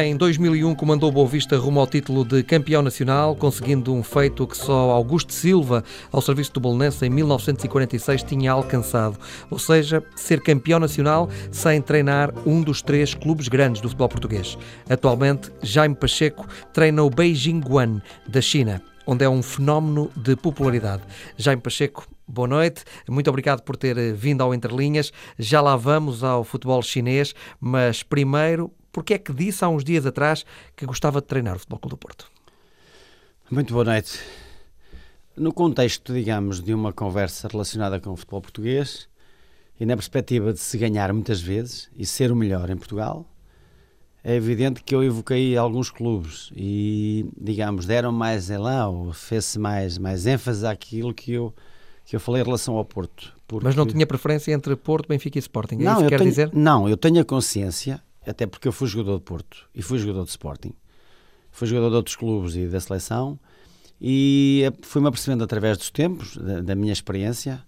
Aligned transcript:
Em 0.00 0.16
2001 0.16 0.74
comandou 0.74 1.12
Boa 1.12 1.28
Vista 1.28 1.54
rumo 1.58 1.78
ao 1.78 1.86
título 1.86 2.24
de 2.24 2.42
campeão 2.42 2.80
nacional, 2.80 3.36
conseguindo 3.36 3.92
um 3.92 4.02
feito 4.02 4.46
que 4.46 4.56
só 4.56 4.90
Augusto 4.90 5.34
Silva, 5.34 5.84
ao 6.10 6.22
serviço 6.22 6.50
do 6.54 6.60
Bolonense 6.60 7.04
em 7.04 7.10
1946, 7.10 8.22
tinha 8.22 8.52
alcançado. 8.52 9.18
Ou 9.50 9.58
seja, 9.58 10.02
ser 10.16 10.40
campeão 10.40 10.80
nacional 10.80 11.28
sem 11.50 11.82
treinar 11.82 12.32
um 12.46 12.62
dos 12.62 12.80
três 12.80 13.12
clubes 13.12 13.48
grandes 13.48 13.82
do 13.82 13.88
futebol 13.88 14.08
português. 14.08 14.56
Atualmente, 14.88 15.52
Jaime 15.62 15.94
Pacheco 15.94 16.46
treina 16.72 17.02
o 17.02 17.10
Beijing 17.10 17.60
Guan, 17.60 18.00
da 18.26 18.40
China 18.40 18.80
onde 19.04 19.24
é 19.24 19.28
um 19.28 19.42
fenómeno 19.42 20.12
de 20.16 20.36
popularidade. 20.36 21.02
Jaime 21.36 21.60
Pacheco, 21.60 22.06
boa 22.26 22.46
noite. 22.46 22.84
Muito 23.08 23.28
obrigado 23.28 23.60
por 23.62 23.76
ter 23.76 23.98
eh, 23.98 24.12
vindo 24.12 24.42
ao 24.42 24.54
Interlinhas. 24.54 25.12
Já 25.36 25.60
lá 25.60 25.74
vamos 25.74 26.22
ao 26.22 26.44
futebol 26.44 26.80
chinês, 26.82 27.34
mas 27.60 28.04
primeiro, 28.04 28.70
porque 28.92 29.14
é 29.14 29.18
que 29.18 29.32
disse 29.32 29.64
há 29.64 29.68
uns 29.68 29.82
dias 29.82 30.04
atrás 30.06 30.44
que 30.76 30.86
gostava 30.86 31.20
de 31.20 31.26
treinar 31.26 31.56
o 31.56 31.58
Futebol 31.58 31.78
Clube 31.78 31.94
do 31.94 31.98
Porto? 31.98 32.30
Muito 33.50 33.72
boa 33.72 33.84
noite. 33.84 34.20
No 35.36 35.52
contexto, 35.52 36.12
digamos, 36.12 36.62
de 36.62 36.74
uma 36.74 36.92
conversa 36.92 37.48
relacionada 37.48 37.98
com 37.98 38.10
o 38.10 38.16
futebol 38.16 38.42
português 38.42 39.08
e 39.80 39.86
na 39.86 39.96
perspectiva 39.96 40.52
de 40.52 40.58
se 40.58 40.76
ganhar 40.76 41.12
muitas 41.12 41.40
vezes 41.40 41.90
e 41.96 42.04
ser 42.04 42.30
o 42.30 42.36
melhor 42.36 42.68
em 42.68 42.76
Portugal, 42.76 43.26
é 44.22 44.34
evidente 44.34 44.82
que 44.82 44.94
eu 44.94 45.02
evoquei 45.02 45.56
alguns 45.56 45.90
clubes 45.90 46.52
e, 46.54 47.26
digamos, 47.40 47.86
deram 47.86 48.12
mais 48.12 48.50
elan 48.50 48.88
ou 48.88 49.12
fez-se 49.12 49.58
mais, 49.58 49.98
mais 49.98 50.26
ênfase 50.26 50.66
àquilo 50.66 51.12
que 51.12 51.32
eu, 51.32 51.52
que 52.04 52.14
eu 52.14 52.20
falei 52.20 52.42
em 52.42 52.44
relação 52.44 52.76
ao 52.76 52.84
Porto. 52.84 53.34
Porque... 53.48 53.64
Mas 53.64 53.74
não 53.74 53.86
tinha 53.86 54.06
preferência 54.06 54.52
entre 54.52 54.76
Porto, 54.76 55.08
Benfica 55.08 55.38
e 55.38 55.40
Sporting, 55.40 55.76
é 55.76 55.84
não, 55.84 56.06
quer 56.06 56.18
tenho, 56.18 56.30
dizer? 56.30 56.50
Não, 56.52 56.88
eu 56.88 56.96
tenho 56.96 57.20
a 57.20 57.24
consciência, 57.24 58.00
até 58.30 58.46
porque 58.46 58.68
eu 58.68 58.72
fui 58.72 58.86
jogador 58.86 59.18
de 59.18 59.24
Porto 59.24 59.68
e 59.74 59.82
fui 59.82 59.98
jogador 59.98 60.24
de 60.24 60.30
Sporting, 60.30 60.72
fui 61.50 61.66
jogador 61.66 61.90
de 61.90 61.96
outros 61.96 62.16
clubes 62.16 62.54
e 62.54 62.66
da 62.66 62.80
seleção 62.80 63.38
e 64.00 64.70
fui-me 64.82 65.08
apercebendo 65.08 65.44
através 65.44 65.78
dos 65.78 65.90
tempos, 65.90 66.36
da, 66.36 66.60
da 66.60 66.74
minha 66.74 66.92
experiência, 66.92 67.62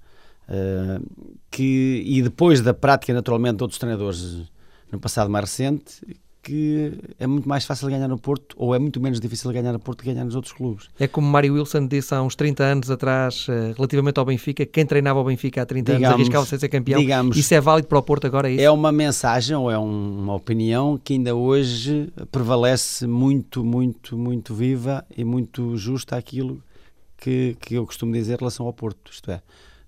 uh, 0.49 1.31
que, 1.51 2.03
e 2.05 2.23
depois 2.23 2.61
da 2.61 2.75
prática 2.75 3.13
naturalmente 3.15 3.57
de 3.57 3.63
outros 3.63 3.79
treinadores 3.79 4.43
no 4.91 4.99
passado 4.99 5.31
mais 5.31 5.45
recente, 5.45 6.03
que 6.45 6.93
é 7.19 7.27
muito 7.27 7.49
mais 7.49 7.65
fácil 7.65 7.89
ganhar 7.89 8.07
no 8.07 8.19
Porto, 8.19 8.55
ou 8.59 8.75
é 8.75 8.79
muito 8.79 9.01
menos 9.01 9.19
difícil 9.19 9.51
ganhar 9.51 9.73
no 9.73 9.79
Porto 9.81 10.03
que 10.03 10.13
ganhar 10.13 10.25
nos 10.25 10.35
outros 10.37 10.53
clubes. 10.53 10.89
É 11.01 11.09
como 11.09 11.27
Mário 11.27 11.55
Wilson 11.55 11.87
disse 11.87 12.15
há 12.15 12.23
uns 12.23 12.37
30 12.37 12.63
anos 12.63 12.91
atrás, 12.91 13.47
eh, 13.49 13.73
relativamente 13.75 14.19
ao 14.19 14.25
Benfica, 14.27 14.67
quem 14.67 14.85
treinava 14.85 15.19
o 15.19 15.25
Benfica 15.25 15.63
há 15.63 15.67
30 15.67 15.93
digamos, 15.93 16.07
anos 16.07 16.15
arriscava-se 16.21 16.55
a 16.55 16.59
ser 16.59 16.69
campeão. 16.69 17.01
Digamos, 17.01 17.37
isso 17.37 17.55
é 17.55 17.61
válido 17.61 17.89
para 17.89 17.99
o 17.99 18.03
Porto 18.03 18.27
agora, 18.27 18.49
é 18.49 18.53
isso? 18.53 18.63
É 18.63 18.71
uma 18.71 18.93
mensagem 18.93 19.57
ou 19.57 19.71
é 19.71 19.79
uma 19.79 20.35
opinião 20.35 21.01
que 21.03 21.15
ainda 21.15 21.35
hoje 21.35 22.13
prevalece 22.31 23.07
muito, 23.07 23.65
muito, 23.65 24.19
muito 24.19 24.55
viva 24.55 25.05
e 25.17 25.25
muito 25.25 25.77
justa 25.79 26.17
aquilo 26.17 26.63
que, 27.17 27.57
que 27.59 27.75
eu 27.75 27.87
costumo 27.87 28.13
dizer 28.13 28.35
em 28.35 28.39
relação 28.39 28.67
ao 28.67 28.73
Porto. 28.73 29.11
Isto 29.11 29.31
é, 29.31 29.41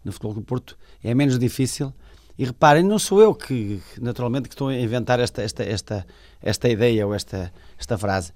no 0.02 0.10
futebol 0.10 0.32
do 0.32 0.40
Porto 0.40 0.76
é 1.04 1.14
menos 1.14 1.38
difícil 1.38 1.92
e 2.38 2.44
reparem, 2.44 2.82
não 2.82 2.98
sou 2.98 3.20
eu 3.20 3.34
que, 3.34 3.80
naturalmente, 4.00 4.48
que 4.48 4.54
estou 4.54 4.68
a 4.68 4.74
inventar 4.74 5.18
esta, 5.20 5.42
esta, 5.42 5.62
esta, 5.62 6.06
esta 6.46 6.68
ideia 6.68 7.06
ou 7.06 7.14
esta, 7.14 7.52
esta 7.78 7.98
frase. 7.98 8.32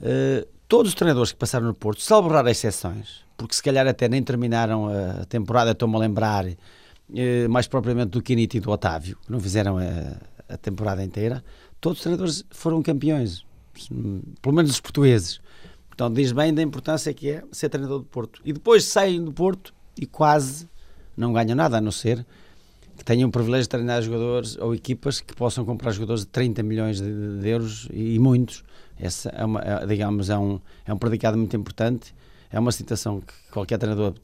Uh, 0.00 0.46
todos 0.68 0.90
os 0.90 0.94
treinadores 0.94 1.32
que 1.32 1.38
passaram 1.38 1.66
no 1.66 1.74
Porto, 1.74 2.00
salvo 2.00 2.28
raras 2.28 2.56
exceções, 2.56 3.24
porque 3.36 3.54
se 3.54 3.62
calhar 3.62 3.86
até 3.86 4.08
nem 4.08 4.22
terminaram 4.22 4.88
a 4.88 5.24
temporada, 5.26 5.72
estou-me 5.72 5.96
a 5.96 5.98
lembrar, 5.98 6.46
uh, 6.46 6.56
mais 7.50 7.66
propriamente 7.66 8.10
do 8.10 8.22
Quinito 8.22 8.56
e 8.56 8.60
do 8.60 8.70
Otávio, 8.70 9.18
que 9.24 9.30
não 9.30 9.40
fizeram 9.40 9.78
a, 9.78 10.54
a 10.54 10.56
temporada 10.56 11.02
inteira, 11.02 11.44
todos 11.80 11.98
os 11.98 12.02
treinadores 12.02 12.44
foram 12.50 12.82
campeões, 12.82 13.44
pelo 14.40 14.54
menos 14.54 14.70
os 14.70 14.80
portugueses. 14.80 15.40
Então 15.92 16.10
diz 16.10 16.32
bem 16.32 16.54
da 16.54 16.62
importância 16.62 17.12
que 17.12 17.30
é 17.30 17.44
ser 17.52 17.68
treinador 17.68 17.98
do 17.98 18.04
Porto. 18.06 18.40
E 18.44 18.52
depois 18.52 18.84
saem 18.84 19.22
do 19.22 19.32
Porto 19.32 19.74
e 20.00 20.06
quase 20.06 20.68
não 21.16 21.32
ganham 21.32 21.54
nada, 21.54 21.76
a 21.76 21.80
não 21.80 21.92
ser 21.92 22.24
tenham 23.10 23.28
o 23.28 23.32
privilégio 23.32 23.64
de 23.64 23.70
treinar 23.70 24.00
jogadores 24.02 24.56
ou 24.58 24.72
equipas 24.72 25.20
que 25.20 25.34
possam 25.34 25.64
comprar 25.64 25.90
jogadores 25.90 26.20
de 26.20 26.28
30 26.28 26.62
milhões 26.62 27.00
de, 27.00 27.40
de 27.40 27.48
euros 27.48 27.88
e, 27.92 28.14
e, 28.14 28.18
muitos. 28.20 28.62
Essa 28.96 29.30
é, 29.30 29.44
uma, 29.44 29.60
é, 29.60 29.84
digamos, 29.84 30.30
é 30.30 30.38
um, 30.38 30.60
é 30.86 30.94
um 30.94 30.96
predicado 30.96 31.36
muito 31.36 31.56
importante. 31.56 32.14
É 32.52 32.60
uma 32.60 32.70
situação 32.70 33.20
que 33.20 33.34
qualquer 33.50 33.78
treinador, 33.78 34.14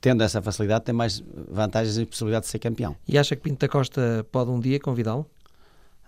tendo 0.00 0.22
essa 0.22 0.40
facilidade, 0.40 0.86
tem 0.86 0.94
mais 0.94 1.22
vantagens 1.50 1.98
e 1.98 2.06
possibilidade 2.06 2.46
de 2.46 2.50
ser 2.50 2.58
campeão. 2.60 2.96
E 3.06 3.18
acha 3.18 3.36
que 3.36 3.42
Pinto 3.42 3.58
da 3.58 3.68
Costa 3.68 4.26
pode 4.32 4.50
um 4.50 4.58
dia 4.58 4.80
convidá-lo? 4.80 5.26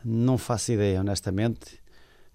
Não 0.02 0.38
faço 0.38 0.72
ideia, 0.72 1.02
honestamente. 1.02 1.78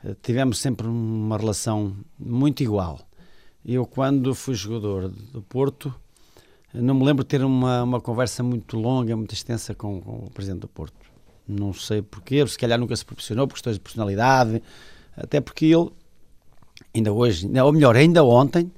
Eh, 0.03 0.15
tivemos 0.21 0.59
sempre 0.59 0.85
uma 0.85 1.39
relação 1.39 1.95
muito 2.19 2.61
igual. 2.61 2.99
Eu, 3.65 3.83
quando 3.87 4.35
fui 4.35 4.53
jogador 4.53 5.09
do 5.09 5.41
Porto, 5.41 5.91
não 6.73 6.93
me 6.93 7.05
lembro 7.05 7.23
de 7.23 7.27
ter 7.29 7.43
uma, 7.43 7.83
uma 7.83 8.01
conversa 8.01 8.43
muito 8.43 8.77
longa, 8.77 9.15
muito 9.15 9.33
extensa 9.33 9.73
com, 9.73 10.01
com 10.01 10.25
o 10.25 10.31
Presidente 10.31 10.61
do 10.61 10.67
Porto. 10.67 10.95
Não 11.47 11.73
sei 11.73 12.01
porquê, 12.01 12.45
se 12.45 12.57
calhar 12.57 12.77
nunca 12.77 12.95
se 12.95 13.05
proporcionou 13.05 13.47
por 13.47 13.53
questões 13.53 13.77
de 13.77 13.79
personalidade, 13.79 14.61
até 15.15 15.39
porque 15.39 15.65
ele, 15.65 15.89
ainda 16.93 17.13
hoje, 17.13 17.49
ou 17.63 17.71
melhor, 17.71 17.95
ainda 17.95 18.23
ontem, 18.23 18.69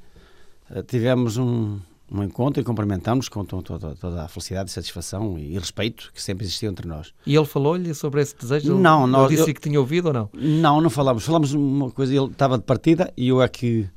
eh, 0.70 0.84
tivemos 0.84 1.36
um, 1.38 1.80
um 2.12 2.24
encontro 2.24 2.62
e 2.62 2.64
cumprimentamos 2.64 3.28
com 3.28 3.44
toda, 3.44 3.96
toda, 3.96 4.24
a 4.24 4.28
felicidade 4.28 4.72
satisfação 4.72 5.38
e, 5.40 5.58
respeito 5.58 6.12
que 6.14 6.22
sempre 6.22 6.46
existiu 6.46 6.70
entre 6.70 6.88
nós. 6.88 7.12
E 7.26 7.36
ele 7.36 7.46
falou-lhe 7.46 7.94
sobre 7.96 8.22
esse 8.22 8.36
desejo? 8.36 8.78
Não, 8.78 9.08
não. 9.08 9.26
Ele 9.26 9.36
disse 9.36 9.50
eu, 9.50 9.56
que 9.56 9.62
tinha 9.62 9.80
ouvido 9.80 10.08
ou 10.08 10.14
não? 10.14 10.30
Não, 10.34 10.80
não 10.80 10.90
falamos. 10.92 11.26
Falamos 11.26 11.54
uma 11.54 11.90
coisa, 11.90 12.16
ele 12.16 12.28
estava 12.28 12.58
de 12.58 12.64
partida 12.64 13.12
e 13.18 13.30
eu 13.30 13.42
é 13.42 13.48
que 13.48 13.90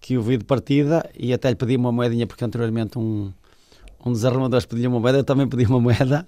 que 0.00 0.14
eu 0.14 0.22
vi 0.22 0.36
de 0.36 0.44
partida 0.44 1.08
e 1.18 1.32
até 1.32 1.50
lhe 1.50 1.56
pedi 1.56 1.76
uma 1.76 1.92
moedinha, 1.92 2.26
porque 2.26 2.44
anteriormente 2.44 2.98
um, 2.98 3.32
um 4.04 4.12
dos 4.12 4.24
arrumadores 4.24 4.66
pedia 4.66 4.88
uma 4.88 5.00
moeda, 5.00 5.18
eu 5.18 5.24
também 5.24 5.48
pedi 5.48 5.64
uma 5.66 5.80
moeda 5.80 6.26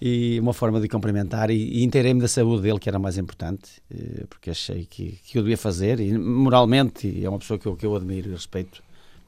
e 0.00 0.38
uma 0.40 0.52
forma 0.52 0.80
de 0.80 0.88
cumprimentar 0.88 1.50
e, 1.50 1.54
e 1.54 1.84
inteirei-me 1.84 2.20
da 2.20 2.28
saúde 2.28 2.62
dele, 2.62 2.78
que 2.78 2.88
era 2.88 2.98
mais 2.98 3.16
importante, 3.16 3.82
eh, 3.90 4.24
porque 4.28 4.50
achei 4.50 4.84
que, 4.84 5.18
que 5.24 5.38
eu 5.38 5.42
devia 5.42 5.56
fazer 5.56 6.00
e 6.00 6.16
moralmente 6.18 7.24
é 7.24 7.28
uma 7.28 7.38
pessoa 7.38 7.58
que 7.58 7.66
eu, 7.66 7.76
que 7.76 7.86
eu 7.86 7.94
admiro 7.94 8.30
e 8.30 8.32
respeito 8.32 8.82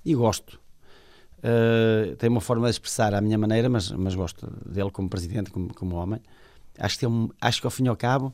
e 0.05 0.15
gosto. 0.15 0.61
Uh, 1.39 2.17
tem 2.17 2.29
uma 2.29 2.41
forma 2.41 2.67
de 2.67 2.73
expressar 2.73 3.15
à 3.15 3.21
minha 3.21 3.39
maneira, 3.39 3.69
mas, 3.69 3.91
mas 3.93 4.15
gosto 4.15 4.51
dele 4.67 4.91
como 4.91 5.09
presidente, 5.09 5.51
como, 5.51 5.73
como 5.73 5.95
homem. 5.97 6.21
Acho 6.79 6.99
que, 6.99 7.07
um, 7.07 7.31
acho 7.41 7.61
que 7.61 7.67
ao 7.67 7.71
fim 7.71 7.85
e 7.85 7.89
ao 7.89 7.97
cabo, 7.97 8.33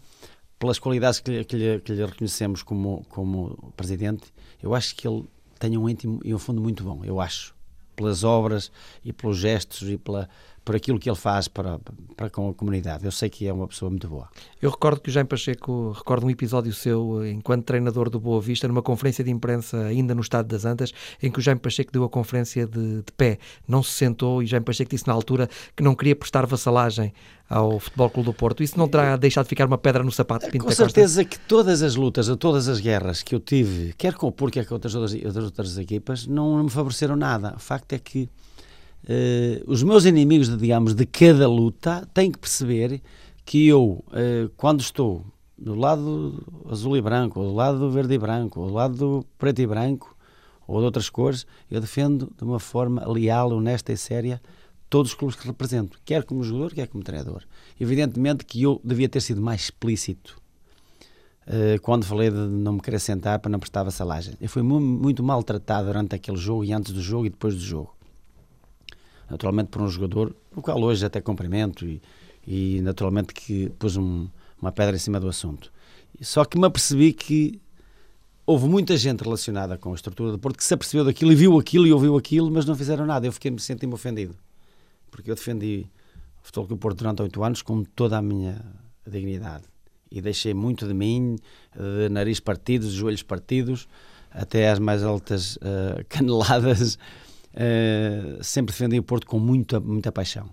pelas 0.59 0.79
qualidades 0.79 1.21
que 1.21 1.45
que 1.45 1.57
lhe, 1.57 1.81
que 1.81 1.93
lhe 1.93 2.05
reconhecemos 2.05 2.63
como, 2.63 3.05
como 3.09 3.73
presidente, 3.77 4.33
eu 4.63 4.75
acho 4.75 4.95
que 4.95 5.07
ele 5.07 5.25
tenha 5.63 5.79
um 5.79 5.89
íntimo 5.89 6.21
e 6.25 6.35
um 6.35 6.39
fundo 6.39 6.61
muito 6.61 6.83
bom, 6.83 7.05
eu 7.05 7.21
acho. 7.21 7.55
Pelas 7.95 8.25
obras 8.25 8.73
e 9.05 9.13
pelos 9.13 9.39
gestos 9.39 9.89
e 9.89 9.97
pela, 9.97 10.29
por 10.65 10.77
aquilo 10.77 10.99
que 10.99 11.09
ele 11.09 11.17
faz 11.17 11.49
para, 11.49 11.81
para 12.17 12.31
com 12.31 12.51
a 12.51 12.55
comunidade. 12.55 13.05
Eu 13.05 13.11
sei 13.11 13.29
que 13.29 13.47
é 13.47 13.53
uma 13.53 13.67
pessoa 13.67 13.91
muito 13.91 14.09
boa. 14.09 14.29
Eu 14.61 14.71
recordo 14.71 15.01
que 15.01 15.11
o 15.11 15.13
Jaime 15.13 15.29
Pacheco, 15.29 15.93
recordo 15.93 16.27
um 16.27 16.31
episódio 16.31 16.73
seu 16.73 17.27
enquanto 17.27 17.65
treinador 17.65 18.09
do 18.09 18.21
Boa 18.21 18.41
Vista, 18.41 18.69
numa 18.69 18.83
conferência 18.83 19.25
de 19.25 19.31
imprensa 19.31 19.79
ainda 19.85 20.15
no 20.15 20.21
Estado 20.21 20.47
das 20.47 20.65
Antas, 20.65 20.93
em 21.23 21.31
que 21.31 21.39
o 21.39 21.43
Jaime 21.43 21.61
Pacheco 21.61 21.93
deu 21.93 22.05
a 22.05 22.09
conferência 22.09 22.67
de, 22.67 23.03
de 23.03 23.13
pé, 23.17 23.39
não 23.67 23.83
se 23.83 23.93
sentou 23.93 24.43
e 24.43 24.45
o 24.45 24.49
Jaime 24.49 24.65
Pacheco 24.65 24.91
disse 24.91 25.07
na 25.07 25.13
altura 25.13 25.49
que 25.77 25.83
não 25.83 25.95
queria 25.95 26.15
prestar 26.15 26.47
vassalagem 26.47 27.13
ao 27.49 27.79
Futebol 27.81 28.09
Clube 28.09 28.27
do 28.27 28.33
Porto. 28.33 28.63
Isso 28.63 28.79
não 28.79 28.89
terá 28.89 29.17
deixado 29.17 29.45
de 29.45 29.51
ficar 29.51 29.67
uma 29.67 29.79
pedra 29.79 30.03
no 30.03 30.13
sapato? 30.13 30.49
Pinto 30.49 30.65
com 30.65 30.71
certeza 30.71 31.25
que 31.25 31.39
todas 31.39 31.83
as 31.83 31.97
lutas, 31.97 32.29
todas 32.39 32.69
as 32.69 32.81
guerras 32.81 33.23
que 33.23 33.35
eu 33.35 33.41
tive, 33.41 33.93
quer 33.99 34.15
com 34.15 34.29
o 34.29 34.33
Porto, 34.33 34.55
quer 34.55 34.65
com 34.65 34.75
outras, 34.75 34.95
outras, 34.95 35.37
outras 35.37 35.77
equipas, 35.77 36.27
não 36.27 36.63
me 36.63 36.71
favoreceram 36.71 37.17
nada. 37.17 37.55
O 37.57 37.61
facto 37.61 37.93
é 37.93 37.99
que 37.99 38.31
uh, 39.05 39.71
os 39.71 39.83
meus 39.83 40.05
inimigos, 40.05 40.57
digamos, 40.57 40.95
de 40.95 41.07
cada 41.07 41.49
luta 41.49 42.09
têm 42.13 42.31
que 42.31 42.39
perceber 42.39 43.01
que 43.45 43.67
eu, 43.67 44.05
uh, 44.09 44.49
quando 44.57 44.81
estou 44.81 45.25
do 45.59 45.75
lado 45.75 46.45
azul 46.69 46.97
e 46.97 47.01
branco, 47.01 47.41
ou 47.41 47.47
do 47.49 47.55
lado 47.55 47.79
do 47.79 47.91
verde 47.91 48.15
e 48.15 48.19
branco, 48.19 48.61
ou 48.61 48.67
do 48.67 48.75
lado 48.75 48.97
do 48.97 49.27
preto 49.39 49.61
e 49.61 49.67
branco, 49.67 50.17
ou 50.67 50.79
de 50.79 50.85
outras 50.85 51.09
cores, 51.09 51.47
eu 51.71 51.81
defendo 51.81 52.33
de 52.37 52.45
uma 52.45 52.59
forma 52.59 53.07
leal, 53.07 53.53
honesta 53.53 53.93
e 53.93 53.97
séria 53.97 54.41
todos 54.89 55.13
os 55.13 55.17
clubes 55.17 55.37
que 55.37 55.47
represento, 55.47 55.99
quer 56.05 56.23
como 56.25 56.43
jogador, 56.43 56.75
quer 56.75 56.87
como 56.89 57.03
treinador. 57.03 57.43
Evidentemente 57.81 58.45
que 58.45 58.63
eu 58.63 58.81
devia 58.85 59.09
ter 59.09 59.21
sido 59.21 59.41
mais 59.41 59.63
explícito 59.63 60.37
uh, 61.47 61.81
quando 61.81 62.05
falei 62.05 62.31
de 62.31 62.37
não 62.37 62.75
me 62.75 62.81
querer 62.81 62.99
sentar 62.99 63.39
para 63.39 63.51
não 63.51 63.59
prestar 63.59 63.85
vassalagem. 63.85 64.35
Eu 64.41 64.49
fui 64.49 64.63
muito 64.63 65.23
maltratado 65.23 65.87
durante 65.87 66.15
aquele 66.15 66.37
jogo 66.37 66.65
e 66.65 66.73
antes 66.73 66.93
do 66.93 67.01
jogo 67.01 67.27
e 67.27 67.31
depois 67.31 67.55
do 67.55 67.61
jogo. 67.61 67.95
Naturalmente 69.33 69.69
por 69.69 69.81
um 69.81 69.89
jogador, 69.89 70.37
o 70.55 70.61
qual 70.61 70.79
hoje 70.79 71.07
até 71.07 71.19
cumprimento 71.19 71.87
e, 71.87 72.03
e 72.47 72.83
naturalmente 72.83 73.33
que 73.33 73.71
pus 73.79 73.97
um, 73.97 74.29
uma 74.61 74.71
pedra 74.71 74.95
em 74.95 74.99
cima 74.99 75.19
do 75.19 75.27
assunto. 75.27 75.73
Só 76.21 76.45
que 76.45 76.59
me 76.59 76.67
apercebi 76.67 77.15
que 77.15 77.59
houve 78.45 78.69
muita 78.69 78.95
gente 78.95 79.23
relacionada 79.23 79.79
com 79.79 79.93
a 79.93 79.95
estrutura 79.95 80.33
do 80.33 80.39
Porto 80.39 80.59
que 80.59 80.65
se 80.65 80.75
apercebeu 80.75 81.07
daquilo 81.07 81.33
e 81.33 81.35
viu 81.35 81.59
aquilo 81.59 81.87
e 81.87 81.93
ouviu 81.95 82.15
aquilo, 82.15 82.51
mas 82.51 82.67
não 82.67 82.75
fizeram 82.75 83.07
nada. 83.07 83.27
Eu 83.27 83.33
fiquei 83.33 83.51
me 83.51 83.59
sentindo 83.59 83.95
ofendido 83.95 84.37
porque 85.11 85.31
eu 85.31 85.35
defendi 85.35 85.87
o 86.43 86.47
Futebol 86.47 86.67
Clube 86.67 86.81
Porto 86.81 86.99
durante 86.99 87.23
oito 87.23 87.43
anos 87.43 87.63
com 87.63 87.85
toda 87.85 88.19
a 88.19 88.23
minha 88.23 88.63
dignidade 89.07 89.65
e 90.11 90.21
deixei 90.21 90.53
muito 90.53 90.87
de 90.87 90.93
mim, 90.93 91.37
de 91.75 92.11
nariz 92.11 92.39
partido, 92.39 92.87
de 92.87 92.93
joelhos 92.95 93.23
partidos, 93.23 93.89
até 94.31 94.71
às 94.71 94.79
mais 94.79 95.03
altas 95.03 95.57
uh, 95.57 96.05
caneladas. 96.09 96.99
Uh, 97.55 98.43
sempre 98.43 98.73
defendi 98.73 98.99
o 98.99 99.03
Porto 99.03 99.27
com 99.27 99.39
muita, 99.39 99.79
muita 99.81 100.11
paixão. 100.11 100.51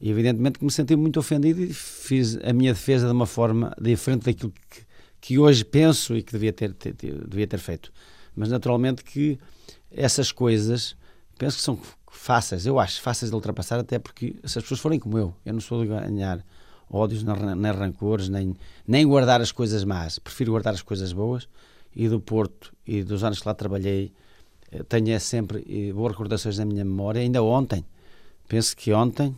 E 0.00 0.10
evidentemente 0.10 0.58
que 0.58 0.64
me 0.64 0.70
senti 0.70 0.96
muito 0.96 1.20
ofendido 1.20 1.62
e 1.62 1.72
fiz 1.72 2.38
a 2.42 2.52
minha 2.52 2.72
defesa 2.72 3.06
de 3.06 3.12
uma 3.12 3.26
forma 3.26 3.74
diferente 3.80 4.24
daquilo 4.24 4.52
que, 4.70 4.82
que 5.20 5.38
hoje 5.38 5.64
penso 5.64 6.16
e 6.16 6.22
que 6.22 6.32
devia 6.32 6.52
ter, 6.52 6.72
ter, 6.72 6.94
devia 6.94 7.46
ter 7.46 7.58
feito. 7.58 7.92
Mas 8.34 8.48
naturalmente 8.48 9.04
que 9.04 9.38
essas 9.90 10.32
coisas 10.32 10.96
penso 11.38 11.58
que 11.58 11.62
são 11.62 11.78
fáceis, 12.10 12.66
eu 12.66 12.78
acho 12.78 13.00
fáceis 13.00 13.30
de 13.30 13.34
ultrapassar, 13.34 13.78
até 13.78 13.98
porque 13.98 14.36
se 14.44 14.58
as 14.58 14.64
pessoas 14.64 14.80
forem 14.80 14.98
como 14.98 15.18
eu, 15.18 15.34
eu 15.44 15.52
não 15.52 15.60
sou 15.60 15.82
de 15.82 15.88
ganhar 15.88 16.44
ódios, 16.90 17.22
nem 17.22 17.72
rancores, 17.72 18.28
nem, 18.28 18.54
nem 18.86 19.06
guardar 19.06 19.40
as 19.40 19.52
coisas 19.52 19.84
más. 19.84 20.18
Prefiro 20.18 20.50
guardar 20.50 20.74
as 20.74 20.82
coisas 20.82 21.12
boas. 21.12 21.48
E 21.94 22.08
do 22.08 22.20
Porto 22.20 22.72
e 22.86 23.02
dos 23.02 23.24
anos 23.24 23.40
que 23.40 23.48
lá 23.48 23.54
trabalhei, 23.54 24.06
eh, 24.06 24.12
tenho 24.88 25.10
é 25.10 25.18
sempre 25.18 25.64
eh, 25.68 25.92
boas 25.92 26.12
recordações 26.12 26.58
na 26.58 26.64
minha 26.64 26.84
memória. 26.84 27.20
Ainda 27.20 27.42
ontem, 27.42 27.84
penso 28.48 28.76
que 28.76 28.92
ontem, 28.92 29.36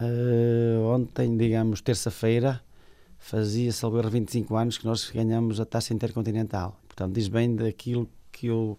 uh, 0.00 0.82
ontem, 0.86 1.36
digamos, 1.36 1.80
terça-feira, 1.80 2.60
fazia, 3.18 3.72
salvo 3.72 4.02
25 4.02 4.56
anos 4.56 4.78
que 4.78 4.86
nós 4.86 5.10
ganhamos 5.10 5.60
a 5.60 5.66
taça 5.66 5.92
intercontinental. 5.92 6.80
Portanto, 6.86 7.14
diz 7.14 7.28
bem 7.28 7.54
daquilo 7.54 8.08
que 8.32 8.46
eu, 8.46 8.78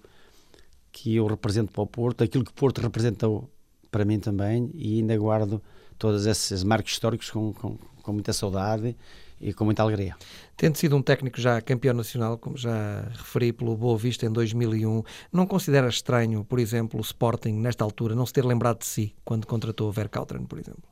que 0.91 1.15
eu 1.15 1.27
represento 1.27 1.71
para 1.71 1.83
o 1.83 1.87
Porto, 1.87 2.23
aquilo 2.23 2.43
que 2.43 2.51
o 2.51 2.55
Porto 2.55 2.81
representou 2.81 3.49
para 3.91 4.03
mim 4.03 4.19
também, 4.19 4.71
e 4.73 4.99
ainda 4.99 5.15
guardo 5.17 5.61
todos 5.97 6.25
esses 6.25 6.63
marcos 6.63 6.91
históricos 6.91 7.29
com, 7.29 7.53
com, 7.53 7.77
com 8.01 8.13
muita 8.13 8.33
saudade 8.33 8.95
e 9.39 9.53
com 9.53 9.65
muita 9.65 9.83
alegria. 9.83 10.15
Tendo 10.55 10.77
sido 10.77 10.95
um 10.95 11.01
técnico 11.01 11.39
já 11.39 11.61
campeão 11.61 11.93
nacional, 11.93 12.37
como 12.37 12.57
já 12.57 13.01
referi 13.13 13.51
pelo 13.51 13.75
Boa 13.75 13.97
Vista 13.97 14.25
em 14.25 14.31
2001, 14.31 15.03
não 15.31 15.45
considera 15.45 15.87
estranho, 15.87 16.43
por 16.43 16.59
exemplo, 16.59 16.99
o 16.99 17.01
Sporting, 17.01 17.53
nesta 17.53 17.83
altura, 17.83 18.15
não 18.15 18.25
se 18.25 18.33
ter 18.33 18.45
lembrado 18.45 18.79
de 18.79 18.85
si 18.85 19.15
quando 19.23 19.45
contratou 19.45 19.89
o 19.89 19.91
Verkautren, 19.91 20.45
por 20.45 20.59
exemplo? 20.59 20.83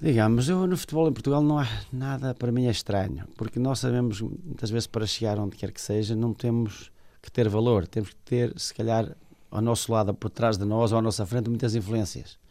Digamos, 0.00 0.48
eu 0.48 0.66
no 0.66 0.76
futebol 0.76 1.08
em 1.08 1.12
Portugal 1.12 1.42
não 1.42 1.58
há 1.58 1.68
nada 1.92 2.34
para 2.34 2.50
mim 2.50 2.66
é 2.66 2.70
estranho, 2.70 3.24
porque 3.36 3.58
nós 3.58 3.78
sabemos 3.78 4.20
muitas 4.20 4.68
vezes 4.68 4.86
para 4.86 5.06
chegar 5.06 5.38
onde 5.38 5.56
quer 5.56 5.70
que 5.70 5.80
seja, 5.80 6.16
não 6.16 6.34
temos 6.34 6.90
que 7.22 7.30
ter 7.30 7.48
valor, 7.48 7.86
temos 7.86 8.10
que 8.10 8.16
ter, 8.24 8.52
se 8.58 8.74
calhar, 8.74 9.16
ao 9.48 9.60
nosso 9.60 9.92
lado, 9.92 10.12
por 10.12 10.28
trás 10.28 10.58
de 10.58 10.64
nós 10.64 10.90
ou 10.90 10.98
à 10.98 11.02
nossa 11.02 11.24
frente, 11.24 11.48
muitas 11.48 11.74
influências 11.74 12.42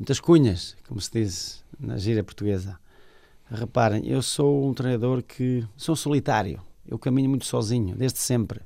muitas 0.00 0.18
cunhas, 0.18 0.74
como 0.88 0.98
se 0.98 1.10
diz 1.12 1.64
na 1.78 1.98
gíria 1.98 2.24
portuguesa. 2.24 2.80
Reparem, 3.50 4.06
eu 4.06 4.22
sou 4.22 4.68
um 4.68 4.72
treinador 4.72 5.22
que 5.22 5.66
sou 5.76 5.96
solitário, 5.96 6.62
eu 6.86 6.98
caminho 6.98 7.28
muito 7.28 7.44
sozinho, 7.46 7.96
desde 7.96 8.18
sempre. 8.18 8.60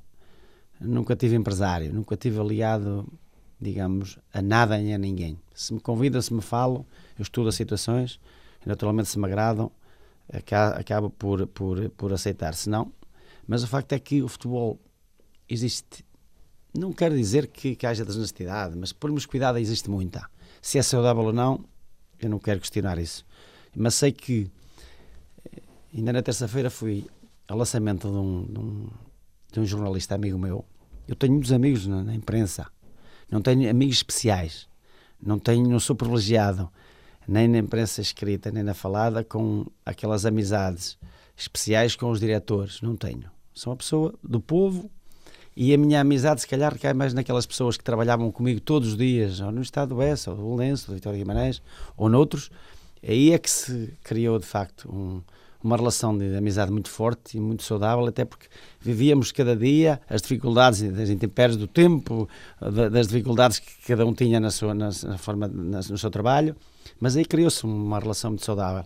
Nunca 0.81 1.17
tive 1.17 1.35
empresário, 1.37 1.93
nunca 1.93 2.17
tive 2.17 2.39
aliado, 2.39 3.11
digamos, 3.59 4.19
a 4.33 4.43
nada 4.43 4.77
nem 4.77 4.95
a 4.95 4.99
ninguém. 4.99 5.39
Se 5.55 5.73
me 5.73 5.81
convidam, 5.81 6.21
se 6.21 6.35
me 6.35 6.43
falam, 6.43 6.85
eu 7.19 7.23
estudo 7.23 7.49
as 7.49 7.55
situações 7.55 8.21
naturalmente 8.67 9.09
se 9.09 9.19
me 9.19 9.27
agradam, 9.27 9.71
acabo 10.77 11.11
por, 11.11 11.47
por, 11.49 11.89
por 11.91 12.13
aceitar. 12.13 12.55
Se 12.55 12.69
não, 12.69 12.93
mas 13.47 13.63
o 13.63 13.67
facto 13.67 13.93
é 13.93 13.99
que 13.99 14.23
o 14.23 14.29
futebol 14.29 14.81
existe. 15.49 16.05
Não 16.77 16.93
quero 16.93 17.17
dizer 17.17 17.49
que, 17.49 17.77
que 17.77 17.87
haja 17.87 18.05
desonestidade, 18.05 18.77
mas 18.77 18.93
por 18.93 19.11
cuidado 19.27 19.59
existe 19.59 19.89
muita. 19.89 20.29
Se 20.61 20.79
é 20.79 20.83
saudável 20.83 21.25
ou 21.25 21.33
não, 21.33 21.65
eu 22.21 22.29
não 22.29 22.39
quero 22.39 22.61
questionar 22.61 22.99
isso. 22.99 23.25
Mas 23.77 23.95
sei 23.95 24.13
que 24.13 24.51
ainda 25.95 26.13
na 26.13 26.23
terça-feira 26.23 26.71
fui 26.71 27.07
ao 27.49 27.57
lançamento 27.57 28.09
de 28.09 28.17
um, 28.17 28.45
de, 28.45 28.59
um, 28.59 28.89
de 29.53 29.61
um, 29.61 29.67
jornalista 29.67 30.15
amigo 30.15 30.39
meu. 30.39 30.65
Eu 31.07 31.15
tenho 31.15 31.33
muitos 31.33 31.53
amigos 31.53 31.87
na, 31.87 32.03
na, 32.03 32.15
imprensa, 32.15 32.67
não 33.31 33.41
tenho 33.41 33.69
amigos 33.71 33.97
especiais, 33.97 34.69
não 35.23 35.39
tenho, 35.39 35.69
não 35.69 35.81
sou 35.81 35.95
privilegiado 35.95 36.71
nem 37.27 37.49
na 37.49 37.59
imprensa 37.59 38.03
escrita 38.03 38.51
nem 38.51 38.63
na 38.63 38.75
falada 38.75 39.25
com 39.25 39.65
aquelas 39.85 40.27
amizades 40.27 40.99
especiais 41.37 41.97
com 41.97 42.11
os 42.11 42.21
diretores, 42.21 42.81
não 42.83 42.97
tenho. 42.97 43.31
Sou 43.55 43.71
uma 43.73 43.77
pessoa 43.77 44.15
do 44.23 44.41
povo 44.41 44.91
e 45.57 45.73
a 45.73 45.79
minha 45.79 46.01
amizade, 46.01 46.41
se 46.41 46.49
calhar, 46.49 46.73
recai 46.73 46.93
mais 46.93 47.15
naquelas 47.15 47.47
pessoas 47.47 47.77
que 47.77 47.85
trabalhavam 47.85 48.31
comigo 48.33 48.61
todos 48.61 48.89
os 48.89 48.97
dias, 48.97 49.41
ou 49.41 49.53
no 49.53 49.63
Estado 49.63 49.91
do 49.91 49.97
Oeste, 49.97 50.29
ou 50.29 50.37
do 50.37 50.55
Lenço, 50.55 50.89
do 50.89 50.95
Vitória 50.95 51.19
Guimarães, 51.19 51.63
ou 51.97 52.09
noutros. 52.09 52.51
Aí 53.07 53.33
é 53.33 53.39
que 53.39 53.49
se 53.49 53.95
criou, 54.03 54.39
de 54.39 54.47
facto, 54.47 54.91
um, 54.93 55.23
uma 55.65 55.77
relação 55.77 56.17
de 56.17 56.37
amizade 56.37 56.71
muito 56.71 56.91
forte 56.91 57.39
e 57.39 57.41
muito 57.41 57.63
saudável, 57.63 58.05
até 58.05 58.25
porque 58.25 58.47
vivíamos 58.79 59.33
cada 59.33 59.57
dia 59.57 59.99
as 60.09 60.21
dificuldades 60.21 60.83
das 60.93 61.09
intempéries 61.09 61.57
do 61.57 61.67
tempo, 61.67 62.29
das 62.93 63.09
dificuldades 63.09 63.59
que 63.59 63.71
cada 63.87 64.05
um 64.05 64.13
tinha 64.13 64.39
na 64.39 64.51
sua 64.51 64.75
na, 64.75 64.93
forma 65.17 65.49
no 65.49 65.97
seu 65.97 66.11
trabalho, 66.11 66.55
mas 67.01 67.17
aí 67.17 67.25
criou-se 67.25 67.65
uma 67.65 67.99
relação 67.99 68.33
muito 68.33 68.45
saudável. 68.45 68.85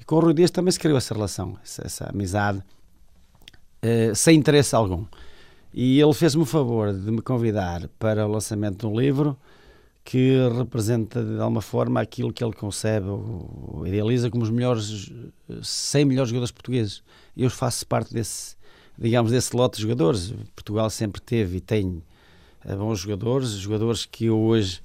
E 0.00 0.04
com 0.04 0.16
o 0.16 0.20
Rui 0.20 0.32
Dias 0.32 0.50
também 0.50 0.72
se 0.72 0.80
criou 0.80 0.96
essa 0.96 1.12
relação, 1.12 1.58
essa, 1.62 1.86
essa 1.86 2.04
amizade, 2.06 2.62
eh, 3.82 4.12
sem 4.14 4.38
interesse 4.38 4.74
algum. 4.74 5.04
E 5.74 6.00
ele 6.00 6.14
fez-me 6.14 6.42
o 6.42 6.46
favor 6.46 6.92
de 6.92 7.10
me 7.10 7.20
convidar 7.20 7.88
para 7.98 8.26
o 8.26 8.30
lançamento 8.30 8.78
de 8.78 8.86
um 8.86 8.98
livro 8.98 9.36
que 10.04 10.36
representa 10.56 11.24
de 11.24 11.40
alguma 11.40 11.62
forma 11.62 12.00
aquilo 12.00 12.32
que 12.32 12.44
ele 12.44 12.52
concebe 12.52 13.08
ou 13.08 13.84
idealiza 13.86 14.30
como 14.30 14.42
os 14.42 14.50
melhores 14.50 15.10
100 15.62 16.04
melhores 16.04 16.28
jogadores 16.28 16.50
portugueses. 16.50 17.02
Eu 17.34 17.48
faço 17.48 17.86
parte 17.86 18.12
desse, 18.12 18.54
digamos, 18.98 19.32
desse 19.32 19.56
lote 19.56 19.76
de 19.76 19.82
jogadores. 19.82 20.34
Portugal 20.54 20.90
sempre 20.90 21.22
teve 21.22 21.56
e 21.56 21.60
tem 21.60 22.02
eh, 22.64 22.76
bons 22.76 23.00
jogadores, 23.00 23.48
jogadores 23.52 24.04
que 24.04 24.26
eu 24.26 24.38
hoje 24.38 24.82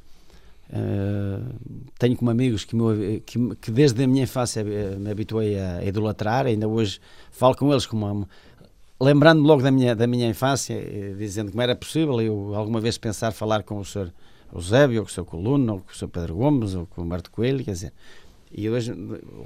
uh, 0.69 1.53
tenho 1.99 2.15
como 2.15 2.31
amigos 2.31 2.63
que, 2.63 2.75
me, 2.75 3.19
que, 3.19 3.55
que, 3.55 3.71
desde 3.71 4.01
a 4.03 4.07
minha 4.07 4.23
infância 4.23 4.63
me 4.63 5.11
habituei 5.11 5.59
a 5.59 5.83
idolatrar, 5.83 6.45
ainda 6.45 6.67
hoje 6.67 6.99
falo 7.29 7.55
com 7.55 7.71
eles 7.71 7.85
como 7.85 8.05
uma, 8.05 8.27
lembrando-me 9.01 9.47
logo 9.47 9.61
da 9.61 9.71
minha, 9.71 9.95
da 9.95 10.07
minha 10.07 10.27
infância, 10.27 10.73
eh, 10.73 11.13
dizendo 11.17 11.51
não 11.53 11.61
era 11.61 11.75
possível 11.75 12.21
eu 12.21 12.53
alguma 12.55 12.79
vez 12.79 12.97
pensar 12.97 13.31
falar 13.31 13.63
com 13.63 13.79
o 13.79 13.85
Sr. 14.51 14.55
Eusébio, 14.55 14.99
ou 14.99 15.05
com 15.05 15.11
o 15.11 15.13
Sr. 15.13 15.25
Coluno, 15.25 15.73
ou 15.73 15.79
com 15.79 15.91
o 15.91 15.95
Sr. 15.95 16.07
Pedro 16.07 16.35
Gomes, 16.35 16.75
ou 16.75 16.85
com 16.85 17.01
o 17.01 17.05
Marto 17.05 17.31
Coelho, 17.31 17.63
quer 17.63 17.71
dizer, 17.71 17.93
e 18.51 18.69
hoje 18.69 18.91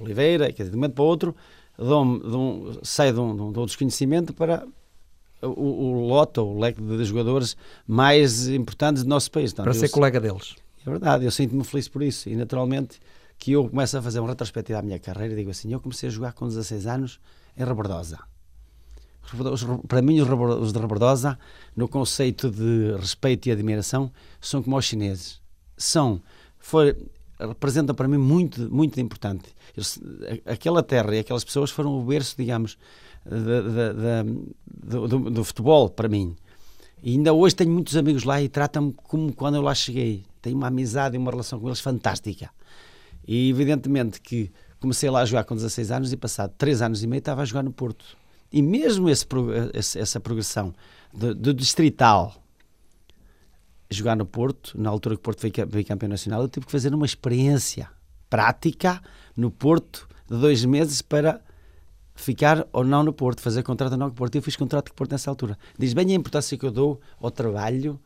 Oliveira, 0.01 0.51
quer 0.51 0.63
dizer, 0.63 0.71
de 0.71 0.77
um 0.77 0.79
momento 0.79 0.94
para 0.94 1.03
o 1.03 1.07
outro, 1.07 1.36
de 1.77 1.83
um, 1.86 2.79
sai 2.83 3.12
de 3.12 3.19
um, 3.19 3.51
de 3.51 3.60
um 3.60 3.65
desconhecimento 3.65 4.33
para 4.33 4.65
o, 5.41 5.48
o 5.48 6.07
lote, 6.07 6.39
ou 6.39 6.55
o 6.55 6.60
leque 6.60 6.81
de 6.81 7.03
jogadores 7.03 7.57
mais 7.88 8.48
importantes 8.48 9.03
do 9.03 9.10
nosso 9.10 9.29
país. 9.31 9.51
Então, 9.51 9.63
para 9.63 9.74
ser 9.74 9.89
colega 9.89 10.19
deles. 10.19 10.55
É 10.86 10.89
verdade, 10.89 11.25
eu 11.25 11.31
sinto-me 11.31 11.63
feliz 11.63 11.88
por 11.88 12.01
isso, 12.01 12.29
e 12.29 12.36
naturalmente 12.36 13.00
que 13.38 13.51
eu 13.51 13.67
começo 13.69 13.98
a 13.98 14.01
fazer 14.01 14.19
uma 14.19 14.29
retrospectiva 14.29 14.79
à 14.79 14.81
minha 14.81 15.00
carreira 15.00 15.33
e 15.33 15.38
digo 15.38 15.51
assim, 15.51 15.72
eu 15.72 15.79
comecei 15.79 16.07
a 16.07 16.12
jogar 16.12 16.33
com 16.33 16.48
16 16.48 16.88
anos 16.88 17.19
em 17.57 17.63
Rebordosa 17.63 18.19
para 19.88 20.01
mim, 20.01 20.20
os 20.20 20.74
de 20.74 20.80
Rebordosa, 20.80 21.38
no 21.75 21.88
conceito 21.88 22.51
de 22.51 22.96
respeito 22.98 23.48
e 23.48 23.51
admiração, 23.51 24.12
são 24.39 24.62
como 24.62 24.77
os 24.77 24.86
chineses. 24.86 25.42
São, 25.77 26.22
foi, 26.60 26.96
representam 27.39 27.96
para 27.96 28.08
mim 28.08 28.18
muito, 28.18 28.74
muito 28.74 29.00
importante. 29.00 29.46
Eles, 29.75 30.00
aquela 30.46 30.84
terra 30.84 31.15
e 31.15 31.20
aquelas 31.20 31.44
pessoas 31.44 31.72
foram 31.72 31.98
o 31.98 32.03
berço, 32.03 32.36
digamos, 32.38 32.77
do, 33.25 35.08
do, 35.08 35.30
do, 35.32 35.44
futebol 35.44 35.89
para 35.89 36.08
mim. 36.08 36.36
E 37.01 37.12
ainda 37.12 37.34
hoje 37.34 37.56
tenho 37.56 37.72
muitos 37.72 37.96
amigos 37.98 38.24
lá 38.24 38.42
e 38.42 38.48
tratam-me 38.48 38.94
como 38.94 39.34
quando 39.34 39.56
eu 39.56 39.62
lá 39.62 39.74
cheguei. 39.74 40.24
Tenho 40.42 40.58
uma 40.58 40.68
amizade 40.68 41.15
e 41.15 41.18
uma 41.18 41.32
relação 41.32 41.60
com 41.60 41.68
eles 41.68 41.80
fantástica. 41.80 42.50
E 43.27 43.50
evidentemente 43.50 44.22
que 44.22 44.51
comecei 44.80 45.10
lá 45.10 45.22
a 45.22 45.25
jogar 45.25 45.46
com 45.46 45.56
16 45.56 45.92
anos 45.92 46.13
e 46.13 46.18
passado 46.18 46.53
3 46.58 46.82
anos 46.82 47.03
e 47.03 47.08
meio 47.08 47.20
estava 47.20 47.42
a 47.42 47.46
jogar 47.46 47.63
no 47.63 47.72
Porto. 47.72 48.18
E 48.53 48.62
mesmo 48.62 49.10
esse, 49.10 49.25
essa 49.98 50.19
progressão 50.19 50.75
do, 51.12 51.53
distrital 51.55 52.36
jogar 53.89 54.15
no 54.15 54.27
Porto, 54.27 54.79
na 54.79 54.91
altura 54.91 55.15
que 55.15 55.19
o 55.19 55.24
Porto 55.24 55.41
veio 55.41 55.86
campeão 55.86 56.10
nacional, 56.10 56.43
eu 56.43 56.48
tive 56.48 56.67
que 56.67 56.72
fazer 56.72 56.93
uma 56.93 57.05
experiência 57.05 57.89
prática 58.29 59.01
no 59.36 59.50
Porto 59.50 60.07
de 60.29 60.38
dois 60.38 60.63
meses 60.65 61.01
para 61.01 61.41
ficar 62.13 62.67
ou 62.72 62.83
não 62.83 63.01
no 63.01 63.12
Porto, 63.12 63.41
fazer 63.41 63.63
contrato 63.63 63.93
ou 63.93 63.98
não 63.98 64.07
no 64.07 64.13
Porto. 64.13 64.36
Eu 64.36 64.41
fiz 64.43 64.55
contrato 64.55 64.89
com 64.89 64.93
o 64.93 64.98
Porto 64.98 65.12
nessa 65.12 65.31
altura. 65.31 65.57
Diz 65.77 65.93
bem 65.93 66.12
a 66.12 66.15
importância 66.15 66.55
que 66.55 66.65
eu 66.65 66.72
dou 66.72 67.01
ao 67.19 67.31
trabalho 67.31 68.00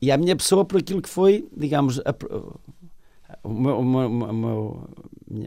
e 0.00 0.12
à 0.12 0.16
minha 0.16 0.36
pessoa 0.36 0.64
por 0.64 0.78
aquilo 0.78 1.02
que 1.02 1.08
foi, 1.08 1.48
digamos, 1.56 2.00
a, 2.00 2.14
o, 3.42 3.48
meu, 3.48 3.78
o, 3.80 3.84
meu, 3.84 4.08
o, 4.08 4.32
meu, 4.32 4.90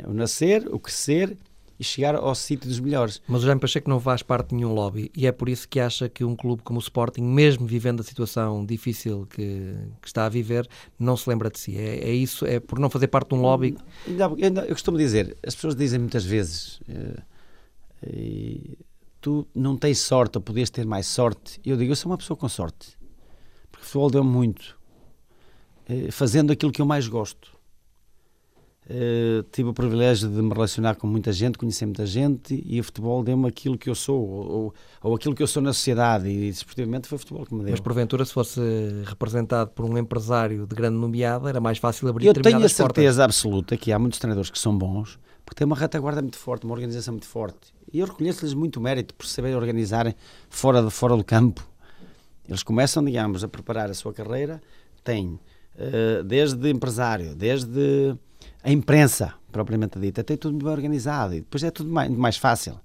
o 0.07 0.13
nascer, 0.13 0.67
o 0.73 0.77
crescer 0.77 1.37
e 1.79 1.83
chegar 1.83 2.15
ao 2.15 2.35
sítio 2.35 2.67
dos 2.67 2.79
melhores. 2.79 3.21
Mas 3.27 3.43
o 3.43 3.45
Jaime 3.45 3.61
Pacheco 3.61 3.89
não 3.89 3.99
faz 3.99 4.21
parte 4.21 4.49
de 4.49 4.55
nenhum 4.55 4.73
lobby 4.73 5.09
e 5.15 5.25
é 5.25 5.31
por 5.31 5.47
isso 5.47 5.67
que 5.67 5.79
acha 5.79 6.09
que 6.09 6.23
um 6.23 6.35
clube 6.35 6.61
como 6.63 6.77
o 6.77 6.81
Sporting, 6.81 7.21
mesmo 7.21 7.65
vivendo 7.65 8.01
a 8.01 8.03
situação 8.03 8.65
difícil 8.65 9.25
que, 9.27 9.75
que 10.01 10.07
está 10.07 10.25
a 10.25 10.29
viver, 10.29 10.67
não 10.99 11.15
se 11.15 11.29
lembra 11.29 11.49
de 11.49 11.59
si. 11.59 11.77
É, 11.77 12.09
é, 12.09 12.11
isso, 12.11 12.45
é 12.45 12.59
por 12.59 12.79
não 12.79 12.89
fazer 12.89 13.07
parte 13.07 13.29
de 13.29 13.35
um 13.35 13.41
lobby. 13.41 13.77
Eu, 14.07 14.53
eu 14.65 14.75
costumo 14.75 14.97
dizer, 14.97 15.37
as 15.45 15.55
pessoas 15.55 15.75
dizem 15.75 15.99
muitas 15.99 16.25
vezes, 16.25 16.79
uh, 16.81 17.21
E 18.05 18.77
tu 19.21 19.47
não 19.53 19.77
tens 19.77 19.99
sorte 19.99 20.37
ou 20.37 20.41
podias 20.41 20.69
ter 20.69 20.85
mais 20.85 21.07
sorte. 21.07 21.59
Eu 21.65 21.77
digo, 21.77 21.91
eu 21.91 21.95
sou 21.95 22.11
uma 22.11 22.17
pessoa 22.17 22.37
com 22.37 22.47
sorte. 22.47 22.97
Porque 23.71 23.83
o 23.83 23.85
futebol 23.85 24.09
deu 24.09 24.23
muito. 24.23 24.77
Eh, 25.87 26.11
fazendo 26.11 26.51
aquilo 26.51 26.71
que 26.71 26.81
eu 26.81 26.85
mais 26.85 27.07
gosto. 27.07 27.58
Uh, 28.89 29.43
tive 29.51 29.69
o 29.69 29.73
privilégio 29.73 30.27
de 30.27 30.41
me 30.41 30.51
relacionar 30.51 30.95
com 30.95 31.05
muita 31.05 31.31
gente, 31.31 31.59
conhecer 31.59 31.85
muita 31.85 32.07
gente 32.07 32.59
e 32.65 32.79
o 32.79 32.83
futebol 32.83 33.23
deu-me 33.23 33.47
aquilo 33.47 33.77
que 33.77 33.87
eu 33.87 33.93
sou, 33.93 34.19
ou, 34.19 34.73
ou, 35.03 35.15
aquilo 35.15 35.35
que 35.35 35.43
eu 35.43 35.47
sou 35.47 35.61
na 35.61 35.73
sociedade, 35.73 36.27
e 36.27 36.49
desportivamente 36.49 37.07
foi 37.07 37.17
o 37.17 37.19
futebol 37.19 37.45
que 37.45 37.53
me 37.53 37.61
deu. 37.61 37.69
Mas 37.69 37.79
porventura, 37.79 38.25
se 38.25 38.33
fosse 38.33 38.59
representado 39.05 39.69
por 39.69 39.85
um 39.85 39.95
empresário 39.95 40.65
de 40.65 40.75
grande 40.75 40.97
nomeada, 40.97 41.49
era 41.49 41.61
mais 41.61 41.77
fácil 41.77 42.07
abrir 42.07 42.25
Eu 42.25 42.33
tenho 42.33 42.57
a 42.57 42.59
portas. 42.61 42.71
certeza 42.71 43.23
absoluta 43.23 43.77
que 43.77 43.91
há 43.91 43.99
muitos 43.99 44.17
treinadores 44.17 44.49
que 44.49 44.57
são 44.57 44.75
bons, 44.75 45.19
porque 45.45 45.59
têm 45.59 45.67
uma 45.67 45.75
retaguarda 45.75 46.23
muito 46.23 46.37
forte, 46.39 46.65
uma 46.65 46.73
organização 46.73 47.13
muito 47.13 47.27
forte. 47.27 47.71
E 47.93 47.99
eu 47.99 48.07
reconheço-lhes 48.07 48.55
muito 48.55 48.81
mérito 48.81 49.13
por 49.13 49.27
saber 49.27 49.55
organizarem 49.55 50.15
fora, 50.49 50.81
de, 50.81 50.89
fora 50.89 51.15
do 51.15 51.23
campo. 51.23 51.63
Eles 52.47 52.63
começam, 52.63 53.05
digamos, 53.05 53.43
a 53.43 53.47
preparar 53.47 53.91
a 53.91 53.93
sua 53.93 54.11
carreira, 54.11 54.59
têm 55.03 55.39
uh, 55.75 56.23
desde 56.23 56.71
empresário, 56.71 57.35
desde 57.35 58.17
a 58.63 58.71
imprensa, 58.71 59.33
propriamente 59.51 59.99
dita, 59.99 60.23
tem 60.23 60.37
tudo 60.37 60.57
bem 60.57 60.67
organizado 60.67 61.33
e 61.33 61.39
depois 61.39 61.63
é 61.63 61.71
tudo 61.71 61.89
mais, 61.89 62.09
mais 62.11 62.37
fácil. 62.37 62.79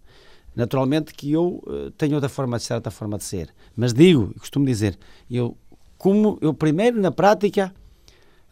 Naturalmente 0.55 1.13
que 1.13 1.33
eu 1.33 1.63
uh, 1.67 1.91
tenho 1.93 2.15
outra 2.15 2.29
forma 2.29 2.59
de 2.59 2.65
ser, 2.65 2.75
outra 2.75 2.93
forma 2.93 3.19
de 3.19 3.25
ser. 3.25 3.53
Mas 3.77 3.93
digo, 3.93 4.33
costumo 4.39 4.65
dizer, 4.65 4.97
eu, 5.29 5.57
como 5.99 6.39
eu 6.41 6.55
primeiro 6.55 7.01
na 7.01 7.11
prática 7.11 7.75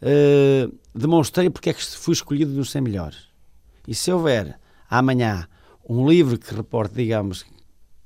uh, 0.01 0.75
demonstrei 0.93 1.49
porque 1.49 1.69
é 1.69 1.73
que 1.73 1.83
fui 1.83 2.13
escolhido 2.13 2.51
nos 2.51 2.71
100 2.71 2.81
melhores. 2.81 3.17
E 3.87 3.95
se 3.95 4.11
houver 4.11 4.59
amanhã 4.89 5.47
um 5.87 6.07
livro 6.07 6.37
que 6.37 6.53
reporte, 6.53 6.93
digamos, 6.95 7.45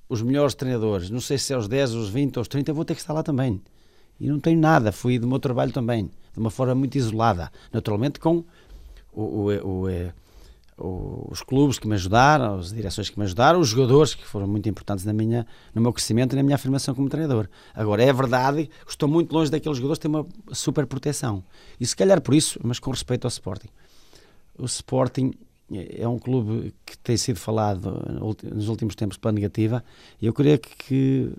os 0.09 0.21
melhores 0.21 0.55
treinadores, 0.55 1.09
não 1.09 1.19
sei 1.19 1.37
se 1.37 1.53
é 1.53 1.57
os 1.57 1.67
10, 1.67 1.93
os 1.93 2.09
20 2.09 2.37
ou 2.37 2.41
os 2.41 2.47
30, 2.47 2.71
eu 2.71 2.75
vou 2.75 2.85
ter 2.85 2.95
que 2.95 3.01
estar 3.01 3.13
lá 3.13 3.23
também. 3.23 3.61
E 4.19 4.27
não 4.27 4.39
tenho 4.39 4.59
nada, 4.59 4.91
fui 4.91 5.19
do 5.19 5.27
meu 5.27 5.39
trabalho 5.39 5.71
também, 5.71 6.05
de 6.33 6.39
uma 6.39 6.49
forma 6.49 6.73
muito 6.73 6.95
isolada, 6.95 7.51
naturalmente 7.71 8.19
com 8.19 8.43
o, 9.21 9.51
o, 9.63 9.87
o, 10.77 11.27
os 11.31 11.41
clubes 11.41 11.79
que 11.79 11.87
me 11.87 11.95
ajudaram, 11.95 12.59
as 12.59 12.71
direções 12.71 13.09
que 13.09 13.17
me 13.17 13.25
ajudaram, 13.25 13.59
os 13.59 13.69
jogadores 13.69 14.13
que 14.13 14.25
foram 14.25 14.47
muito 14.47 14.69
importantes 14.69 15.03
na 15.05 15.13
minha, 15.13 15.45
no 15.73 15.81
meu 15.81 15.91
crescimento 15.91 16.33
e 16.33 16.35
na 16.35 16.43
minha 16.43 16.55
afirmação 16.55 16.93
como 16.93 17.09
treinador. 17.09 17.49
Agora, 17.73 18.03
é 18.03 18.13
verdade 18.13 18.69
estou 18.87 19.09
muito 19.09 19.33
longe 19.33 19.49
daqueles 19.49 19.77
jogadores 19.77 19.97
que 19.97 20.07
têm 20.07 20.15
uma 20.15 20.27
super 20.53 20.85
proteção. 20.85 21.43
E 21.79 21.85
se 21.85 21.95
calhar 21.95 22.21
por 22.21 22.35
isso, 22.35 22.59
mas 22.63 22.79
com 22.79 22.91
respeito 22.91 23.25
ao 23.25 23.29
Sporting. 23.29 23.69
O 24.57 24.65
Sporting 24.65 25.33
é 25.71 26.07
um 26.07 26.19
clube 26.19 26.73
que 26.85 26.97
tem 26.99 27.17
sido 27.17 27.39
falado 27.39 27.91
nos 28.43 28.69
últimos 28.69 28.95
tempos 28.95 29.17
pela 29.17 29.31
negativa 29.31 29.83
e 30.21 30.25
eu 30.25 30.33
queria 30.33 30.57
que, 30.57 30.75
que 30.75 31.31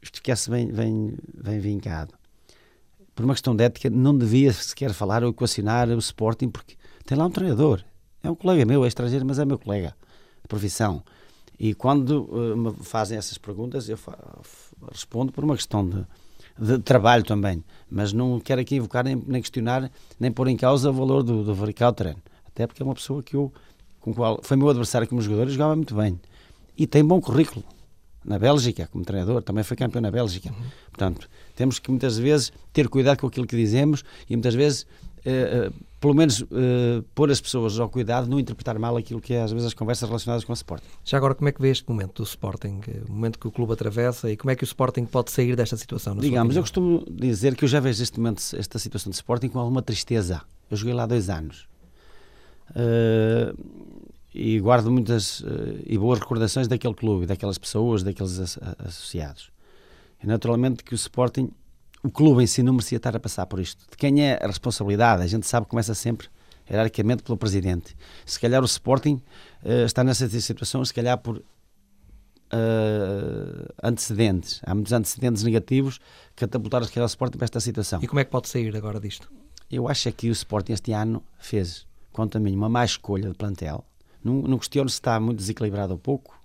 isto 0.00 0.16
ficasse 0.16 0.50
bem, 0.50 0.70
bem, 0.70 1.14
bem 1.34 1.58
vincado. 1.58 2.14
Por 3.14 3.24
uma 3.24 3.34
questão 3.34 3.54
de 3.54 3.64
ética, 3.64 3.90
não 3.90 4.16
devia 4.16 4.52
sequer 4.52 4.92
falar 4.92 5.22
ou 5.22 5.30
equacionar 5.30 5.88
o 5.88 5.98
Sporting 5.98 6.48
porque 6.48 6.76
tem 7.04 7.16
lá 7.16 7.26
um 7.26 7.30
treinador. 7.30 7.82
É 8.22 8.30
um 8.30 8.34
colega 8.34 8.64
meu, 8.64 8.84
é 8.84 8.88
estrangeiro, 8.88 9.26
mas 9.26 9.38
é 9.38 9.44
meu 9.44 9.58
colega 9.58 9.94
de 10.42 10.48
profissão. 10.48 11.02
E 11.58 11.74
quando 11.74 12.24
uh, 12.24 12.56
me 12.56 12.72
fazem 12.82 13.16
essas 13.16 13.38
perguntas, 13.38 13.88
eu 13.88 13.98
respondo 14.90 15.32
por 15.32 15.44
uma 15.44 15.54
questão 15.54 15.88
de, 15.88 16.04
de, 16.58 16.78
trabalho 16.78 17.24
também. 17.24 17.62
Mas 17.90 18.12
não 18.12 18.40
quero 18.40 18.60
aqui 18.60 18.76
invocar, 18.76 19.04
nem, 19.04 19.16
nem, 19.26 19.40
questionar, 19.40 19.90
nem 20.18 20.30
pôr 20.30 20.48
em 20.48 20.56
causa 20.56 20.90
o 20.90 20.92
valor 20.92 21.22
do, 21.22 21.44
do 21.44 21.54
Varical 21.54 21.94
Até 22.46 22.66
porque 22.66 22.82
é 22.82 22.84
uma 22.84 22.94
pessoa 22.94 23.22
que 23.22 23.36
eu, 23.36 23.52
com 24.00 24.14
qual 24.14 24.40
foi 24.42 24.56
meu 24.56 24.68
adversário 24.68 25.06
como 25.06 25.20
jogador 25.20 25.48
e 25.48 25.52
jogava 25.52 25.76
muito 25.76 25.94
bem. 25.94 26.20
E 26.76 26.86
tem 26.86 27.04
bom 27.04 27.20
currículo. 27.20 27.64
Na 28.24 28.38
Bélgica, 28.38 28.88
como 28.90 29.04
treinador, 29.04 29.42
também 29.42 29.64
foi 29.64 29.76
campeão 29.76 30.00
na 30.00 30.10
Bélgica. 30.10 30.50
Uhum. 30.50 30.64
Portanto, 30.90 31.28
temos 31.56 31.80
que 31.80 31.90
muitas 31.90 32.16
vezes 32.16 32.52
ter 32.72 32.88
cuidado 32.88 33.18
com 33.18 33.26
aquilo 33.26 33.46
que 33.46 33.56
dizemos 33.56 34.04
e 34.30 34.36
muitas 34.36 34.54
vezes 34.54 34.86
pelo 36.00 36.14
menos 36.14 36.40
uh, 36.40 36.46
pôr 37.14 37.30
as 37.30 37.40
pessoas 37.40 37.78
ao 37.78 37.88
cuidado, 37.88 38.28
não 38.28 38.40
interpretar 38.40 38.76
mal 38.76 38.96
aquilo 38.96 39.20
que 39.20 39.34
é 39.34 39.42
às 39.42 39.52
vezes 39.52 39.68
as 39.68 39.74
conversas 39.74 40.08
relacionadas 40.08 40.44
com 40.44 40.52
o 40.52 40.54
Sporting. 40.54 40.86
Já 41.04 41.16
agora, 41.16 41.32
como 41.32 41.48
é 41.48 41.52
que 41.52 41.62
vê 41.62 41.70
este 41.70 41.88
momento 41.88 42.22
do 42.22 42.26
Sporting, 42.26 42.80
o 43.08 43.12
momento 43.12 43.38
que 43.38 43.46
o 43.46 43.52
clube 43.52 43.72
atravessa 43.72 44.28
e 44.28 44.36
como 44.36 44.50
é 44.50 44.56
que 44.56 44.64
o 44.64 44.66
Sporting 44.66 45.04
pode 45.04 45.30
sair 45.30 45.54
desta 45.54 45.76
situação? 45.76 46.16
Digamos, 46.16 46.56
eu 46.56 46.62
costumo 46.62 47.04
dizer 47.08 47.54
que 47.54 47.64
eu 47.64 47.68
já 47.68 47.78
vejo 47.78 48.02
este 48.02 48.18
momento, 48.18 48.42
esta 48.58 48.80
situação 48.80 49.10
de 49.10 49.16
Sporting 49.16 49.48
com 49.48 49.60
alguma 49.60 49.80
tristeza. 49.80 50.42
Eu 50.68 50.76
joguei 50.76 50.94
lá 50.94 51.06
dois 51.06 51.30
anos 51.30 51.68
e 54.34 54.58
guardo 54.58 54.90
muitas 54.90 55.44
e 55.86 55.96
boas 55.96 56.18
recordações 56.18 56.66
daquele 56.66 56.94
clube, 56.94 57.26
daquelas 57.26 57.58
pessoas, 57.58 58.02
daqueles 58.02 58.58
associados. 58.78 59.52
E 60.20 60.26
naturalmente 60.26 60.82
que 60.82 60.94
o 60.94 60.96
Sporting 60.96 61.50
o 62.02 62.10
clube 62.10 62.42
em 62.42 62.46
si 62.46 62.62
não 62.62 62.72
merecia 62.72 62.96
estar 62.96 63.14
a 63.16 63.20
passar 63.20 63.46
por 63.46 63.60
isto. 63.60 63.84
De 63.90 63.96
quem 63.96 64.22
é 64.26 64.38
a 64.42 64.46
responsabilidade? 64.46 65.22
A 65.22 65.26
gente 65.26 65.46
sabe 65.46 65.66
que 65.66 65.70
começa 65.70 65.94
sempre, 65.94 66.28
hierarquicamente, 66.68 67.22
pelo 67.22 67.38
presidente. 67.38 67.96
Se 68.26 68.40
calhar 68.40 68.60
o 68.60 68.66
Sporting 68.66 69.22
uh, 69.64 69.84
está 69.84 70.02
nessa 70.02 70.28
situação, 70.28 70.84
se 70.84 70.92
calhar 70.92 71.16
por 71.18 71.36
uh, 71.38 71.42
antecedentes. 73.82 74.60
Há 74.64 74.74
muitos 74.74 74.92
antecedentes 74.92 75.42
negativos 75.42 75.98
que 76.34 76.46
catapultaram, 76.46 76.86
se 76.86 76.92
calhar, 76.92 77.04
o 77.04 77.06
Sporting 77.06 77.38
para 77.38 77.44
esta 77.44 77.60
situação. 77.60 78.02
E 78.02 78.08
como 78.08 78.20
é 78.20 78.24
que 78.24 78.30
pode 78.30 78.48
sair 78.48 78.76
agora 78.76 78.98
disto? 78.98 79.30
Eu 79.70 79.88
acho 79.88 80.08
é 80.08 80.12
que 80.12 80.28
o 80.28 80.32
Sporting 80.32 80.72
este 80.72 80.92
ano 80.92 81.22
fez, 81.38 81.86
quanto 82.12 82.36
a 82.36 82.40
mim, 82.40 82.54
uma 82.54 82.68
má 82.68 82.84
escolha 82.84 83.28
de 83.28 83.34
plantel. 83.34 83.84
Não, 84.22 84.42
não 84.42 84.58
questiono 84.58 84.88
se 84.88 84.94
está 84.94 85.18
muito 85.18 85.38
desequilibrado 85.38 85.92
ou 85.92 85.98
pouco, 85.98 86.38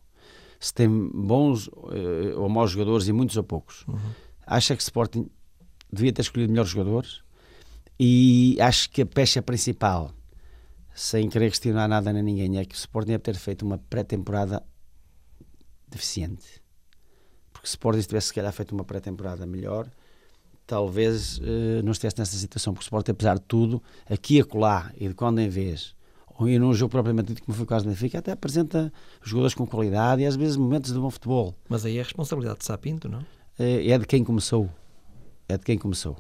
se 0.60 0.74
tem 0.74 0.88
bons 0.88 1.68
uh, 1.68 2.38
ou 2.38 2.48
maus 2.48 2.72
jogadores 2.72 3.08
e 3.08 3.12
muitos 3.12 3.38
ou 3.38 3.44
poucos. 3.44 3.86
Uhum. 3.88 3.98
Acho 4.46 4.76
que 4.76 4.82
o 4.82 4.84
Sporting 4.84 5.30
devia 5.92 6.14
ter 6.14 6.22
escolhido 6.22 6.52
melhores 6.52 6.72
jogadores 6.72 7.22
e 8.00 8.58
acho 8.62 8.90
que 8.92 9.02
a 9.02 9.06
pecha 9.06 9.42
principal, 9.42 10.12
sem 10.94 11.30
querer 11.30 11.50
questionar 11.50 11.88
nada 11.88 12.14
nem 12.14 12.22
ninguém, 12.22 12.60
é 12.60 12.66
que 12.66 12.76
o 12.76 12.78
Sporting 12.78 13.10
deve 13.10 13.24
ter 13.24 13.36
feito 13.36 13.66
uma 13.66 13.78
pré-temporada 13.78 14.64
deficiente. 15.88 16.62
Porque 17.52 17.68
se 17.68 17.74
o 17.74 17.78
Sporting 17.78 18.02
tivesse, 18.02 18.28
se 18.28 18.34
calhar, 18.34 18.54
feito 18.54 18.74
uma 18.74 18.84
pré-temporada 18.84 19.46
melhor, 19.48 19.90
talvez 20.68 21.40
uh, 21.40 21.82
não 21.84 21.92
estivesse 21.92 22.20
nessa 22.20 22.38
situação. 22.38 22.74
Porque 22.74 22.84
o 22.84 22.88
Sporting, 22.88 23.12
apesar 23.12 23.36
de 23.36 23.46
tudo, 23.48 23.82
aqui 24.08 24.36
e 24.36 24.42
acolá, 24.42 24.92
e 24.96 25.08
de 25.08 25.16
quando 25.16 25.40
em 25.40 25.50
vez, 25.50 25.96
ou 26.38 26.48
em 26.48 26.62
um 26.62 26.74
jogo 26.74 26.92
propriamente 26.92 27.30
dito, 27.30 27.44
como 27.44 27.56
foi 27.56 27.64
o 27.64 27.68
caso 27.68 27.86
do 27.86 27.90
Benfica, 27.90 28.20
até 28.20 28.32
apresenta 28.32 28.94
jogadores 29.24 29.56
com 29.56 29.66
qualidade 29.66 30.22
e 30.22 30.26
às 30.28 30.36
vezes 30.36 30.56
momentos 30.56 30.94
de 30.94 31.00
bom 31.00 31.10
futebol. 31.10 31.56
Mas 31.68 31.84
aí 31.84 31.98
é 31.98 32.02
a 32.02 32.04
responsabilidade 32.04 32.60
de 32.60 32.66
Sapinto, 32.66 33.10
não? 33.10 33.20
Uh, 33.58 33.90
é 33.90 33.98
de 33.98 34.06
quem 34.06 34.24
começou 34.24 34.70
é 35.48 35.58
de 35.58 35.64
quem 35.64 35.78
começou. 35.78 36.18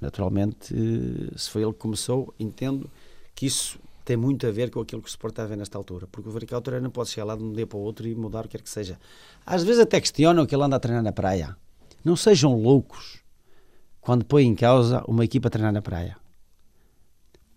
Naturalmente, 0.00 0.74
eh, 0.74 1.36
se 1.36 1.50
foi 1.50 1.62
ele 1.62 1.72
que 1.72 1.78
começou, 1.78 2.32
entendo 2.38 2.88
que 3.34 3.46
isso 3.46 3.78
tem 4.04 4.16
muito 4.16 4.46
a 4.46 4.50
ver 4.50 4.70
com 4.70 4.80
aquilo 4.80 5.02
que 5.02 5.08
o 5.08 5.10
Sport 5.10 5.32
está 5.32 5.42
a 5.42 5.46
ver 5.46 5.56
nesta 5.56 5.76
altura, 5.76 6.06
porque 6.10 6.28
o 6.28 6.32
Varical 6.32 6.62
não 6.80 6.90
pode 6.90 7.10
chegar 7.10 7.26
lá 7.26 7.36
de 7.36 7.42
um 7.42 7.52
dia 7.52 7.66
para 7.66 7.76
o 7.76 7.80
outro 7.82 8.08
e 8.08 8.14
mudar 8.14 8.40
o 8.40 8.42
que 8.44 8.56
quer 8.56 8.62
que 8.62 8.70
seja. 8.70 8.98
Às 9.44 9.62
vezes 9.62 9.80
até 9.80 10.00
questionam 10.00 10.46
que 10.46 10.54
ele 10.54 10.62
anda 10.62 10.76
a 10.76 10.80
treinar 10.80 11.02
na 11.02 11.12
praia. 11.12 11.56
Não 12.02 12.16
sejam 12.16 12.58
loucos 12.58 13.22
quando 14.00 14.24
põem 14.24 14.46
em 14.46 14.54
causa 14.54 15.04
uma 15.06 15.24
equipa 15.24 15.48
a 15.48 15.50
treinar 15.50 15.72
na 15.72 15.82
praia. 15.82 16.16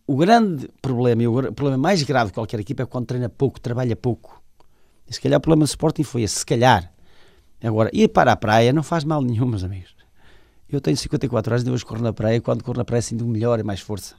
O 0.06 0.18
grande 0.18 0.68
problema, 0.82 1.24
e 1.24 1.28
o 1.28 1.54
problema 1.54 1.78
mais 1.78 2.04
grave 2.04 2.32
de 2.32 2.34
qualquer 2.34 2.60
equipa 2.60 2.84
é 2.84 2.86
quando 2.86 3.06
treina 3.06 3.30
pouco, 3.30 3.62
trabalha 3.62 3.96
pouco. 3.96 4.42
E 5.08 5.14
se 5.14 5.22
calhar 5.22 5.38
o 5.38 5.42
problema 5.42 5.64
do 5.64 5.70
Sporting 5.70 6.04
foi 6.04 6.24
esse, 6.24 6.40
se 6.40 6.46
calhar. 6.46 6.92
Agora, 7.64 7.90
ir 7.94 8.10
para 8.10 8.34
a 8.34 8.36
praia 8.36 8.74
não 8.74 8.84
faz 8.84 9.06
mal 9.06 9.22
nenhum, 9.22 9.46
meus 9.46 9.64
amigos. 9.64 9.96
Eu 10.72 10.80
tenho 10.80 10.96
54 10.96 11.54
anos 11.54 11.68
e 11.68 11.70
hoje 11.70 11.86
corro 11.86 12.02
na 12.02 12.14
praia. 12.14 12.40
Quando 12.40 12.64
corro 12.64 12.78
na 12.78 12.86
praia 12.86 13.02
sinto 13.02 13.26
melhor 13.26 13.60
e 13.60 13.64
mais 13.64 13.82
força. 13.82 14.16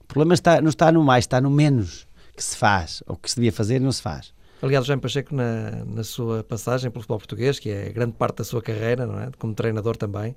O 0.00 0.04
problema 0.06 0.34
está, 0.34 0.60
não 0.60 0.70
está 0.70 0.90
no 0.90 1.04
mais, 1.04 1.24
está 1.24 1.40
no 1.40 1.50
menos 1.50 2.06
que 2.34 2.42
se 2.42 2.56
faz, 2.56 3.02
ou 3.06 3.16
que 3.16 3.28
se 3.28 3.36
devia 3.36 3.52
fazer 3.52 3.76
e 3.76 3.80
não 3.80 3.92
se 3.92 4.00
faz. 4.00 4.32
Aliás, 4.62 4.86
Jaime 4.86 5.00
Pacheco, 5.02 5.34
na, 5.34 5.84
na 5.84 6.02
sua 6.02 6.42
passagem 6.42 6.90
pelo 6.90 7.02
futebol 7.02 7.18
português, 7.18 7.58
que 7.58 7.70
é 7.70 7.90
grande 7.90 8.12
parte 8.12 8.38
da 8.38 8.44
sua 8.44 8.60
carreira, 8.60 9.06
não 9.06 9.20
é? 9.20 9.30
como 9.38 9.54
treinador 9.54 9.96
também, 9.96 10.34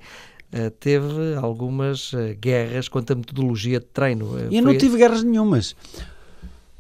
uh, 0.54 0.70
teve 0.80 1.36
algumas 1.36 2.14
uh, 2.14 2.36
guerras 2.40 2.88
quanto 2.88 3.14
à 3.14 3.16
metodologia 3.16 3.80
de 3.80 3.86
treino. 3.88 4.26
Uh, 4.26 4.54
eu 4.54 4.62
não 4.62 4.78
tive 4.78 4.98
guerras 4.98 5.24
nenhumas. 5.24 5.76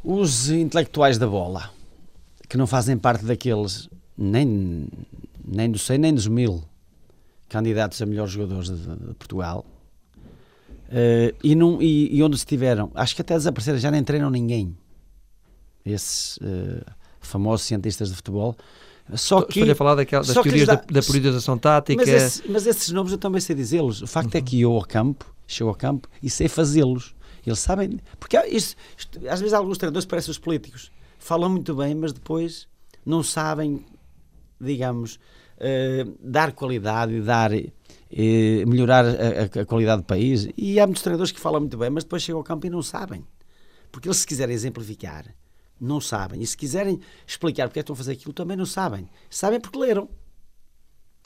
Os 0.04 0.50
intelectuais 0.50 1.18
da 1.18 1.28
bola, 1.28 1.72
que 2.48 2.58
não 2.58 2.68
fazem 2.68 2.98
parte 2.98 3.26
daqueles, 3.26 3.90
nem, 4.18 4.88
nem 5.44 5.72
dos 5.72 5.84
100 5.84 5.98
nem 5.98 6.14
dos 6.14 6.28
mil, 6.28 6.64
candidatos 7.52 8.02
a 8.02 8.06
melhores 8.06 8.32
jogadores 8.32 8.70
de, 8.70 8.78
de 8.78 9.14
Portugal. 9.16 9.66
Uh, 10.88 11.36
e, 11.44 11.54
num, 11.54 11.82
e, 11.82 12.16
e, 12.16 12.24
onde 12.24 12.36
estiveram, 12.38 12.92
acho 12.96 13.14
que 13.14 13.22
até 13.22 13.34
desapareceram, 13.34 13.78
já 13.78 13.92
nem 13.92 14.04
treinam 14.04 14.30
ninguém. 14.30 14.76
Esses 15.86 16.38
uh, 16.38 16.86
famosos 17.20 17.66
cientistas 17.66 18.10
de 18.10 18.16
futebol. 18.16 18.56
Só 19.16 19.42
que, 19.42 19.60
Estou 19.60 19.72
a 19.74 19.76
falar 19.76 19.96
daquela, 19.96 20.24
das 20.24 20.34
teorias 20.34 20.68
dá, 20.68 20.76
da, 20.76 20.82
da 20.82 21.02
periodização 21.02 21.58
tática. 21.58 22.02
Mas, 22.02 22.10
esse, 22.10 22.50
mas, 22.50 22.66
esses 22.66 22.90
nomes 22.92 23.12
eu 23.12 23.18
também 23.18 23.42
sei 23.42 23.56
dizê-los. 23.56 24.02
O 24.02 24.08
facto 24.08 24.34
é 24.36 24.38
uhum. 24.38 24.46
é 24.46 24.50
que 24.50 24.62
eu 24.62 24.74
ao 24.74 24.86
campo, 24.86 25.34
chego 25.46 25.70
ao 25.70 25.76
campo 25.76 26.08
e 26.24 26.30
sei 26.30 26.48
fazê-los. 26.48 27.14
Eles 27.46 27.60
sabem. 27.60 28.00
Porque 28.18 28.38
isto, 28.48 28.78
isto, 28.98 29.20
às 29.28 29.42
vezes 29.42 29.54
alguns 29.54 29.78
treinadores 29.78 30.06
parecem 30.06 30.32
os 30.32 30.38
políticos. 30.38 30.90
Falam 31.20 31.50
muito 31.50 31.76
bem, 31.76 31.96
mas 31.96 32.14
depois 32.14 32.68
não 33.06 33.24
sabem, 33.24 33.84
digamos, 34.60 35.20
dar 36.20 36.54
qualidade 36.54 37.14
e 37.14 37.22
dar 37.22 37.52
uh, 37.54 38.68
melhorar 38.68 39.06
a, 39.06 39.62
a, 39.62 39.66
qualidade 39.66 40.02
do 40.02 40.06
país. 40.06 40.48
E 40.58 40.80
há 40.80 40.86
muitos 40.86 41.04
treinadores 41.04 41.32
que 41.32 41.40
falam 41.40 41.62
muito 41.62 41.78
bem, 41.78 41.90
mas 41.90 42.04
depois 42.04 42.24
chegam 42.24 42.40
ao 42.40 42.44
campo 42.44 42.66
e 42.68 42.70
não 42.70 42.82
sabem. 42.82 43.26
Porque 43.92 44.08
eles, 44.08 44.18
se 44.18 44.28
quiserem 44.28 44.56
exemplificar, 44.56 45.26
não 45.80 46.00
sabem. 46.00 46.42
E 46.42 46.48
se 46.48 46.56
quiserem 46.56 47.00
explicar 47.26 47.68
porque 47.68 47.80
é 47.80 47.82
que 47.82 47.84
estão 47.84 47.94
a 47.94 47.98
fazer 47.98 48.14
aquilo, 48.14 48.34
também 48.34 48.56
não 48.56 48.66
sabem. 48.66 49.10
Sabem 49.30 49.60
porque 49.60 49.78
leram. 49.78 50.10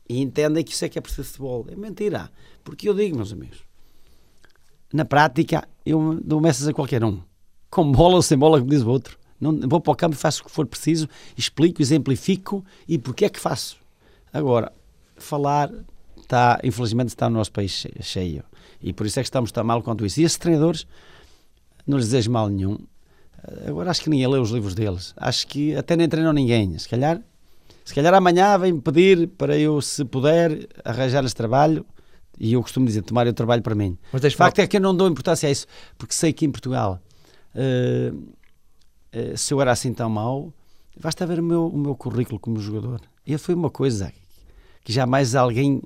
E 0.07 0.21
entendem 0.21 0.63
que 0.63 0.71
isso 0.71 0.85
é 0.85 0.89
que 0.89 0.97
é 0.97 1.01
preciso 1.01 1.23
de 1.23 1.27
futebol. 1.29 1.65
É 1.69 1.75
mentira. 1.75 2.31
Porque 2.63 2.87
eu 2.87 2.93
digo, 2.93 3.15
meus 3.15 3.33
amigos, 3.33 3.63
na 4.93 5.05
prática, 5.05 5.67
eu 5.85 6.19
dou 6.23 6.39
messas 6.39 6.67
a 6.67 6.73
qualquer 6.73 7.03
um. 7.03 7.21
Com 7.69 7.91
bola 7.91 8.15
ou 8.15 8.21
sem 8.21 8.37
bola, 8.37 8.59
como 8.59 8.69
diz 8.69 8.81
o 8.81 8.89
outro. 8.89 9.17
Não, 9.39 9.59
vou 9.67 9.81
para 9.81 9.91
o 9.91 9.95
campo 9.95 10.15
e 10.15 10.17
faço 10.17 10.41
o 10.41 10.45
que 10.45 10.51
for 10.51 10.65
preciso, 10.65 11.09
explico, 11.37 11.81
exemplifico 11.81 12.63
e 12.87 12.97
porque 12.97 13.25
é 13.25 13.29
que 13.29 13.39
faço. 13.39 13.84
Agora, 14.35 14.69
falar 15.15 15.71
está, 16.17 16.59
infelizmente, 16.61 17.07
está 17.07 17.29
no 17.29 17.37
nosso 17.37 17.53
país 17.53 17.87
cheio. 18.01 18.43
E 18.81 18.91
por 18.91 19.05
isso 19.05 19.17
é 19.17 19.23
que 19.23 19.27
estamos 19.27 19.49
tão 19.49 19.63
mal 19.63 19.81
quanto 19.81 20.05
isso. 20.05 20.19
E 20.19 20.25
esses 20.25 20.37
treinadores, 20.37 20.85
não 21.87 21.97
lhes 21.97 22.07
desejo 22.07 22.29
mal 22.31 22.49
nenhum. 22.49 22.77
Agora 23.65 23.91
acho 23.91 24.01
que 24.01 24.09
ninguém 24.09 24.27
lê 24.27 24.37
os 24.37 24.49
livros 24.49 24.75
deles. 24.75 25.13
Acho 25.15 25.47
que 25.47 25.73
até 25.77 25.95
nem 25.95 26.09
treinam 26.09 26.33
ninguém. 26.33 26.77
Se 26.77 26.89
calhar, 26.89 27.21
se 27.85 27.95
calhar 27.95 28.13
amanhã 28.13 28.57
vem 28.57 28.77
pedir 28.77 29.29
para 29.29 29.57
eu, 29.57 29.81
se 29.81 30.03
puder, 30.03 30.67
arranjar 30.83 31.23
esse 31.23 31.35
trabalho. 31.35 31.85
E 32.37 32.51
eu 32.51 32.61
costumo 32.61 32.85
dizer, 32.85 33.03
tomar 33.03 33.25
o 33.27 33.33
trabalho 33.33 33.61
para 33.61 33.73
mim. 33.73 33.97
Mas 34.11 34.21
o 34.21 34.31
facto 34.31 34.59
é 34.59 34.67
que 34.67 34.75
eu 34.75 34.81
não 34.81 34.93
dou 34.93 35.07
importância 35.07 35.47
a 35.47 35.51
isso, 35.51 35.65
porque 35.97 36.13
sei 36.13 36.33
que 36.33 36.45
em 36.45 36.51
Portugal, 36.51 36.99
uh, 37.55 38.13
uh, 38.13 39.37
se 39.37 39.53
eu 39.53 39.61
era 39.61 39.71
assim 39.71 39.93
tão 39.93 40.09
mau, 40.09 40.53
basta 40.99 41.25
ver 41.25 41.39
o 41.39 41.43
meu, 41.43 41.67
o 41.67 41.77
meu 41.77 41.95
currículo 41.95 42.37
como 42.37 42.59
jogador. 42.59 42.99
E 43.25 43.37
foi 43.37 43.55
uma 43.55 43.69
coisa 43.69 44.11
que 44.85 44.93
jamais 44.93 45.35
alguém. 45.35 45.81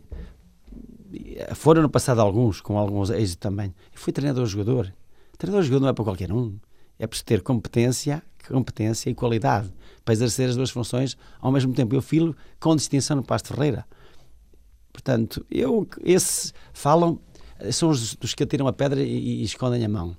Foram 1.56 1.82
no 1.82 1.90
passado 1.90 2.20
alguns, 2.22 2.62
com 2.62 2.78
alguns 2.78 3.10
êxitos 3.10 3.38
também. 3.38 3.74
Eu 3.92 4.00
fui 4.00 4.14
treinador-jogador. 4.14 4.94
Treinador-jogador 5.38 5.82
não 5.82 5.90
é 5.90 5.94
para 5.94 6.04
qualquer 6.04 6.32
um. 6.32 6.60
É 7.00 7.08
preciso 7.08 7.26
ter 7.26 7.42
competência, 7.42 8.22
competência 8.48 9.10
e 9.10 9.16
qualidade 9.16 9.74
para 10.04 10.14
exercer 10.14 10.50
as 10.50 10.58
duas 10.58 10.70
funções 10.70 11.18
ao 11.40 11.50
mesmo 11.50 11.74
tempo. 11.74 11.96
Eu 11.96 12.02
filo 12.02 12.36
com 12.60 12.76
distinção 12.76 13.16
no 13.16 13.24
Pasto 13.24 13.54
Ferreira. 13.54 13.88
Portanto, 14.92 15.46
eu, 15.50 15.88
esses 16.04 16.54
falam, 16.74 17.20
são 17.72 17.90
os 17.90 18.16
dos 18.16 18.36
que 18.36 18.44
atiram 18.44 18.68
a 18.68 18.74
pedra 18.74 19.02
e, 19.02 19.42
e 19.42 19.44
escondem 19.44 19.84
a 19.86 19.90
mão. 19.90 20.16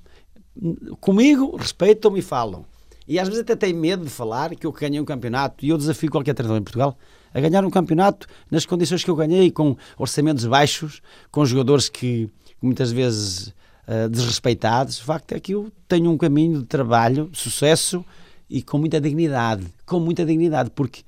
Comigo, 1.00 1.54
respeitam-me 1.54 2.20
e 2.20 2.22
falam. 2.22 2.64
E 3.10 3.18
às 3.18 3.26
vezes 3.26 3.42
até 3.42 3.56
têm 3.56 3.74
medo 3.74 4.04
de 4.04 4.08
falar 4.08 4.54
que 4.54 4.64
eu 4.64 4.70
ganhei 4.70 5.00
um 5.00 5.04
campeonato. 5.04 5.66
E 5.66 5.70
eu 5.70 5.76
desafio 5.76 6.08
qualquer 6.08 6.32
treinador 6.32 6.60
em 6.60 6.62
Portugal 6.62 6.96
a 7.34 7.40
ganhar 7.40 7.64
um 7.64 7.70
campeonato 7.70 8.28
nas 8.48 8.64
condições 8.64 9.02
que 9.02 9.10
eu 9.10 9.16
ganhei, 9.16 9.50
com 9.50 9.76
orçamentos 9.98 10.44
baixos, 10.46 11.02
com 11.28 11.44
jogadores 11.44 11.88
que 11.88 12.30
muitas 12.62 12.92
vezes 12.92 13.48
uh, 13.88 14.08
desrespeitados. 14.08 15.00
O 15.00 15.04
facto 15.04 15.32
é 15.32 15.40
que 15.40 15.54
eu 15.54 15.72
tenho 15.88 16.08
um 16.08 16.16
caminho 16.16 16.60
de 16.60 16.66
trabalho, 16.66 17.28
de 17.32 17.36
sucesso 17.36 18.04
e 18.48 18.62
com 18.62 18.78
muita 18.78 19.00
dignidade. 19.00 19.66
Com 19.84 19.98
muita 19.98 20.24
dignidade, 20.24 20.70
porque 20.70 21.02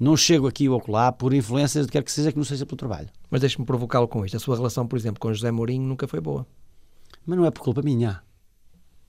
não 0.00 0.16
chego 0.16 0.48
aqui 0.48 0.68
ou 0.68 0.82
lá 0.88 1.12
por 1.12 1.32
influências 1.32 1.86
de 1.86 1.92
quer 1.92 2.02
que 2.02 2.10
seja 2.10 2.32
que 2.32 2.36
não 2.36 2.44
seja 2.44 2.66
pelo 2.66 2.78
trabalho. 2.78 3.08
Mas 3.30 3.40
deixe-me 3.40 3.64
provocá-lo 3.64 4.08
com 4.08 4.26
isto. 4.26 4.36
A 4.36 4.40
sua 4.40 4.56
relação, 4.56 4.88
por 4.88 4.98
exemplo, 4.98 5.20
com 5.20 5.32
José 5.32 5.52
Mourinho 5.52 5.86
nunca 5.86 6.08
foi 6.08 6.20
boa. 6.20 6.44
Mas 7.24 7.38
não 7.38 7.46
é 7.46 7.50
por 7.52 7.62
culpa 7.62 7.80
minha. 7.80 8.20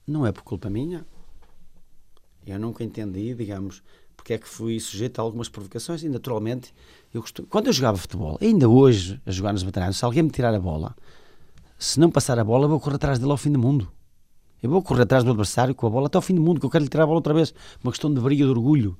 Não 0.06 0.24
é 0.24 0.30
por 0.30 0.44
culpa 0.44 0.70
minha. 0.70 1.04
Eu 2.46 2.58
nunca 2.60 2.84
entendi, 2.84 3.34
digamos, 3.34 3.82
porque 4.16 4.34
é 4.34 4.38
que 4.38 4.48
fui 4.48 4.78
sujeito 4.78 5.18
a 5.18 5.22
algumas 5.22 5.48
provocações 5.48 6.02
e, 6.02 6.08
naturalmente, 6.08 6.72
eu 7.12 7.20
costumo... 7.20 7.48
quando 7.48 7.66
eu 7.66 7.72
jogava 7.72 7.96
futebol, 7.96 8.38
ainda 8.40 8.68
hoje, 8.68 9.20
a 9.26 9.30
jogar 9.30 9.52
nos 9.52 9.62
veteranos, 9.62 9.96
se 9.96 10.04
alguém 10.04 10.22
me 10.22 10.30
tirar 10.30 10.54
a 10.54 10.60
bola, 10.60 10.94
se 11.78 11.98
não 12.00 12.10
passar 12.10 12.38
a 12.38 12.44
bola, 12.44 12.68
vou 12.68 12.80
correr 12.80 12.96
atrás 12.96 13.18
dele 13.18 13.30
ao 13.30 13.36
fim 13.36 13.50
do 13.50 13.58
mundo. 13.58 13.90
Eu 14.62 14.70
vou 14.70 14.82
correr 14.82 15.02
atrás 15.02 15.22
do 15.22 15.30
adversário 15.30 15.74
com 15.74 15.86
a 15.86 15.90
bola 15.90 16.06
até 16.06 16.16
ao 16.16 16.22
fim 16.22 16.34
do 16.34 16.40
mundo, 16.40 16.58
que 16.58 16.66
eu 16.66 16.70
quero 16.70 16.84
lhe 16.84 16.88
tirar 16.88 17.02
a 17.02 17.06
bola 17.06 17.18
outra 17.18 17.34
vez. 17.34 17.52
Uma 17.82 17.92
questão 17.92 18.12
de 18.12 18.20
briga, 18.20 18.44
de 18.44 18.50
orgulho. 18.50 18.96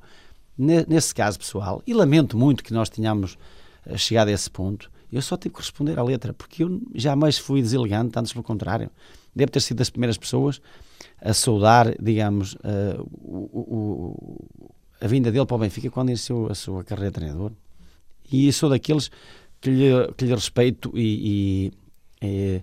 Nesse 0.58 1.14
caso, 1.14 1.38
pessoal, 1.38 1.82
e 1.86 1.94
lamento 1.94 2.36
muito 2.36 2.62
que 2.62 2.72
nós 2.72 2.88
tenhamos 2.88 3.38
eh, 3.84 3.96
chegado 3.96 4.28
a 4.28 4.32
esse 4.32 4.50
ponto, 4.50 4.90
eu 5.12 5.22
só 5.22 5.36
tive 5.36 5.54
que 5.54 5.60
responder 5.60 5.98
à 5.98 6.02
letra, 6.02 6.32
porque 6.32 6.62
eu 6.64 6.80
jamais 6.94 7.38
fui 7.38 7.62
deselegante, 7.62 8.18
antes 8.18 8.32
pelo 8.32 8.42
contrário. 8.42 8.90
Devo 9.34 9.50
ter 9.50 9.60
sido 9.60 9.78
das 9.78 9.90
primeiras 9.90 10.16
pessoas 10.16 10.60
a 11.26 11.34
saudar, 11.34 11.92
digamos, 12.00 12.54
uh, 12.54 13.02
o, 13.20 13.58
o, 13.76 14.48
a 15.00 15.08
vinda 15.08 15.32
dele 15.32 15.44
para 15.44 15.56
o 15.56 15.58
Benfica 15.58 15.90
quando 15.90 16.10
iniciou 16.10 16.48
a 16.48 16.54
sua 16.54 16.84
carreira 16.84 17.10
de 17.10 17.14
treinador. 17.14 17.52
E 18.30 18.52
sou 18.52 18.70
daqueles 18.70 19.10
que 19.60 19.70
lhe, 19.70 19.90
que 20.16 20.24
lhe 20.24 20.34
respeito 20.34 20.92
e, 20.94 21.72
e, 22.22 22.26
e, 22.26 22.62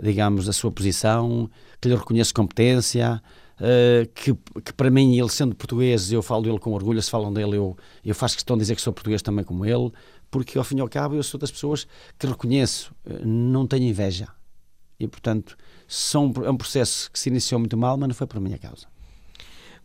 digamos, 0.00 0.48
a 0.48 0.52
sua 0.52 0.70
posição, 0.70 1.50
que 1.80 1.88
lhe 1.88 1.96
reconheço 1.96 2.32
competência, 2.32 3.20
uh, 3.58 4.08
que, 4.14 4.32
que 4.64 4.72
para 4.72 4.90
mim, 4.90 5.18
ele 5.18 5.28
sendo 5.28 5.56
português, 5.56 6.12
eu 6.12 6.22
falo 6.22 6.44
dele 6.44 6.58
com 6.60 6.72
orgulho, 6.72 7.02
se 7.02 7.10
falam 7.10 7.32
dele, 7.32 7.56
eu, 7.56 7.76
eu 8.04 8.14
faço 8.14 8.36
questão 8.36 8.56
de 8.56 8.60
dizer 8.60 8.76
que 8.76 8.82
sou 8.82 8.92
português 8.92 9.22
também 9.22 9.44
como 9.44 9.66
ele, 9.66 9.90
porque 10.30 10.56
ao 10.56 10.62
fim 10.62 10.76
e 10.76 10.80
ao 10.80 10.88
cabo 10.88 11.16
eu 11.16 11.22
sou 11.24 11.38
das 11.38 11.50
pessoas 11.50 11.84
que 12.16 12.28
reconheço, 12.28 12.94
uh, 13.04 13.26
não 13.26 13.66
tenho 13.66 13.82
inveja. 13.82 14.28
E, 14.98 15.08
portanto, 15.08 15.56
são, 15.86 16.32
é 16.44 16.50
um 16.50 16.56
processo 16.56 17.10
que 17.10 17.18
se 17.18 17.28
iniciou 17.28 17.58
muito 17.58 17.76
mal, 17.76 17.96
mas 17.96 18.08
não 18.08 18.14
foi 18.14 18.26
por 18.26 18.40
minha 18.40 18.58
causa. 18.58 18.86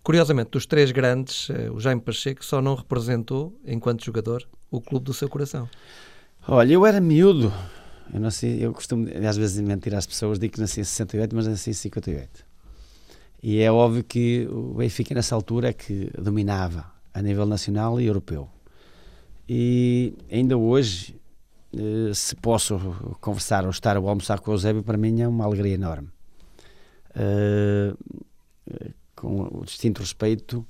Curiosamente, 0.04 0.52
dos 0.52 0.66
três 0.66 0.92
grandes, 0.92 1.50
eh, 1.50 1.70
o 1.70 1.80
Jaime 1.80 2.02
Pacheco 2.02 2.44
só 2.44 2.62
não 2.62 2.76
representou, 2.76 3.54
enquanto 3.66 4.06
jogador, 4.06 4.48
o 4.72 4.80
clube 4.80 5.06
do 5.06 5.14
seu 5.14 5.28
coração. 5.28 5.70
Olha, 6.48 6.74
eu 6.74 6.86
era 6.86 7.02
miúdo. 7.02 7.52
Eu 8.14 8.20
nasci, 8.20 8.60
eu 8.60 8.74
costumo 8.74 9.08
às 9.28 9.38
vezes 9.38 9.62
mentir 9.62 9.94
às 9.94 10.08
pessoas, 10.08 10.40
digo 10.40 10.54
que 10.54 10.60
nasci 10.60 10.82
em 10.82 10.84
68, 10.84 11.36
mas 11.36 11.48
nasci 11.48 11.72
em 11.72 11.74
58. 11.74 12.46
E 13.44 13.60
é 13.60 13.72
óbvio 13.72 14.04
que 14.04 14.48
o 14.50 14.76
Benfica 14.76 15.14
nessa 15.14 15.36
altura 15.36 15.70
é 15.70 15.74
que 15.74 16.10
dominava 16.18 16.92
a 17.14 17.22
nível 17.22 17.46
nacional 17.46 18.00
e 18.00 18.06
europeu. 18.06 18.50
E 19.48 20.14
ainda 20.32 20.58
hoje, 20.58 21.19
se 22.14 22.36
posso 22.36 22.80
conversar 23.22 23.64
ou 23.64 23.70
estar 23.70 23.98
ou 23.98 24.10
almoçar 24.10 24.40
com 24.40 24.52
o 24.52 24.54
Eusébio, 24.54 24.84
para 24.84 24.98
mim 24.98 25.22
é 25.22 25.28
uma 25.28 25.46
alegria 25.46 25.74
enorme. 25.74 26.10
Uh, 27.12 27.98
com 29.16 29.60
o 29.60 29.66
distinto 29.66 30.02
respeito, 30.02 30.66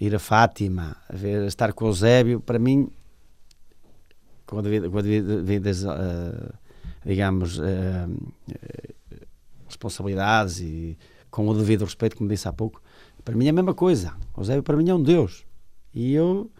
ir 0.00 0.14
a 0.14 0.18
Fátima, 0.18 0.96
a 1.08 1.16
ver, 1.16 1.46
estar 1.46 1.72
com 1.72 1.84
o 1.84 1.88
Eusébio, 1.88 2.40
para 2.40 2.58
mim, 2.58 2.90
com 4.46 4.58
a 4.58 4.62
devida, 4.62 4.90
com 4.90 4.98
a 4.98 5.02
devida 5.02 5.70
uh, 5.70 6.54
digamos, 7.04 7.58
responsabilidades 9.66 10.60
e 10.60 10.98
com 11.30 11.48
o 11.48 11.54
devido 11.54 11.84
respeito, 11.84 12.16
como 12.16 12.28
disse 12.28 12.48
há 12.48 12.52
pouco, 12.52 12.82
para 13.24 13.34
mim 13.34 13.46
é 13.46 13.50
a 13.50 13.52
mesma 13.52 13.72
coisa. 13.72 14.14
O 14.36 14.40
Eusébio 14.40 14.62
para 14.62 14.76
mim 14.76 14.88
é 14.88 14.94
um 14.94 15.02
Deus. 15.02 15.44
E 15.94 16.12
eu 16.12 16.50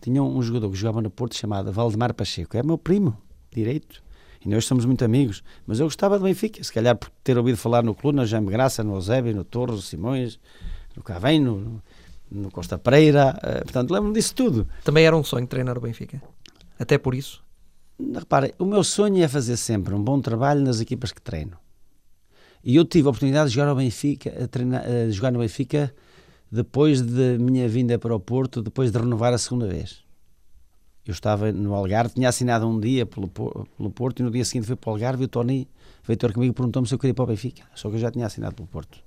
tinha 0.00 0.22
um 0.22 0.42
jogador 0.42 0.70
que 0.70 0.76
jogava 0.76 1.00
no 1.00 1.10
Porto 1.10 1.36
chamado 1.36 1.72
Valdemar 1.72 2.14
Pacheco, 2.14 2.56
é 2.56 2.62
meu 2.62 2.78
primo 2.78 3.16
direito. 3.52 4.02
E 4.44 4.48
nós 4.48 4.64
somos 4.64 4.86
muito 4.86 5.04
amigos, 5.04 5.42
mas 5.66 5.80
eu 5.80 5.86
gostava 5.86 6.18
do 6.18 6.24
Benfica, 6.24 6.64
se 6.64 6.72
calhar 6.72 6.96
por 6.96 7.10
ter 7.22 7.36
ouvido 7.36 7.58
falar 7.58 7.82
no 7.82 7.94
clube, 7.94 8.16
no 8.16 8.24
Jaime 8.24 8.50
Graça, 8.50 8.82
no 8.82 8.94
Eusébio, 8.94 9.36
no 9.36 9.44
Torres, 9.44 9.76
no 9.76 9.82
Simões, 9.82 10.40
no 10.96 11.02
Cavém, 11.02 11.38
no, 11.38 11.82
no 12.30 12.50
Costa 12.50 12.78
Pereira, 12.78 13.38
uh, 13.38 13.62
portanto 13.64 13.90
lembro-me 13.90 14.14
disso 14.14 14.34
tudo. 14.34 14.66
Também 14.82 15.04
era 15.04 15.14
um 15.14 15.22
sonho 15.22 15.46
treinar 15.46 15.76
o 15.76 15.80
Benfica? 15.80 16.22
Até 16.78 16.96
por 16.96 17.14
isso? 17.14 17.44
Repare, 18.14 18.54
o 18.58 18.64
meu 18.64 18.82
sonho 18.82 19.22
é 19.22 19.28
fazer 19.28 19.58
sempre 19.58 19.94
um 19.94 20.02
bom 20.02 20.18
trabalho 20.20 20.62
nas 20.62 20.80
equipas 20.80 21.12
que 21.12 21.20
treino. 21.20 21.58
E 22.64 22.76
eu 22.76 22.84
tive 22.86 23.08
a 23.08 23.10
oportunidade 23.10 23.50
de 23.50 23.56
jogar, 23.56 23.68
ao 23.68 23.76
Benfica, 23.76 24.44
a, 24.44 24.48
treinar, 24.48 24.84
a 24.86 25.10
jogar 25.10 25.32
no 25.32 25.38
Benfica 25.38 25.94
depois 26.50 27.00
da 27.00 27.38
minha 27.38 27.68
vinda 27.68 27.98
para 27.98 28.14
o 28.14 28.20
Porto, 28.20 28.62
depois 28.62 28.90
de 28.90 28.98
renovar 28.98 29.32
a 29.32 29.38
segunda 29.38 29.66
vez. 29.66 30.02
Eu 31.06 31.12
estava 31.12 31.50
no 31.50 31.74
Algarve, 31.74 32.14
tinha 32.14 32.28
assinado 32.28 32.66
um 32.66 32.78
dia 32.78 33.06
pelo, 33.06 33.28
pelo 33.28 33.90
Porto 33.90 34.20
e 34.20 34.22
no 34.22 34.30
dia 34.30 34.44
seguinte 34.44 34.66
fui 34.66 34.76
para 34.76 34.90
o 34.90 34.92
Algarve 34.92 35.22
e 35.22 35.26
o 35.26 35.28
Tony 35.28 35.68
veio 36.06 36.16
ter 36.16 36.32
comigo 36.32 36.52
e 36.52 36.54
perguntou-me 36.54 36.86
se 36.86 36.94
eu 36.94 36.98
queria 36.98 37.10
ir 37.10 37.14
para 37.14 37.24
o 37.24 37.26
Benfica. 37.26 37.64
Só 37.74 37.88
que 37.88 37.96
eu 37.96 38.00
já 38.00 38.10
tinha 38.10 38.26
assinado 38.26 38.54
pelo 38.54 38.68
Porto. 38.68 38.98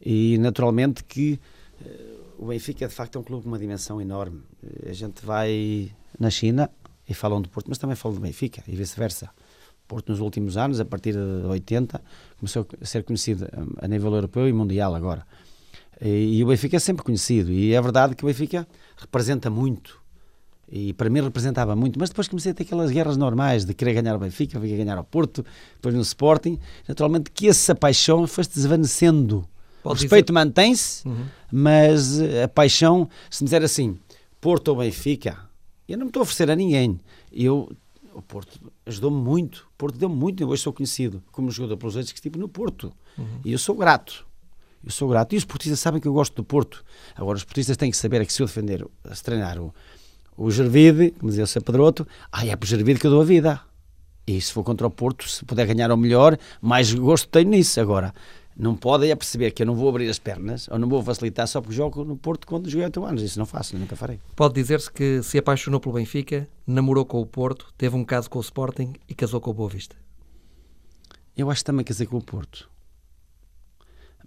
E 0.00 0.38
naturalmente 0.38 1.04
que 1.04 1.38
uh, 1.80 2.44
o 2.44 2.46
Benfica 2.46 2.86
de 2.86 2.94
facto 2.94 3.16
é 3.16 3.20
um 3.20 3.24
clube 3.24 3.42
com 3.42 3.48
uma 3.48 3.58
dimensão 3.58 4.00
enorme. 4.00 4.42
A 4.88 4.92
gente 4.92 5.24
vai 5.24 5.90
na 6.18 6.30
China 6.30 6.70
e 7.08 7.12
falam 7.12 7.42
do 7.42 7.48
Porto, 7.48 7.66
mas 7.68 7.78
também 7.78 7.96
falam 7.96 8.16
do 8.16 8.22
Benfica 8.22 8.62
e 8.66 8.76
vice-versa. 8.76 9.30
Porto 9.86 10.10
nos 10.10 10.20
últimos 10.20 10.56
anos, 10.56 10.78
a 10.78 10.84
partir 10.84 11.12
de 11.14 11.46
80, 11.46 12.00
começou 12.38 12.64
a 12.80 12.84
ser 12.86 13.02
conhecido 13.02 13.48
a 13.78 13.88
nível 13.88 14.14
europeu 14.14 14.48
e 14.48 14.52
mundial 14.52 14.94
agora. 14.94 15.26
E, 16.00 16.38
e 16.38 16.44
o 16.44 16.46
Benfica 16.46 16.76
é 16.76 16.80
sempre 16.80 17.04
conhecido 17.04 17.52
e 17.52 17.74
é 17.74 17.80
verdade 17.80 18.14
que 18.14 18.24
o 18.24 18.26
Benfica 18.26 18.66
representa 18.96 19.50
muito 19.50 20.00
e 20.70 20.92
para 20.92 21.10
mim 21.10 21.20
representava 21.20 21.74
muito, 21.74 21.98
mas 21.98 22.10
depois 22.10 22.28
comecei 22.28 22.52
a 22.52 22.54
ter 22.54 22.62
aquelas 22.62 22.90
guerras 22.92 23.16
normais 23.16 23.64
de 23.64 23.74
querer 23.74 23.94
ganhar 23.94 24.14
o 24.14 24.18
Benfica, 24.20 24.60
querer 24.60 24.76
ganhar 24.76 24.98
o 24.98 25.04
Porto, 25.04 25.44
depois 25.74 25.94
no 25.94 26.00
Sporting, 26.00 26.58
naturalmente 26.86 27.30
que 27.30 27.48
essa 27.48 27.74
paixão 27.74 28.26
foi-se 28.26 28.50
desvanecendo. 28.54 29.44
Pode 29.82 29.98
o 29.98 30.02
respeito 30.02 30.32
mantém-se, 30.32 31.06
uhum. 31.08 31.24
mas 31.50 32.20
a 32.20 32.46
paixão, 32.46 33.08
se 33.28 33.42
me 33.42 33.46
dizer 33.46 33.64
assim, 33.64 33.98
Porto 34.40 34.68
ou 34.68 34.76
Benfica, 34.76 35.38
eu 35.88 35.98
não 35.98 36.04
me 36.04 36.10
estou 36.10 36.20
a 36.20 36.22
oferecer 36.22 36.50
a 36.50 36.54
ninguém. 36.54 37.00
Eu, 37.32 37.68
o 38.14 38.22
Porto 38.22 38.60
ajudou-me 38.86 39.20
muito. 39.20 39.66
O 39.74 39.78
Porto 39.78 39.98
deu-me 39.98 40.14
muito. 40.14 40.40
Eu 40.40 40.48
hoje 40.48 40.62
sou 40.62 40.72
conhecido 40.72 41.20
como 41.32 41.50
jogador 41.50 41.76
pelos 41.78 41.96
outros 41.96 42.12
que 42.12 42.18
estive 42.18 42.38
no 42.38 42.48
Porto. 42.48 42.92
Uhum. 43.18 43.40
E 43.44 43.52
eu 43.52 43.58
sou 43.58 43.74
grato. 43.74 44.24
Eu 44.84 44.90
sou 44.90 45.08
grato. 45.08 45.34
E 45.34 45.38
os 45.38 45.44
portistas 45.44 45.80
sabem 45.80 46.00
que 46.00 46.08
eu 46.08 46.12
gosto 46.12 46.34
do 46.34 46.44
Porto. 46.44 46.84
Agora, 47.14 47.36
os 47.36 47.44
portistas 47.44 47.76
têm 47.76 47.90
que 47.90 47.96
saber 47.96 48.22
é 48.22 48.24
que 48.24 48.32
se 48.32 48.42
eu 48.42 48.46
defender, 48.46 48.86
se 49.12 49.22
treinar 49.22 49.58
o, 49.58 49.74
o 50.36 50.50
Gervide, 50.50 51.12
como 51.12 51.30
dizia 51.30 51.44
o 51.44 51.46
Sr. 51.46 51.62
Pedroto, 51.62 52.06
ah, 52.32 52.46
é 52.46 52.56
para 52.56 52.64
o 52.64 52.68
Gervide 52.68 52.98
que 52.98 53.06
eu 53.06 53.10
dou 53.10 53.20
a 53.20 53.24
vida. 53.24 53.60
E 54.26 54.40
se 54.40 54.52
for 54.52 54.62
contra 54.62 54.86
o 54.86 54.90
Porto, 54.90 55.28
se 55.28 55.44
puder 55.44 55.66
ganhar 55.66 55.90
ao 55.90 55.96
melhor, 55.96 56.38
mais 56.60 56.92
gosto 56.94 57.28
tenho 57.28 57.50
nisso. 57.50 57.80
Agora, 57.80 58.14
não 58.56 58.76
podem 58.76 59.10
é 59.10 59.16
perceber 59.16 59.50
que 59.50 59.62
eu 59.62 59.66
não 59.66 59.74
vou 59.74 59.88
abrir 59.88 60.08
as 60.08 60.18
pernas 60.18 60.68
ou 60.68 60.78
não 60.78 60.88
vou 60.88 61.02
facilitar 61.02 61.46
só 61.48 61.60
porque 61.60 61.74
jogo 61.74 62.04
no 62.04 62.16
Porto 62.16 62.46
quando 62.46 62.68
joguei 62.70 62.84
8 62.84 63.04
anos. 63.04 63.22
Isso 63.22 63.38
não 63.38 63.46
faço, 63.46 63.76
nunca 63.76 63.96
farei. 63.96 64.20
Pode 64.36 64.54
dizer-se 64.54 64.90
que 64.90 65.22
se 65.22 65.38
apaixonou 65.38 65.80
pelo 65.80 65.94
Benfica, 65.94 66.48
namorou 66.66 67.04
com 67.04 67.20
o 67.20 67.26
Porto, 67.26 67.72
teve 67.76 67.96
um 67.96 68.04
caso 68.04 68.30
com 68.30 68.38
o 68.38 68.42
Sporting 68.42 68.92
e 69.08 69.14
casou 69.14 69.40
com 69.40 69.50
o 69.50 69.54
Boa 69.54 69.68
Vista. 69.68 69.96
Eu 71.36 71.50
acho 71.50 71.62
que 71.62 71.64
também 71.64 71.84
casei 71.84 72.06
com 72.06 72.18
o 72.18 72.22
Porto. 72.22 72.69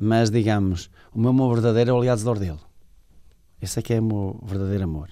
Mas, 0.03 0.29
digamos, 0.29 0.89
o 1.13 1.19
meu 1.19 1.29
amor 1.29 1.53
verdadeiro 1.53 1.91
é 1.91 1.93
o 1.93 1.97
Aliados 1.97 2.25
de 2.25 2.29
Ordelo. 2.29 2.59
Esse 3.61 3.79
é 3.79 3.81
que 3.81 3.93
é 3.93 4.01
o 4.01 4.03
meu 4.03 4.39
verdadeiro 4.43 4.83
amor. 4.83 5.09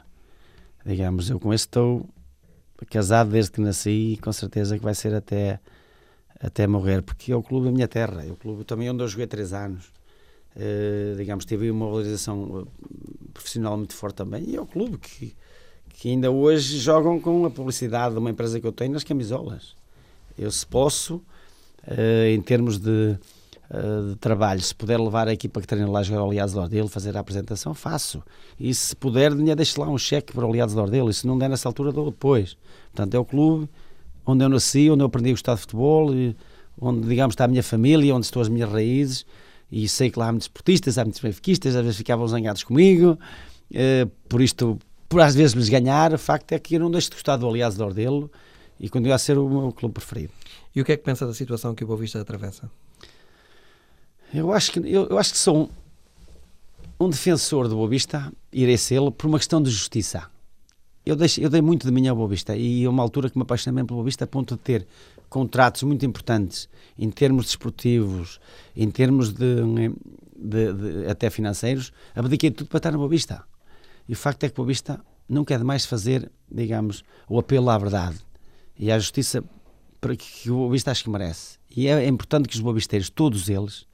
Digamos, 0.86 1.30
eu 1.30 1.39
com 1.39 1.54
esse 1.54 1.63
estou 1.63 2.06
casado 2.89 3.32
desde 3.32 3.51
que 3.51 3.62
nasci 3.62 4.13
e 4.13 4.17
com 4.17 4.34
certeza 4.34 4.77
que 4.77 4.84
vai 4.84 4.93
ser 4.93 5.15
até 5.15 5.62
até 6.38 6.67
morrer, 6.67 7.04
porque 7.04 7.32
é 7.32 7.36
o 7.36 7.41
clube 7.41 7.67
da 7.67 7.71
minha 7.71 7.88
terra, 7.88 8.25
é 8.25 8.32
o 8.32 8.36
clube 8.36 8.65
também 8.65 8.89
onde 8.89 9.01
eu 9.01 9.08
joguei 9.08 9.27
três 9.27 9.54
anos. 9.54 9.93
Uh, 10.56 11.15
digamos, 11.15 11.45
tive 11.45 11.71
uma 11.71 11.86
valorização 11.86 12.67
eh, 12.67 13.30
profissional 13.34 13.77
muito 13.77 13.95
forte 13.95 14.15
também, 14.15 14.43
e 14.49 14.56
é 14.58 14.62
o 14.62 14.65
clube 14.65 14.97
que, 14.97 15.34
que 15.88 16.10
ainda 16.10 16.30
hoje 16.30 16.80
jogam 16.80 17.17
com 17.21 17.45
a 17.45 17.49
publicidade 17.49 18.15
de 18.15 18.19
uma 18.19 18.30
empresa 18.30 18.60
que 18.60 18.67
eu 18.67 18.73
tenho 18.73 18.91
nas 18.91 19.06
camisolas. 19.06 19.73
Eu, 20.38 20.51
se 20.51 20.65
posso, 20.65 21.17
uh, 21.88 22.25
em 22.27 22.41
termos 22.41 22.80
de, 22.80 23.17
de, 24.10 24.15
trabalho, 24.17 24.62
se 24.62 24.75
puder 24.75 24.99
levar 24.99 25.27
a 25.27 25.34
equipa 25.34 25.62
que 25.62 25.67
treina 25.67 25.89
lá 25.89 26.03
jogar 26.03 26.21
ao 26.21 26.27
Aliados 26.27 26.53
de 26.53 26.60
Ordelo, 26.60 26.89
fazer 26.89 27.15
a 27.15 27.21
apresentação, 27.21 27.73
faço. 27.73 28.21
E 28.60 28.73
se 28.73 28.95
puder, 28.95 29.34
deixo 29.34 29.79
lá 29.79 29.88
um 29.88 29.97
cheque 29.97 30.34
para 30.34 30.45
o 30.45 30.49
Aliados 30.49 30.75
de 30.75 30.81
Ordelo, 30.81 31.10
e 31.10 31.13
se 31.13 31.25
não 31.25 31.38
der 31.38 31.49
nessa 31.49 31.69
altura, 31.69 31.91
dou 31.91 32.12
depois. 32.12 32.57
Portanto, 32.93 33.15
é 33.15 33.19
o 33.19 33.25
clube 33.25 33.69
onde 34.25 34.43
eu 34.43 34.49
nasci, 34.49 34.89
onde 34.89 35.01
eu 35.01 35.07
aprendi 35.07 35.29
a 35.29 35.34
gostar 35.34 35.55
de 35.55 35.62
futebol, 35.62 36.10
onde, 36.79 37.07
digamos, 37.07 37.34
está 37.34 37.45
a 37.45 37.47
minha 37.47 37.63
família, 37.63 38.13
onde 38.15 38.25
estão 38.25 38.41
as 38.41 38.49
minhas 38.49 38.69
raízes. 38.69 39.25
E 39.71 39.88
sei 39.88 40.12
que 40.12 40.19
lá 40.19 40.27
há 40.27 40.31
muitos 40.31 40.47
esportistas, 40.47 40.97
há 40.97 41.03
muitos 41.03 41.21
benfiquistas, 41.21 41.75
às 41.75 41.81
vezes 41.81 41.97
ficavam 41.97 42.27
zangados 42.27 42.63
comigo, 42.63 43.17
eh, 43.73 44.05
por 44.27 44.41
isto, 44.41 44.77
por 45.07 45.21
às 45.21 45.34
vezes 45.34 45.55
me 45.55 45.67
ganhar. 45.69 46.13
O 46.13 46.17
facto 46.17 46.51
é 46.51 46.60
que 46.60 46.75
eu 46.75 46.79
não 46.81 46.91
deixo 46.91 47.10
de 47.10 47.15
gostar 47.15 47.38
do 47.38 47.47
Aliás 47.47 47.75
de 47.75 47.81
Ordelo 47.81 48.29
e 48.77 48.89
continua 48.89 49.15
a 49.15 49.17
ser 49.17 49.38
o 49.38 49.47
meu 49.47 49.71
clube 49.71 49.93
preferido. 49.93 50.34
E 50.75 50.81
o 50.81 50.86
que 50.86 50.91
é 50.91 50.97
que 50.97 51.03
pensa 51.03 51.25
da 51.25 51.34
situação 51.34 51.73
que 51.73 51.84
o 51.86 51.88
Boa 51.88 51.99
Vista 51.99 52.19
atravessa? 52.19 52.69
Eu 54.34 54.52
acho 54.52 54.72
que, 54.72 54.80
eu, 54.80 55.08
eu 55.08 55.17
acho 55.17 55.34
que 55.34 55.38
sou 55.38 55.70
um, 57.00 57.06
um 57.06 57.10
defensor 57.10 57.67
do 57.67 57.76
Boa 57.76 57.89
Vista, 57.89 58.32
irei 58.52 58.78
ser 58.78 59.00
por 59.12 59.28
uma 59.28 59.38
questão 59.38 59.62
de 59.62 59.70
justiça 59.70 60.30
eu, 61.06 61.15
deixo, 61.15 61.41
eu 61.41 61.50
dei 61.50 61.62
muito 61.62 61.86
de 61.86 61.91
mim 61.91 62.08
ao 62.08 62.15
Boa 62.15 62.28
Vista 62.28 62.56
e 62.56 62.84
é 62.84 62.89
uma 62.89 63.02
altura 63.02 63.30
que 63.30 63.38
me 63.38 63.41
apaixonei 63.44 63.84
pelo 63.84 63.98
Boa 63.98 64.06
Vista 64.06 64.26
a 64.26 64.28
ponto 64.28 64.56
de 64.56 64.62
ter 64.62 64.88
contratos 65.30 65.84
muito 65.84 66.06
importantes 66.06 66.70
em 66.98 67.10
termos 67.10 67.46
desportivos, 67.46 68.39
em 68.76 68.89
termos 68.91 69.34
de, 69.34 69.56
de, 70.36 70.74
de, 70.74 71.08
até 71.10 71.30
financeiros, 71.30 71.91
abdiquei 72.13 72.52
tudo 72.52 72.67
para 72.67 72.78
estar 72.78 72.91
no 72.91 73.00
Boa 73.00 73.10
Vista. 73.10 73.44
E 74.08 74.13
o 74.13 74.15
facto 74.15 74.44
é 74.44 74.50
que 74.50 74.54
o 74.54 74.58
Boa 74.58 74.67
Vista 74.67 75.04
não 75.28 75.44
quer 75.44 75.58
demais 75.58 75.86
fazer, 75.86 76.32
digamos, 76.52 77.04
o 77.28 77.39
apelo 77.39 77.70
à 77.70 77.78
verdade 77.78 78.17
e 78.78 78.91
à 78.91 79.00
justiça 79.00 79.44
para 80.00 80.15
que 80.15 80.52
o 80.52 80.56
Boa 80.56 80.72
Vista 80.72 80.91
acho 80.91 81.04
que 81.04 81.10
merece. 81.10 81.58
E 81.76 81.88
é, 81.88 82.04
é 82.04 82.08
importante 82.08 82.48
que 82.48 82.56
os 82.56 82.62
boavisteiros, 82.62 83.10
todos 83.10 83.50
eles, 83.50 83.88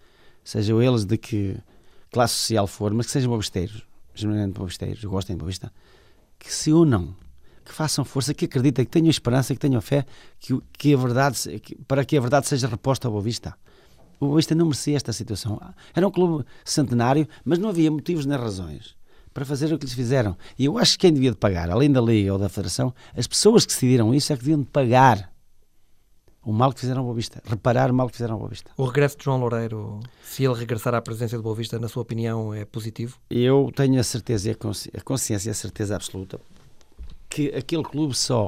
sejam 0.47 0.81
eles 0.81 1.03
de 1.03 1.17
que 1.17 1.57
classe 2.10 2.36
social 2.36 2.67
for, 2.67 2.93
mas 2.93 3.07
que 3.07 3.12
sejam 3.12 3.29
boavisteiros, 3.29 3.83
genuinamente 4.15 4.57
boavisteiros, 4.57 5.03
gostem 5.03 5.36
de 5.36 5.39
Boa 5.41 5.49
Vista, 5.49 5.73
que 6.39 6.53
se 6.53 6.71
unam, 6.71 7.13
que 7.65 7.73
façam 7.73 8.05
força, 8.05 8.33
que 8.33 8.45
acreditem, 8.45 8.86
que 8.86 8.91
tenham 8.91 9.10
esperança, 9.10 9.53
que 9.53 9.60
tenham 9.60 9.81
fé, 9.81 10.05
que, 10.39 10.57
que 10.77 10.93
a 10.93 10.97
verdade, 10.97 11.60
que, 11.60 11.75
para 11.75 12.05
que 12.05 12.15
a 12.15 12.21
verdade 12.21 12.47
seja 12.47 12.65
reposta 12.65 13.10
ao 13.10 13.12
Boa 13.12 13.21
Vista. 13.21 13.57
O 14.21 14.27
Boa 14.27 14.38
Vista 14.38 14.55
não 14.55 14.67
merecia 14.67 14.95
esta 14.95 15.12
situação. 15.12 15.60
Era 15.93 16.07
um 16.07 16.12
clube 16.12 16.45
centenário, 16.63 17.27
mas 17.43 17.60
não 17.60 17.67
havia 17.67 17.91
motivos 17.91 18.25
nem 18.25 18.38
razões 18.38 18.95
para 19.33 19.43
fazer 19.43 19.73
o 19.73 19.77
que 19.77 19.83
lhes 19.83 19.93
fizeram. 19.93 20.38
E 20.57 20.63
eu 20.63 20.77
acho 20.77 20.93
que 20.93 20.99
quem 20.99 21.13
devia 21.13 21.31
de 21.31 21.38
pagar, 21.38 21.69
além 21.69 21.91
da 21.91 21.99
Liga 21.99 22.31
ou 22.31 22.39
da 22.39 22.47
Federação, 22.47 22.93
as 23.17 23.27
pessoas 23.27 23.65
que 23.65 23.73
decidiram 23.73 24.15
isso 24.15 24.31
é 24.31 24.38
que 24.38 24.43
deviam 24.43 24.62
de 24.62 24.69
pagar 24.69 25.29
o 26.47 26.53
mal 26.53 26.71
que 26.71 26.79
fizeram 26.79 26.99
ao 26.99 27.03
Boa 27.03 27.15
Vista, 27.17 27.43
reparar 27.43 27.91
o 27.91 27.93
mal 27.93 28.07
que 28.07 28.13
fizeram 28.13 28.36
ao 28.36 28.39
Boa 28.39 28.49
Vista. 28.49 28.71
O 28.77 28.86
regresso 28.86 29.17
de 29.17 29.25
João 29.25 29.38
Loureiro, 29.38 29.99
se 30.23 30.45
ele 30.45 30.53
regressar 30.53 30.95
à 30.95 31.01
presença 31.01 31.36
do 31.36 31.43
Boa 31.43 31.53
Vista, 31.53 31.77
na 31.77 31.89
sua 31.89 32.03
opinião, 32.03 32.53
é 32.53 32.63
positivo? 32.63 33.17
Eu 33.29 33.69
tenho 33.75 33.99
a 33.99 34.03
certeza 34.03 34.47
e 34.47 34.51
a, 34.53 34.55
consci 34.55 34.89
a 34.95 35.01
consciência 35.01 35.51
a 35.51 35.53
certeza 35.53 35.93
absoluta 35.93 36.39
que 37.29 37.49
aquele 37.49 37.83
clube 37.83 38.15
só 38.15 38.47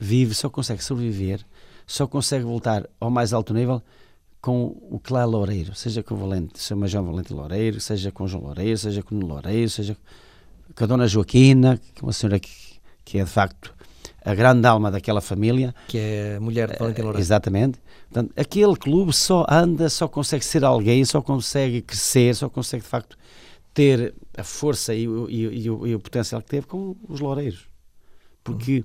vive, 0.00 0.34
só 0.34 0.48
consegue 0.48 0.82
sobreviver, 0.82 1.44
só 1.86 2.06
consegue 2.06 2.44
voltar 2.44 2.88
ao 2.98 3.10
mais 3.10 3.34
alto 3.34 3.52
nível 3.52 3.82
com 4.40 4.74
o 4.90 4.98
que 4.98 5.12
lá 5.12 5.20
é 5.20 5.26
Loureiro, 5.26 5.74
seja 5.74 6.02
com 6.02 6.14
o 6.14 6.16
Valente, 6.16 6.58
seja 6.58 6.86
João 6.86 7.04
Valente 7.04 7.34
Loureiro, 7.34 7.78
seja 7.78 8.10
com 8.10 8.26
João 8.26 8.44
Loureiro, 8.44 8.78
seja 8.78 9.02
com 9.02 9.16
o 9.16 9.26
Loureiro, 9.26 9.68
seja 9.68 9.94
com 10.74 10.84
a 10.84 10.86
Dona 10.86 11.06
Joaquina, 11.06 11.78
que 11.94 12.02
é 12.02 12.06
uma 12.06 12.12
senhora 12.14 12.40
que, 12.40 12.50
que 13.04 13.18
é 13.18 13.24
de 13.24 13.28
facto 13.28 13.74
a 14.24 14.34
grande 14.34 14.66
alma 14.66 14.90
daquela 14.90 15.20
família. 15.20 15.74
Que 15.88 15.98
é 15.98 16.36
a 16.36 16.40
mulher 16.40 16.70
de 16.70 16.78
Valentim 16.78 17.02
Lourenço. 17.02 17.22
Exatamente. 17.22 17.78
Portanto, 18.10 18.32
aquele 18.36 18.76
clube 18.76 19.12
só 19.12 19.46
anda, 19.48 19.88
só 19.88 20.08
consegue 20.08 20.44
ser 20.44 20.64
alguém, 20.64 21.04
só 21.04 21.22
consegue 21.22 21.80
crescer, 21.80 22.34
só 22.34 22.48
consegue 22.48 22.82
de 22.82 22.88
facto 22.88 23.16
ter 23.72 24.14
a 24.36 24.42
força 24.42 24.94
e 24.94 25.08
o, 25.08 25.28
e, 25.30 25.62
e 25.64 25.70
o, 25.70 25.86
e 25.86 25.94
o 25.94 26.00
potencial 26.00 26.42
que 26.42 26.48
teve 26.48 26.66
com 26.66 26.96
os 27.08 27.20
Loureiros. 27.20 27.68
Porque, 28.42 28.78
uhum. 28.78 28.84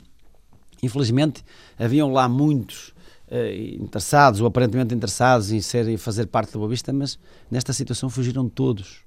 infelizmente, 0.83 1.43
haviam 1.77 2.11
lá 2.11 2.29
muitos 2.29 2.89
uh, 3.29 3.81
interessados, 3.81 4.41
ou 4.41 4.47
aparentemente 4.47 4.93
interessados 4.93 5.51
em 5.51 5.59
ser 5.59 5.87
e 5.87 5.97
fazer 5.97 6.27
parte 6.27 6.53
do 6.53 6.59
Boa 6.59 6.69
Vista, 6.69 6.93
mas 6.93 7.17
nesta 7.49 7.73
situação 7.73 8.09
fugiram 8.09 8.47
todos. 8.47 9.03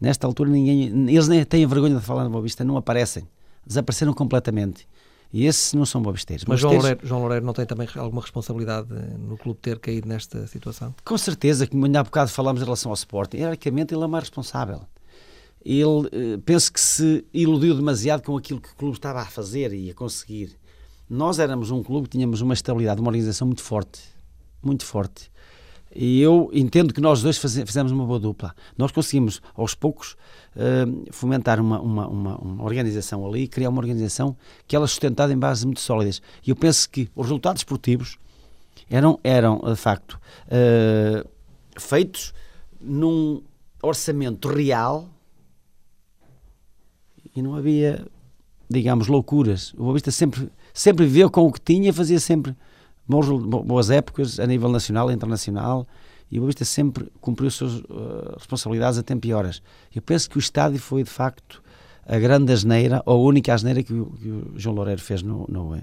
Nesta 0.00 0.26
altura, 0.26 0.50
ninguém, 0.50 1.08
eles 1.08 1.28
nem 1.28 1.44
têm 1.44 1.66
vergonha 1.66 1.96
de 1.96 2.02
falar 2.02 2.24
no 2.24 2.30
Boa 2.30 2.42
Vista, 2.42 2.64
não 2.64 2.76
aparecem. 2.76 3.26
Desapareceram 3.66 4.12
completamente. 4.12 4.86
E 5.36 5.44
esses 5.44 5.74
não 5.74 5.84
são 5.84 6.00
bobisteiros. 6.00 6.46
Mas 6.46 6.58
João 6.58 6.72
Loureiro, 6.72 7.06
João 7.06 7.20
Loureiro 7.20 7.44
não 7.44 7.52
tem 7.52 7.66
também 7.66 7.86
alguma 7.96 8.22
responsabilidade 8.22 8.88
no 9.18 9.36
clube 9.36 9.60
ter 9.60 9.78
caído 9.78 10.08
nesta 10.08 10.46
situação? 10.46 10.94
Com 11.04 11.18
certeza, 11.18 11.66
como 11.66 11.84
ainda 11.84 12.00
há 12.00 12.02
bocado 12.02 12.30
falámos 12.30 12.62
em 12.62 12.64
relação 12.64 12.90
ao 12.90 12.94
Sporting, 12.94 13.36
hierarquicamente 13.36 13.94
ele 13.94 14.02
é 14.02 14.06
mais 14.06 14.24
responsável. 14.24 14.80
Ele, 15.62 16.08
eh, 16.10 16.38
penso 16.42 16.72
que 16.72 16.80
se 16.80 17.22
iludiu 17.34 17.74
demasiado 17.74 18.22
com 18.22 18.34
aquilo 18.34 18.62
que 18.62 18.70
o 18.70 18.76
clube 18.76 18.96
estava 18.96 19.20
a 19.20 19.26
fazer 19.26 19.74
e 19.74 19.90
a 19.90 19.94
conseguir. 19.94 20.56
Nós 21.06 21.38
éramos 21.38 21.70
um 21.70 21.82
clube 21.82 22.08
que 22.08 22.16
tínhamos 22.16 22.40
uma 22.40 22.54
estabilidade, 22.54 23.02
uma 23.02 23.10
organização 23.10 23.46
muito 23.46 23.62
forte. 23.62 24.00
Muito 24.62 24.86
forte. 24.86 25.30
E 25.98 26.20
eu 26.20 26.50
entendo 26.52 26.92
que 26.92 27.00
nós 27.00 27.22
dois 27.22 27.38
fizemos 27.38 27.90
uma 27.90 28.04
boa 28.04 28.20
dupla. 28.20 28.54
Nós 28.76 28.92
conseguimos, 28.92 29.40
aos 29.54 29.74
poucos, 29.74 30.12
uh, 30.54 31.10
fomentar 31.10 31.58
uma, 31.58 31.80
uma, 31.80 32.06
uma, 32.06 32.36
uma, 32.36 32.64
organização 32.64 33.26
ali, 33.26 33.48
criar 33.48 33.70
uma 33.70 33.80
organização 33.80 34.36
que 34.68 34.76
ela 34.76 34.84
é 34.84 34.88
sustentada 34.88 35.32
em 35.32 35.38
bases 35.38 35.64
muito 35.64 35.80
sólidas. 35.80 36.20
E 36.46 36.50
eu 36.50 36.56
penso 36.56 36.90
que 36.90 37.08
os 37.16 37.24
resultados 37.24 37.60
esportivos 37.60 38.18
eram, 38.90 39.18
eram 39.24 39.58
de 39.64 39.76
facto, 39.76 40.20
uh, 40.48 41.26
feitos 41.80 42.34
num 42.78 43.42
orçamento 43.82 44.48
real 44.48 45.08
e 47.34 47.40
não 47.40 47.54
havia, 47.54 48.06
digamos, 48.68 49.06
loucuras. 49.06 49.72
O 49.72 49.84
Boa 49.84 49.98
sempre, 50.10 50.50
sempre 50.74 51.06
viveu 51.06 51.30
com 51.30 51.46
o 51.46 51.52
que 51.52 51.60
tinha, 51.60 51.90
fazia 51.90 52.20
sempre 52.20 52.54
bons, 53.08 53.28
boas 53.64 53.90
épocas 53.90 54.38
a 54.40 54.46
nível 54.46 54.68
nacional 54.68 55.10
e 55.10 55.14
internacional 55.14 55.86
e 56.30 56.38
o 56.38 56.40
Boa 56.40 56.48
Vista 56.48 56.64
sempre 56.64 57.10
cumpriu 57.20 57.48
as 57.48 57.54
suas 57.54 57.74
uh, 57.74 58.34
responsabilidades 58.36 58.98
a 58.98 59.02
tempo 59.02 59.26
e. 59.26 59.62
Eu 59.94 60.02
penso 60.02 60.28
que 60.28 60.36
o 60.36 60.40
estádio 60.40 60.78
foi, 60.80 61.04
de 61.04 61.10
facto, 61.10 61.62
a 62.04 62.18
grande 62.18 62.52
asneira, 62.52 63.02
ou 63.06 63.24
a 63.24 63.28
única 63.28 63.54
asneira 63.54 63.82
que 63.82 63.92
o, 63.92 64.06
que 64.06 64.28
o 64.28 64.52
João 64.56 64.74
Loureiro 64.74 65.00
fez, 65.00 65.22
no, 65.22 65.46
no, 65.48 65.80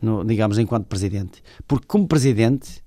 no, 0.00 0.24
digamos, 0.24 0.58
enquanto 0.58 0.86
presidente. 0.86 1.42
Porque, 1.66 1.86
como 1.86 2.06
presidente, 2.06 2.84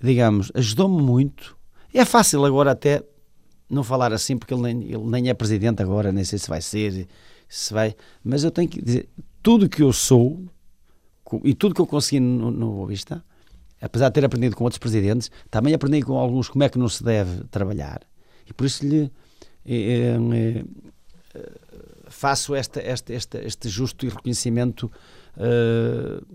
digamos, 0.00 0.50
ajudou-me 0.54 1.02
muito. 1.02 1.56
É 1.92 2.04
fácil 2.04 2.44
agora 2.44 2.70
até 2.70 3.02
não 3.68 3.84
falar 3.84 4.12
assim, 4.12 4.38
porque 4.38 4.54
ele 4.54 4.62
nem, 4.62 4.82
ele 4.84 5.04
nem 5.04 5.28
é 5.28 5.34
presidente 5.34 5.82
agora, 5.82 6.10
nem 6.10 6.24
sei 6.24 6.38
se 6.38 6.48
vai 6.48 6.62
ser, 6.62 7.06
se 7.48 7.74
vai. 7.74 7.94
Mas 8.24 8.44
eu 8.44 8.50
tenho 8.50 8.68
que 8.68 8.80
dizer, 8.80 9.08
tudo 9.42 9.68
que 9.68 9.82
eu 9.82 9.92
sou 9.92 10.42
e 11.44 11.54
tudo 11.54 11.74
que 11.74 11.80
eu 11.80 11.86
consegui 11.86 12.20
no, 12.20 12.50
no 12.50 12.72
Boa 12.72 12.86
Vista, 12.88 13.24
apesar 13.80 14.08
de 14.08 14.14
ter 14.14 14.24
aprendido 14.24 14.56
com 14.56 14.64
outros 14.64 14.78
presidentes, 14.78 15.30
também 15.50 15.74
aprendi 15.74 16.02
com 16.02 16.16
alguns 16.16 16.48
como 16.48 16.64
é 16.64 16.68
que 16.68 16.78
não 16.78 16.88
se 16.88 17.02
deve 17.02 17.44
trabalhar. 17.44 18.00
E 18.46 18.52
por 18.52 18.66
isso 18.66 18.84
lhe 18.84 19.10
eh, 19.64 20.16
eh, 20.32 20.64
faço 22.08 22.54
esta, 22.54 22.80
esta, 22.80 23.12
esta, 23.12 23.38
este 23.38 23.68
justo 23.68 24.04
e 24.04 24.08
reconhecimento 24.08 24.90
uh, 25.36 26.26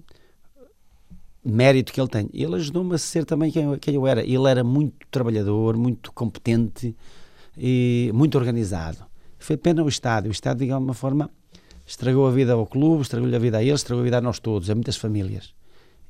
mérito 1.43 1.93
que 1.93 1.99
ele 1.99 2.07
tem. 2.07 2.29
Ele 2.33 2.55
ajudou-me 2.55 2.95
a 2.95 2.97
ser 2.97 3.25
também 3.25 3.51
quem 3.51 3.77
quem 3.77 3.95
eu 3.95 4.07
era. 4.07 4.21
Ele 4.21 4.49
era 4.49 4.63
muito 4.63 5.05
trabalhador, 5.11 5.77
muito 5.77 6.11
competente 6.13 6.95
e 7.57 8.09
muito 8.13 8.37
organizado. 8.37 9.05
Foi 9.37 9.57
pena 9.57 9.83
o 9.83 9.89
Estado. 9.89 10.27
O 10.27 10.31
Estado, 10.31 10.65
de 10.65 10.71
alguma 10.71 10.93
forma, 10.93 11.29
estragou 11.85 12.27
a 12.27 12.31
vida 12.31 12.53
ao 12.53 12.65
clube, 12.65 13.01
estragou-lhe 13.01 13.35
a 13.35 13.39
vida 13.39 13.57
a 13.57 13.63
ele, 13.63 13.73
estragou 13.73 14.01
a 14.01 14.03
vida 14.05 14.17
a 14.17 14.21
nós 14.21 14.39
todos, 14.39 14.69
a 14.69 14.75
muitas 14.75 14.97
famílias. 14.97 15.53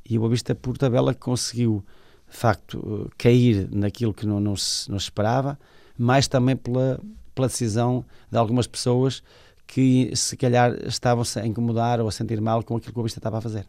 E 0.07 0.17
o 0.17 0.21
Boa 0.21 0.31
Vista, 0.31 0.55
por 0.55 0.77
tabela, 0.77 1.13
conseguiu, 1.13 1.83
de 2.29 2.37
facto, 2.37 3.11
cair 3.17 3.67
naquilo 3.71 4.13
que 4.13 4.25
não, 4.25 4.39
não, 4.39 4.55
se, 4.55 4.89
não 4.89 4.99
se 4.99 5.05
esperava, 5.05 5.59
mas 5.97 6.27
também 6.27 6.55
pela, 6.55 6.99
pela 7.33 7.47
decisão 7.47 8.05
de 8.31 8.37
algumas 8.37 8.67
pessoas 8.67 9.23
que, 9.67 10.15
se 10.15 10.37
calhar, 10.37 10.73
estavam-se 10.85 11.39
a 11.39 11.45
incomodar 11.45 11.99
ou 11.99 12.07
a 12.07 12.11
sentir 12.11 12.39
mal 12.39 12.63
com 12.63 12.75
aquilo 12.75 12.91
que 12.93 12.97
o 12.97 13.01
Boa 13.01 13.05
Vista 13.05 13.19
estava 13.19 13.39
a 13.39 13.41
fazer. 13.41 13.65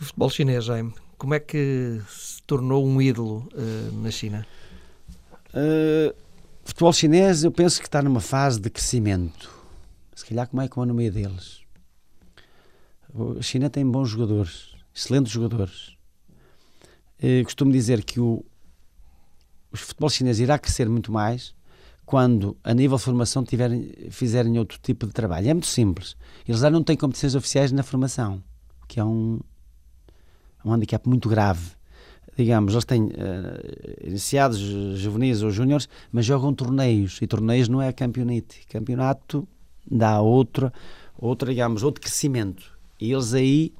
O 0.00 0.04
futebol 0.04 0.30
chinês, 0.30 0.64
Jaime, 0.64 0.94
como 1.18 1.34
é 1.34 1.40
que 1.40 2.00
se 2.08 2.42
tornou 2.44 2.86
um 2.86 3.00
ídolo 3.00 3.48
uh, 3.52 4.02
na 4.02 4.10
China? 4.10 4.46
Uh, 5.48 6.14
futebol 6.64 6.92
chinês, 6.92 7.44
eu 7.44 7.50
penso 7.50 7.80
que 7.80 7.86
está 7.86 8.00
numa 8.00 8.20
fase 8.20 8.60
de 8.60 8.70
crescimento. 8.70 9.59
Se 10.20 10.26
calhar 10.26 10.46
como 10.46 10.60
é 10.60 10.68
que 10.68 10.78
no 10.78 10.92
meio 10.92 11.10
deles. 11.10 11.62
A 13.38 13.40
China 13.40 13.70
tem 13.70 13.90
bons 13.90 14.10
jogadores, 14.10 14.74
excelentes 14.94 15.32
jogadores. 15.32 15.96
Uh, 17.22 17.42
costumo 17.42 17.72
dizer 17.72 18.04
que 18.04 18.20
o, 18.20 18.44
o 19.72 19.76
futebol 19.78 20.10
chinês 20.10 20.38
irá 20.38 20.58
crescer 20.58 20.90
muito 20.90 21.10
mais 21.10 21.54
quando, 22.04 22.54
a 22.62 22.74
nível 22.74 22.98
de 22.98 23.02
formação, 23.02 23.42
tiverem, 23.44 23.94
fizerem 24.10 24.58
outro 24.58 24.78
tipo 24.82 25.06
de 25.06 25.12
trabalho. 25.14 25.48
É 25.48 25.54
muito 25.54 25.68
simples. 25.68 26.14
Eles 26.46 26.60
já 26.60 26.68
não 26.68 26.84
têm 26.84 26.98
competições 26.98 27.34
oficiais 27.34 27.72
na 27.72 27.82
formação, 27.82 28.42
que 28.86 29.00
é 29.00 29.04
um, 29.04 29.40
um 30.62 30.70
handicap 30.70 31.08
muito 31.08 31.30
grave. 31.30 31.66
Digamos, 32.36 32.74
eles 32.74 32.84
têm 32.84 33.04
uh, 33.04 34.06
iniciados, 34.06 34.58
juvenis 34.58 35.42
ou 35.42 35.50
júniores, 35.50 35.88
mas 36.12 36.26
jogam 36.26 36.52
torneios, 36.52 37.18
e 37.22 37.26
torneios 37.26 37.68
não 37.70 37.80
é 37.80 37.90
campeonato. 37.90 38.56
Campeonato 38.68 39.48
dá 39.90 40.20
outro, 40.20 40.72
outro, 41.18 41.48
digamos, 41.48 41.82
outro 41.82 42.00
crescimento. 42.00 42.78
E 43.00 43.12
eles 43.12 43.34
aí 43.34 43.72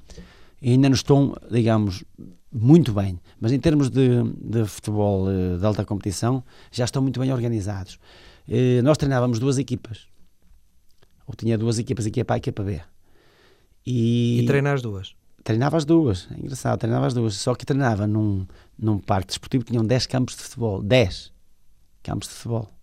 ainda 0.63 0.89
não 0.89 0.95
estão, 0.95 1.35
digamos, 1.51 2.05
muito 2.53 2.93
bem. 2.93 3.21
Mas 3.41 3.53
em 3.53 3.59
termos 3.59 3.91
de, 3.91 4.23
de 4.41 4.65
futebol 4.67 5.27
uh, 5.27 5.59
de 5.59 5.65
alta 5.65 5.85
competição, 5.85 6.43
já 6.71 6.85
estão 6.85 7.03
muito 7.03 7.21
bem 7.21 7.33
organizados. 7.33 7.99
Uh, 8.49 8.83
nós 8.83 8.99
treinávamos 8.99 9.39
duas 9.39 9.59
equipas. 9.59 10.09
Ou 11.27 11.35
tinha 11.35 11.57
duas 11.57 11.79
equipas, 11.79 12.07
equipa 12.07 12.35
A 12.35 12.37
e 12.37 12.39
equipa 12.39 12.63
B. 12.63 12.81
E, 13.87 14.41
e 14.41 14.47
treinar 14.47 14.75
as 14.75 14.83
duas? 14.83 15.15
Treinava 15.43 15.77
as 15.77 15.87
duas, 15.87 16.29
é 16.33 16.39
engraçado, 16.39 16.79
treinava 16.79 17.07
as 17.07 17.15
duas. 17.15 17.35
Só 17.35 17.55
que 17.55 17.65
treinava 17.65 18.07
num, 18.07 18.47
num 18.79 18.99
parque 18.99 19.29
desportivo 19.29 19.65
que 19.65 19.71
tinham 19.71 19.85
10 19.85 20.07
campos 20.07 20.37
de 20.37 20.43
futebol. 20.43 20.83
10 20.83 21.33
campos 22.03 22.29
de 22.29 22.35
futebol. 22.35 22.69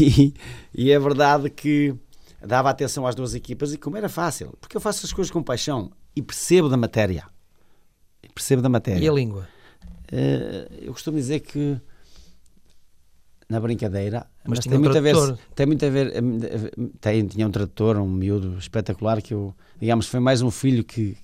E, 0.00 0.32
e 0.74 0.90
é 0.90 0.98
verdade 0.98 1.50
que 1.50 1.94
dava 2.46 2.70
atenção 2.70 3.06
às 3.06 3.14
duas 3.14 3.34
equipas 3.34 3.72
e 3.72 3.78
como 3.78 3.96
era 3.96 4.08
fácil, 4.08 4.56
porque 4.60 4.76
eu 4.76 4.80
faço 4.80 5.04
as 5.06 5.12
coisas 5.12 5.30
com 5.30 5.42
paixão 5.42 5.90
e 6.14 6.22
percebo 6.22 6.68
da 6.68 6.76
matéria. 6.76 7.24
Percebo 8.34 8.62
da 8.62 8.68
matéria. 8.68 9.04
E 9.04 9.08
a 9.08 9.12
língua? 9.12 9.48
Uh, 10.12 10.74
eu 10.80 10.92
costumo 10.92 11.16
dizer 11.16 11.40
que 11.40 11.80
na 13.48 13.60
brincadeira, 13.60 14.26
mas, 14.46 14.58
mas 14.58 14.66
tem, 14.66 14.78
um 14.78 14.80
muito 14.80 14.92
tradutor. 14.92 15.22
a 15.22 15.32
ver, 15.32 15.38
tem 15.54 15.66
muito 15.66 15.84
a 15.84 15.88
ver, 15.90 16.12
tem, 17.00 17.26
tinha 17.26 17.46
um 17.46 17.50
tradutor, 17.50 17.98
um 17.98 18.08
miúdo 18.08 18.58
espetacular 18.58 19.20
que 19.20 19.34
eu, 19.34 19.54
digamos, 19.78 20.06
foi 20.06 20.20
mais 20.20 20.42
um 20.42 20.50
filho 20.50 20.82
que, 20.82 21.16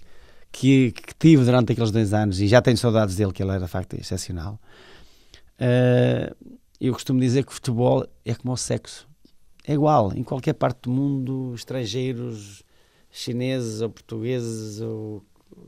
que, 0.53 0.93
que, 0.93 1.15
tive 1.19 1.45
durante 1.45 1.73
aqueles 1.73 1.91
dois 1.91 2.13
anos 2.13 2.41
e 2.41 2.47
já 2.47 2.61
tenho 2.61 2.77
saudades 2.77 3.17
dele, 3.17 3.33
que 3.33 3.43
ele 3.43 3.53
era 3.53 3.65
de 3.65 3.71
facto 3.71 3.95
excepcional. 3.95 4.61
Uh, 5.59 6.35
eu 6.81 6.93
costumo 6.93 7.21
dizer 7.21 7.45
que 7.45 7.53
o 7.53 7.55
futebol 7.55 8.07
é 8.25 8.35
como 8.35 8.53
o 8.53 8.57
sexo, 8.57 9.09
é 9.71 9.75
igual 9.75 10.13
em 10.17 10.25
qualquer 10.25 10.55
parte 10.55 10.83
do 10.83 10.91
mundo, 10.91 11.53
estrangeiros, 11.55 12.65
chineses 13.11 13.81
ou 13.81 13.89
portugueses 13.89 14.81
ou 14.81 15.23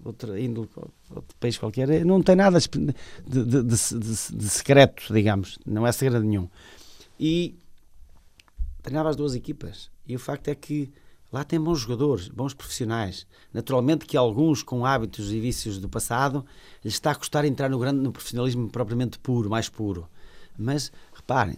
outra 0.05 0.41
índole, 0.41 0.69
outro 1.11 1.37
país 1.39 1.57
qualquer, 1.57 2.05
não 2.05 2.21
tem 2.21 2.35
nada 2.35 2.59
de, 2.59 2.69
de, 2.69 3.63
de, 3.63 3.63
de, 3.63 4.49
secreto, 4.49 5.13
digamos, 5.13 5.59
não 5.65 5.87
é 5.87 5.93
segredo 5.93 6.25
nenhum. 6.25 6.49
E 7.19 7.55
treinava 8.83 9.09
as 9.09 9.17
duas 9.17 9.37
equipas. 9.37 9.89
E 10.07 10.17
o 10.17 10.19
facto 10.19 10.49
é 10.49 10.55
que 10.55 10.93
Lá 11.33 11.45
tem 11.45 11.59
bons 11.59 11.81
jogadores, 11.81 12.29
bons 12.29 12.53
profissionais. 12.53 13.27
Naturalmente 13.55 14.05
que 14.05 14.19
alguns 14.19 14.63
com 14.63 14.85
hábitos 14.85 15.33
e 15.33 15.41
vícios 15.41 15.79
do 15.79 15.89
passado 15.89 16.45
lhes 16.85 16.93
está 16.93 17.13
a 17.13 17.15
custar 17.15 17.47
entrar 17.47 17.71
no 17.71 17.79
grande 17.79 18.01
no 18.01 18.13
profissionalismo 18.13 18.69
propriamente 18.69 19.19
puro, 19.19 19.49
mais 19.49 19.67
puro. 19.67 20.07
Mas 20.59 20.93
reparem, 21.15 21.55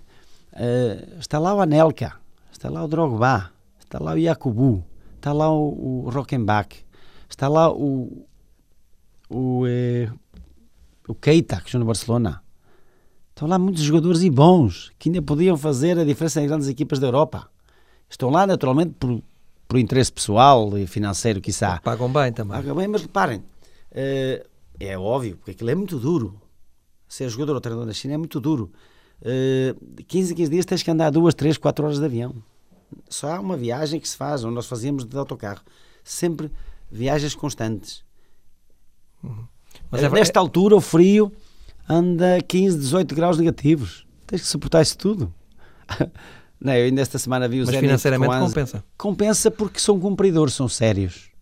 uh, 0.52 1.18
está 1.18 1.40
lá 1.40 1.52
o 1.52 1.60
Anelka, 1.60 2.14
está 2.54 2.70
lá 2.70 2.84
o 2.84 2.88
Drogba, 2.88 3.50
está 3.80 3.98
lá 3.98 4.14
o 4.14 4.18
Yakubu, 4.18 4.84
está 5.16 5.32
lá 5.32 5.52
o, 5.52 6.06
o 6.06 6.10
Rockenbach, 6.10 6.86
está 7.28 7.48
lá 7.48 7.70
o 7.70 8.26
o, 9.28 9.66
eh, 9.66 10.08
o 11.08 11.14
Keita 11.14 11.60
que 11.60 11.70
jogou 11.70 11.80
no 11.80 11.86
Barcelona. 11.86 12.42
Estão 13.30 13.48
lá 13.48 13.58
muitos 13.58 13.82
jogadores 13.82 14.22
e 14.22 14.30
bons 14.30 14.92
que 14.98 15.08
ainda 15.08 15.20
podiam 15.20 15.56
fazer 15.56 15.98
a 15.98 16.04
diferença 16.04 16.40
em 16.40 16.46
grandes 16.46 16.68
equipas 16.68 17.00
da 17.00 17.08
Europa. 17.08 17.50
Estão 18.08 18.30
lá 18.30 18.46
naturalmente 18.46 18.94
por 18.98 19.20
por 19.66 19.78
interesse 19.78 20.12
pessoal 20.12 20.76
e 20.78 20.86
financeiro, 20.86 21.40
quiçá. 21.40 21.80
Pagam 21.82 22.12
bem 22.12 22.32
também. 22.32 22.56
Pagam 22.56 22.76
bem, 22.76 22.86
mas 22.86 23.02
reparem, 23.02 23.38
uh, 23.38 24.48
é 24.78 24.96
óbvio, 24.96 25.36
porque 25.36 25.52
aquilo 25.52 25.70
é 25.70 25.74
muito 25.74 25.98
duro. 25.98 26.40
Ser 27.08 27.28
jogador 27.28 27.54
ou 27.54 27.60
treinador 27.60 27.86
na 27.86 27.92
China 27.92 28.14
é 28.14 28.16
muito 28.16 28.38
duro. 28.40 28.70
Uh, 29.24 30.02
15 30.04 30.32
em 30.32 30.36
15 30.36 30.50
dias 30.50 30.66
tens 30.66 30.82
que 30.82 30.90
andar 30.90 31.10
duas, 31.10 31.34
três, 31.34 31.56
quatro 31.56 31.84
horas 31.84 31.98
de 31.98 32.04
avião. 32.04 32.34
Só 33.08 33.32
há 33.32 33.40
uma 33.40 33.56
viagem 33.56 33.98
que 33.98 34.08
se 34.08 34.16
faz, 34.16 34.44
onde 34.44 34.54
nós 34.54 34.66
fazíamos 34.66 35.04
de 35.04 35.16
autocarro. 35.16 35.62
Sempre 36.02 36.50
viagens 36.90 37.34
constantes. 37.34 38.04
Uhum. 39.22 39.46
Mas 39.90 40.02
é, 40.02 40.08
Nesta 40.08 40.38
altura, 40.38 40.76
o 40.76 40.80
frio 40.80 41.32
anda 41.88 42.40
15, 42.40 42.78
18 42.78 43.14
graus 43.14 43.38
negativos. 43.38 44.06
Tens 44.26 44.42
que 44.42 44.48
suportar 44.48 44.82
isso 44.82 44.96
tudo. 44.98 45.32
Não, 46.60 46.72
eu 46.72 46.86
ainda 46.86 47.02
esta 47.02 47.18
semana 47.18 47.48
vi 47.48 47.56
o 47.56 47.60
Mas 47.60 47.70
Zenit 47.70 47.86
financeiramente 47.86 48.32
com 48.32 48.46
compensa? 48.46 48.84
Compensa 48.96 49.50
porque 49.50 49.78
são 49.78 49.98
cumpridores, 49.98 50.54
são 50.54 50.68
sérios. 50.68 51.33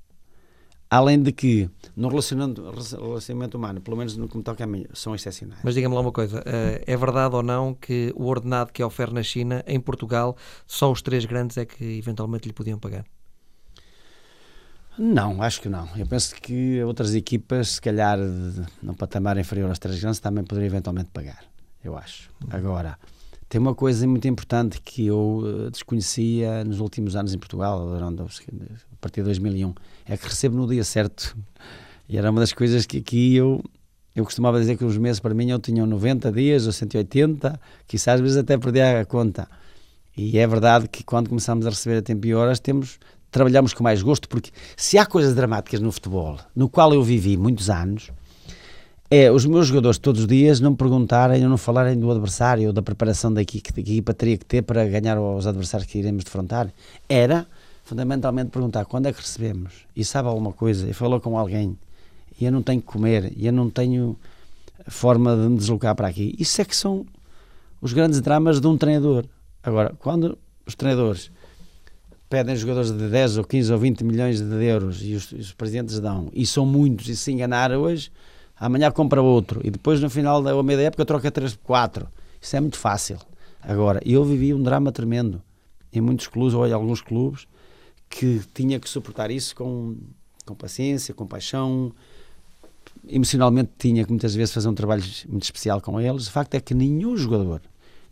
Além 0.92 1.22
de 1.22 1.32
que, 1.32 1.70
no 1.96 2.08
relacionamento, 2.08 2.62
relacionamento 3.00 3.56
humano, 3.56 3.80
pelo 3.80 3.96
menos 3.96 4.14
no 4.14 4.28
que 4.28 4.36
me 4.36 4.42
toca 4.42 4.62
a 4.62 4.66
mim, 4.66 4.84
são 4.92 5.14
excepcionais. 5.14 5.58
Mas 5.64 5.74
diga-me 5.74 5.94
lá 5.94 6.02
uma 6.02 6.12
coisa, 6.12 6.42
eh, 6.44 6.84
é 6.86 6.94
verdade 6.98 7.34
ou 7.34 7.42
não 7.42 7.72
que 7.72 8.12
o 8.14 8.26
ordenado 8.26 8.70
que 8.70 8.84
oferece 8.84 9.14
na 9.14 9.22
China, 9.22 9.64
em 9.66 9.80
Portugal, 9.80 10.36
só 10.66 10.92
os 10.92 11.00
três 11.00 11.24
grandes 11.24 11.56
é 11.56 11.64
que 11.64 11.82
eventualmente 11.96 12.46
lhe 12.46 12.52
podiam 12.52 12.78
pagar? 12.78 13.06
Não, 14.98 15.40
acho 15.40 15.62
que 15.62 15.68
não. 15.70 15.88
Eu 15.96 16.06
penso 16.06 16.34
que 16.34 16.82
outras 16.82 17.14
equipas, 17.14 17.70
se 17.70 17.80
calhar 17.80 18.18
num 18.82 18.92
patamar 18.92 19.38
inferior 19.38 19.70
aos 19.70 19.78
três 19.78 19.98
grandes, 19.98 20.20
também 20.20 20.44
poderiam 20.44 20.66
eventualmente 20.66 21.08
pagar. 21.10 21.42
Eu 21.82 21.96
acho. 21.96 22.28
Agora, 22.50 22.98
tem 23.48 23.58
uma 23.58 23.74
coisa 23.74 24.06
muito 24.06 24.28
importante 24.28 24.78
que 24.78 25.06
eu 25.06 25.42
eh, 25.66 25.70
desconhecia 25.70 26.62
nos 26.64 26.80
últimos 26.80 27.16
anos 27.16 27.32
em 27.32 27.38
Portugal, 27.38 27.94
a 27.94 28.96
partir 29.00 29.22
de 29.22 29.24
2001, 29.24 29.72
é 30.06 30.16
que 30.16 30.26
recebo 30.26 30.56
no 30.56 30.66
dia 30.66 30.84
certo. 30.84 31.36
E 32.08 32.16
era 32.18 32.30
uma 32.30 32.40
das 32.40 32.52
coisas 32.52 32.86
que 32.86 32.98
aqui 32.98 33.36
eu, 33.36 33.62
eu 34.14 34.24
costumava 34.24 34.58
dizer 34.60 34.76
que 34.76 34.84
os 34.84 34.98
meses 34.98 35.20
para 35.20 35.34
mim 35.34 35.50
eu 35.50 35.58
tinham 35.58 35.86
90 35.86 36.30
dias 36.32 36.66
ou 36.66 36.72
180, 36.72 37.60
que 37.86 37.96
às 37.96 38.20
vezes 38.20 38.36
até 38.36 38.58
perdia 38.58 39.00
a 39.00 39.04
conta. 39.04 39.48
E 40.16 40.38
é 40.38 40.46
verdade 40.46 40.88
que 40.88 41.02
quando 41.02 41.28
começamos 41.28 41.66
a 41.66 41.70
receber 41.70 41.98
a 41.98 42.02
tempo 42.02 42.26
e 42.26 42.34
horas, 42.34 42.60
temos, 42.60 42.98
trabalhamos 43.30 43.72
com 43.72 43.82
mais 43.82 44.02
gosto, 44.02 44.28
porque 44.28 44.50
se 44.76 44.98
há 44.98 45.06
coisas 45.06 45.34
dramáticas 45.34 45.80
no 45.80 45.90
futebol, 45.90 46.38
no 46.54 46.68
qual 46.68 46.92
eu 46.92 47.02
vivi 47.02 47.36
muitos 47.36 47.70
anos, 47.70 48.10
é 49.10 49.30
os 49.30 49.44
meus 49.44 49.66
jogadores 49.66 49.98
todos 49.98 50.22
os 50.22 50.26
dias 50.26 50.60
não 50.60 50.74
perguntarem 50.74 51.42
ou 51.44 51.50
não 51.50 51.58
falarem 51.58 51.98
do 51.98 52.10
adversário 52.10 52.68
ou 52.68 52.72
da 52.72 52.80
preparação 52.80 53.32
daqui 53.32 53.60
que 53.60 53.72
a 53.74 53.80
equipa 53.80 54.14
teria 54.14 54.38
que 54.38 54.44
ter 54.44 54.62
para 54.62 54.86
ganhar 54.86 55.20
os 55.20 55.46
adversários 55.46 55.90
que 55.90 55.98
iremos 55.98 56.24
defrontar. 56.24 56.72
Era 57.08 57.46
fundamentalmente 57.84 58.50
perguntar 58.50 58.84
quando 58.84 59.06
é 59.06 59.12
que 59.12 59.20
recebemos 59.20 59.86
e 59.94 60.04
sabe 60.04 60.28
alguma 60.28 60.52
coisa 60.52 60.88
e 60.88 60.92
falou 60.92 61.20
com 61.20 61.38
alguém 61.38 61.76
e 62.40 62.44
eu 62.44 62.52
não 62.52 62.62
tenho 62.62 62.80
que 62.80 62.86
comer 62.86 63.32
e 63.36 63.46
eu 63.46 63.52
não 63.52 63.68
tenho 63.68 64.16
forma 64.88 65.36
de 65.36 65.48
me 65.48 65.56
deslocar 65.56 65.94
para 65.94 66.08
aqui. 66.08 66.34
Isso 66.38 66.60
é 66.60 66.64
que 66.64 66.74
são 66.74 67.06
os 67.80 67.92
grandes 67.92 68.20
dramas 68.20 68.60
de 68.60 68.66
um 68.66 68.76
treinador. 68.76 69.24
Agora, 69.62 69.94
quando 69.98 70.38
os 70.66 70.74
treinadores 70.74 71.30
pedem 72.28 72.56
jogadores 72.56 72.90
de 72.90 73.08
10 73.08 73.38
ou 73.38 73.44
15 73.44 73.72
ou 73.72 73.78
20 73.78 74.04
milhões 74.04 74.40
de 74.40 74.64
euros 74.64 75.02
e 75.02 75.14
os, 75.14 75.30
os 75.32 75.52
presidentes 75.52 76.00
dão, 76.00 76.30
e 76.32 76.46
são 76.46 76.64
muitos, 76.64 77.08
e 77.08 77.16
se 77.16 77.30
enganar 77.30 77.70
hoje, 77.72 78.10
amanhã 78.56 78.90
compra 78.90 79.20
outro 79.20 79.60
e 79.62 79.70
depois 79.70 80.00
no 80.00 80.08
final 80.08 80.42
da 80.42 80.60
meia 80.62 80.80
época 80.82 81.04
troca 81.04 81.30
3 81.30 81.54
por 81.56 81.66
4. 81.66 82.08
Isso 82.40 82.56
é 82.56 82.60
muito 82.60 82.78
fácil. 82.78 83.18
Agora, 83.60 84.00
eu 84.04 84.24
vivi 84.24 84.52
um 84.54 84.62
drama 84.62 84.90
tremendo 84.90 85.40
em 85.92 86.00
muitos 86.00 86.26
clubes, 86.26 86.54
ou 86.54 86.66
em 86.66 86.72
alguns 86.72 87.00
clubes, 87.00 87.46
que 88.12 88.42
tinha 88.52 88.78
que 88.78 88.88
suportar 88.88 89.30
isso 89.30 89.56
com, 89.56 89.96
com 90.44 90.54
paciência, 90.54 91.14
com 91.14 91.26
paixão. 91.26 91.90
Emocionalmente 93.08 93.70
tinha 93.78 94.04
que 94.04 94.10
muitas 94.10 94.34
vezes 94.34 94.52
fazer 94.52 94.68
um 94.68 94.74
trabalho 94.74 95.02
muito 95.26 95.44
especial 95.44 95.80
com 95.80 95.98
eles. 95.98 96.28
O 96.28 96.30
facto 96.30 96.54
é 96.54 96.60
que 96.60 96.74
nenhum 96.74 97.16
jogador, 97.16 97.62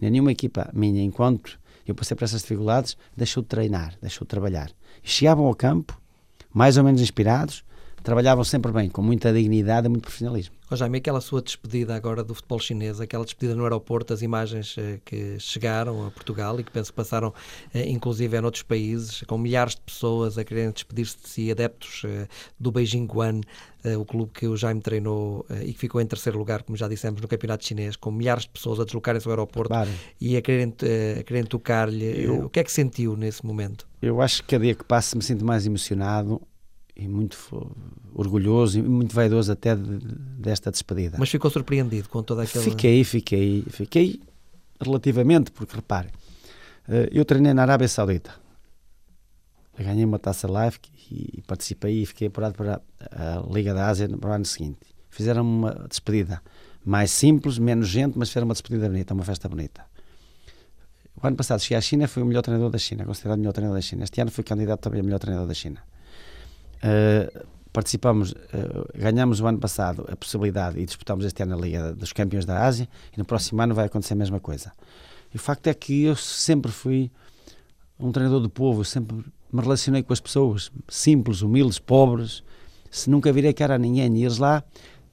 nenhuma 0.01 0.33
equipa 0.33 0.71
minha, 0.73 1.03
enquanto 1.03 1.61
eu 1.87 1.95
passei 1.95 2.17
por 2.17 2.25
essas 2.25 2.41
dificuldades, 2.41 2.97
deixou 3.15 3.43
de 3.43 3.51
treinar, 3.51 3.95
deixou 4.01 4.25
de 4.25 4.31
trabalhar. 4.31 4.71
Chegavam 5.03 5.45
ao 5.45 5.55
campo, 5.55 6.01
mais 6.53 6.79
ou 6.79 6.85
menos 6.85 7.03
inspirados, 7.03 7.63
trabalhavam 8.03 8.45
sempre 8.45 8.73
bem, 8.73 8.89
com 8.89 9.03
muita 9.03 9.33
dignidade 9.33 9.87
e 9.87 9.91
muito 9.91 10.03
profissionalismo. 10.03 10.55
Oh, 10.73 10.77
Jaime, 10.77 10.99
aquela 10.99 11.21
sua 11.21 11.43
despedida 11.43 11.97
agora 11.97 12.23
do 12.23 12.33
futebol 12.33 12.61
chinês, 12.61 13.01
aquela 13.01 13.25
despedida 13.25 13.57
no 13.57 13.65
aeroporto, 13.65 14.15
as 14.15 14.23
imagens 14.23 14.77
eh, 14.79 15.01
que 15.05 15.37
chegaram 15.41 16.07
a 16.07 16.13
Portugal 16.13 16.61
e 16.61 16.65
que 16.65 16.71
penso 16.71 16.93
que 16.93 16.97
passaram 16.97 17.35
eh, 17.75 17.91
inclusive 17.91 18.39
em 18.39 18.45
outros 18.45 18.63
países, 18.63 19.23
com 19.27 19.37
milhares 19.37 19.75
de 19.75 19.81
pessoas 19.81 20.39
a 20.39 20.45
quererem 20.45 20.71
despedir-se 20.71 21.19
de 21.21 21.29
si, 21.29 21.51
adeptos 21.51 22.03
eh, 22.05 22.29
do 22.59 22.71
Beijing 22.71 23.07
Guan, 23.07 23.41
o 23.99 24.05
clube 24.05 24.31
que 24.35 24.47
o 24.47 24.59
Jaime 24.59 24.83
treinou 24.83 25.47
e 25.63 25.73
que 25.73 25.79
ficou 25.79 26.03
em 26.03 26.07
terceiro 26.07 26.39
lugar, 26.39 26.63
como 26.63 26.77
já 26.77 26.87
dissemos, 26.87 27.19
no 27.19 27.27
campeonato 27.27 27.65
chinês, 27.65 27.97
com 27.97 28.11
milhares 28.11 28.43
de 28.43 28.51
pessoas 28.51 28.79
a 28.79 28.85
deslocarem-se 28.85 29.27
ao 29.27 29.33
aeroporto 29.33 29.71
claro. 29.71 29.89
e 30.21 30.37
a 30.37 30.43
quererem, 30.43 30.75
a 31.19 31.23
quererem 31.23 31.49
tocar-lhe. 31.49 32.29
O 32.29 32.51
que 32.51 32.61
é 32.61 32.65
que 32.65 32.71
sentiu 32.71 33.17
nesse 33.17 33.45
momento? 33.45 33.89
Eu 34.03 34.21
acho 34.21 34.43
que 34.43 34.51
cada 34.51 34.65
dia 34.65 34.75
que 34.75 34.85
passa 34.85 35.17
me 35.17 35.23
sinto 35.23 35.47
mais 35.47 35.67
emocionado 35.67 36.43
e 37.01 37.09
muito 37.09 37.75
orgulhoso 38.15 38.79
e 38.79 38.83
muito 38.83 39.15
vaidoso 39.15 39.51
até 39.51 39.75
de, 39.75 39.99
desta 40.39 40.71
despedida. 40.71 41.17
Mas 41.19 41.31
ficou 41.31 41.51
surpreendido 41.51 42.09
com 42.11 42.23
toda 42.23 42.43
aquela... 42.43 42.63
Fiquei, 42.63 43.03
fiquei, 43.05 43.65
fiquei 43.71 44.21
relativamente, 44.79 45.51
porque 45.51 45.75
repare, 45.75 46.09
eh, 46.87 47.09
eu 47.11 47.25
treinei 47.25 47.55
na 47.55 47.63
Arábia 47.63 47.89
Saudita, 47.89 48.35
ganhei 49.79 50.05
uma 50.05 50.19
taça 50.19 50.47
live 50.47 50.77
e 51.11 51.43
participei 51.47 52.03
e 52.03 52.07
fiquei 52.07 52.29
apurado 52.29 52.55
para 52.55 52.83
a 53.11 53.43
Liga 53.51 53.73
da 53.73 53.89
Ásia 53.89 54.07
no 54.07 54.31
ano 54.31 54.45
seguinte. 54.45 54.81
Fizeram 55.09 55.43
uma 55.43 55.87
despedida 55.89 56.43
mais 56.85 57.11
simples, 57.11 57.59
menos 57.59 57.89
gente, 57.89 58.19
mas 58.19 58.29
fizeram 58.29 58.47
uma 58.47 58.55
despedida 58.55 58.89
bonita, 58.89 59.15
uma 59.15 59.25
festa 59.25 59.49
bonita. 59.49 59.85
O 61.23 61.27
ano 61.27 61.37
passado 61.37 61.61
cheguei 61.61 61.79
à 61.79 61.81
China, 61.81 62.07
fui 62.07 62.23
o 62.23 62.27
melhor 62.27 62.43
treinador 62.43 62.71
da 62.71 62.79
China, 62.79 63.05
considerado 63.07 63.39
o 63.39 63.41
melhor 63.41 63.53
treinador 63.53 63.79
da 63.79 63.83
China. 63.83 64.05
Este 64.05 64.21
ano 64.21 64.31
fui 64.31 64.45
candidato 64.45 64.81
também 64.81 65.01
a 65.01 65.03
melhor 65.03 65.19
treinador 65.19 65.49
da 65.49 65.55
China. 65.55 65.83
Uh, 66.83 67.47
participamos, 67.73 68.33
uh, 68.33 68.89
ganhamos 68.95 69.41
o 69.41 69.47
ano 69.47 69.59
passado 69.59 70.05
a 70.11 70.17
possibilidade 70.17 70.79
e 70.79 70.85
disputamos 70.85 71.25
este 71.25 71.43
ano 71.43 71.57
a 71.57 71.61
Liga 71.61 71.93
dos 71.93 72.13
Campeões 72.13 72.45
da 72.45 72.65
Ásia 72.65 72.89
e 73.15 73.19
no 73.19 73.25
próximo 73.25 73.61
ano 73.63 73.75
vai 73.75 73.87
acontecer 73.87 74.15
a 74.15 74.17
mesma 74.17 74.41
coisa. 74.41 74.73
E 75.33 75.37
o 75.37 75.39
facto 75.39 75.67
é 75.69 75.75
que 75.75 76.05
eu 76.05 76.17
sempre 76.17 76.73
fui 76.73 77.11
um 77.99 78.11
treinador 78.11 78.41
do 78.41 78.51
povo, 78.51 78.85
sempre 78.85 79.17
me 79.53 79.61
relacionei 79.61 80.03
com 80.03 80.13
as 80.13 80.21
pessoas, 80.21 80.71
simples, 80.89 81.43
humildes, 81.43 81.79
pobres, 81.79 82.43
se 82.91 83.11
nunca 83.11 83.33
virei 83.33 83.53
cara 83.53 83.75
a 83.75 83.79
ninguém. 83.79 84.17
E 84.17 84.25
eles 84.25 84.39
lá 84.39 84.65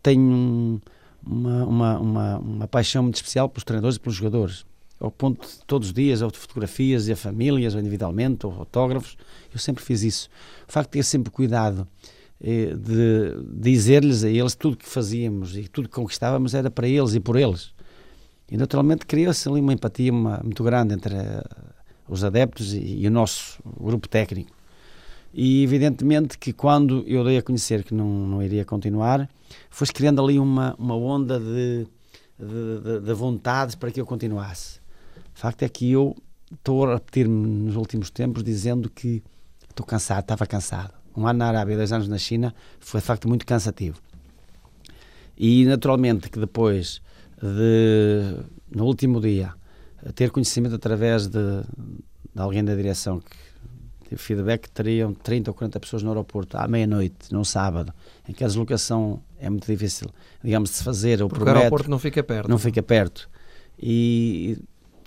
têm 0.01 0.19
um, 0.19 0.79
uma, 1.25 1.65
uma, 1.65 1.99
uma, 1.99 2.37
uma 2.37 2.67
paixão 2.67 3.03
muito 3.03 3.15
especial 3.15 3.49
pelos 3.49 3.63
treinadores 3.63 3.97
e 3.97 3.99
pelos 3.99 4.15
jogadores 4.15 4.65
ao 4.99 5.11
ponto 5.11 5.47
de 5.47 5.65
todos 5.65 5.89
os 5.89 5.93
dias, 5.93 6.21
ou 6.21 6.31
de 6.31 6.37
fotografias 6.37 7.07
e 7.07 7.11
a 7.11 7.15
famílias, 7.15 7.75
ou 7.75 7.79
individualmente, 7.79 8.45
ou 8.45 8.53
autógrafos, 8.53 9.17
eu 9.53 9.59
sempre 9.59 9.83
fiz 9.83 10.03
isso. 10.03 10.29
O 10.67 10.71
facto 10.71 10.89
de 10.89 10.99
ter 10.99 11.03
sempre 11.03 11.31
cuidado 11.31 11.87
eh, 12.39 12.73
de 12.75 13.43
dizer-lhes 13.59 14.23
a 14.23 14.29
eles 14.29 14.53
tudo 14.53 14.77
que 14.77 14.87
fazíamos 14.87 15.57
e 15.57 15.67
tudo 15.67 15.89
que 15.89 15.95
conquistávamos 15.95 16.53
era 16.53 16.69
para 16.69 16.87
eles 16.87 17.15
e 17.15 17.19
por 17.19 17.35
eles. 17.35 17.73
E 18.49 18.55
naturalmente 18.55 19.05
criou-se 19.05 19.47
ali 19.49 19.59
uma 19.59 19.73
empatia 19.73 20.11
uma, 20.11 20.39
muito 20.43 20.63
grande 20.63 20.93
entre 20.93 21.15
uh, 21.15 21.43
os 22.07 22.23
adeptos 22.23 22.73
e, 22.73 23.01
e, 23.01 23.07
o 23.07 23.11
nosso 23.11 23.59
grupo 23.79 24.07
técnico. 24.07 24.51
E 25.33 25.63
evidentemente 25.63 26.37
que 26.37 26.53
quando 26.53 27.03
eu 27.05 27.23
dei 27.23 27.37
a 27.37 27.41
conhecer 27.41 27.83
que 27.83 27.93
não, 27.93 28.05
não 28.05 28.41
iria 28.41 28.63
continuar, 28.63 29.29
foi-se 29.69 29.91
criando 29.91 30.23
ali 30.23 30.39
uma, 30.39 30.75
uma 30.79 30.95
onda 30.95 31.39
de, 31.39 31.87
de, 32.39 33.01
de, 33.01 33.69
de 33.69 33.77
para 33.77 33.91
que 33.91 33.99
eu 33.99 34.05
continuasse. 34.05 34.79
O 35.37 35.39
facto 35.39 35.61
é 35.61 35.69
que 35.69 35.91
eu 35.91 36.15
estou 36.51 36.83
a 36.83 36.95
repetir-me 36.95 37.47
nos 37.47 37.75
últimos 37.75 38.09
tempos 38.09 38.43
dizendo 38.43 38.89
que 38.89 39.21
estou 39.69 39.85
cansado, 39.85 40.21
estava 40.21 40.47
cansado. 40.47 40.95
Um 41.15 41.27
ano 41.27 41.37
na 41.37 41.47
Arábia, 41.49 41.77
dois 41.77 41.91
anos 41.91 42.07
na 42.07 42.17
China, 42.17 42.55
foi 42.79 42.99
de 42.99 43.05
facto 43.05 43.27
muito 43.27 43.45
cansativo. 43.45 44.01
E 45.37 45.63
naturalmente 45.65 46.31
que 46.31 46.39
depois 46.39 47.03
de, 47.39 48.35
no 48.75 48.85
último 48.85 49.21
dia, 49.21 49.53
ter 50.15 50.31
conhecimento 50.31 50.73
através 50.73 51.27
de, 51.27 51.61
de 52.33 52.41
alguém 52.41 52.65
da 52.65 52.73
direção 52.73 53.19
que 53.19 54.09
teve 54.09 54.19
feedback 54.19 54.63
que 54.63 54.71
teriam 54.71 55.13
30 55.13 55.51
ou 55.51 55.53
40 55.53 55.79
pessoas 55.79 56.01
no 56.01 56.09
aeroporto 56.09 56.57
à 56.57 56.67
meia-noite, 56.67 57.31
num 57.31 57.43
sábado, 57.43 57.93
em 58.27 58.33
que 58.33 58.43
a 58.43 58.47
deslocação 58.47 59.21
é 59.39 59.51
muito 59.51 59.67
difícil, 59.67 60.09
digamos, 60.43 60.71
de 60.71 60.77
se 60.77 60.83
fazer. 60.83 61.19
Porque 61.27 61.43
o 61.43 61.47
aeroporto 61.47 61.91
não 61.91 61.99
fica 61.99 62.23
perto. 62.23 62.49
Não 62.49 62.57
fica 62.57 62.81
perto. 62.81 63.29
E 63.79 64.57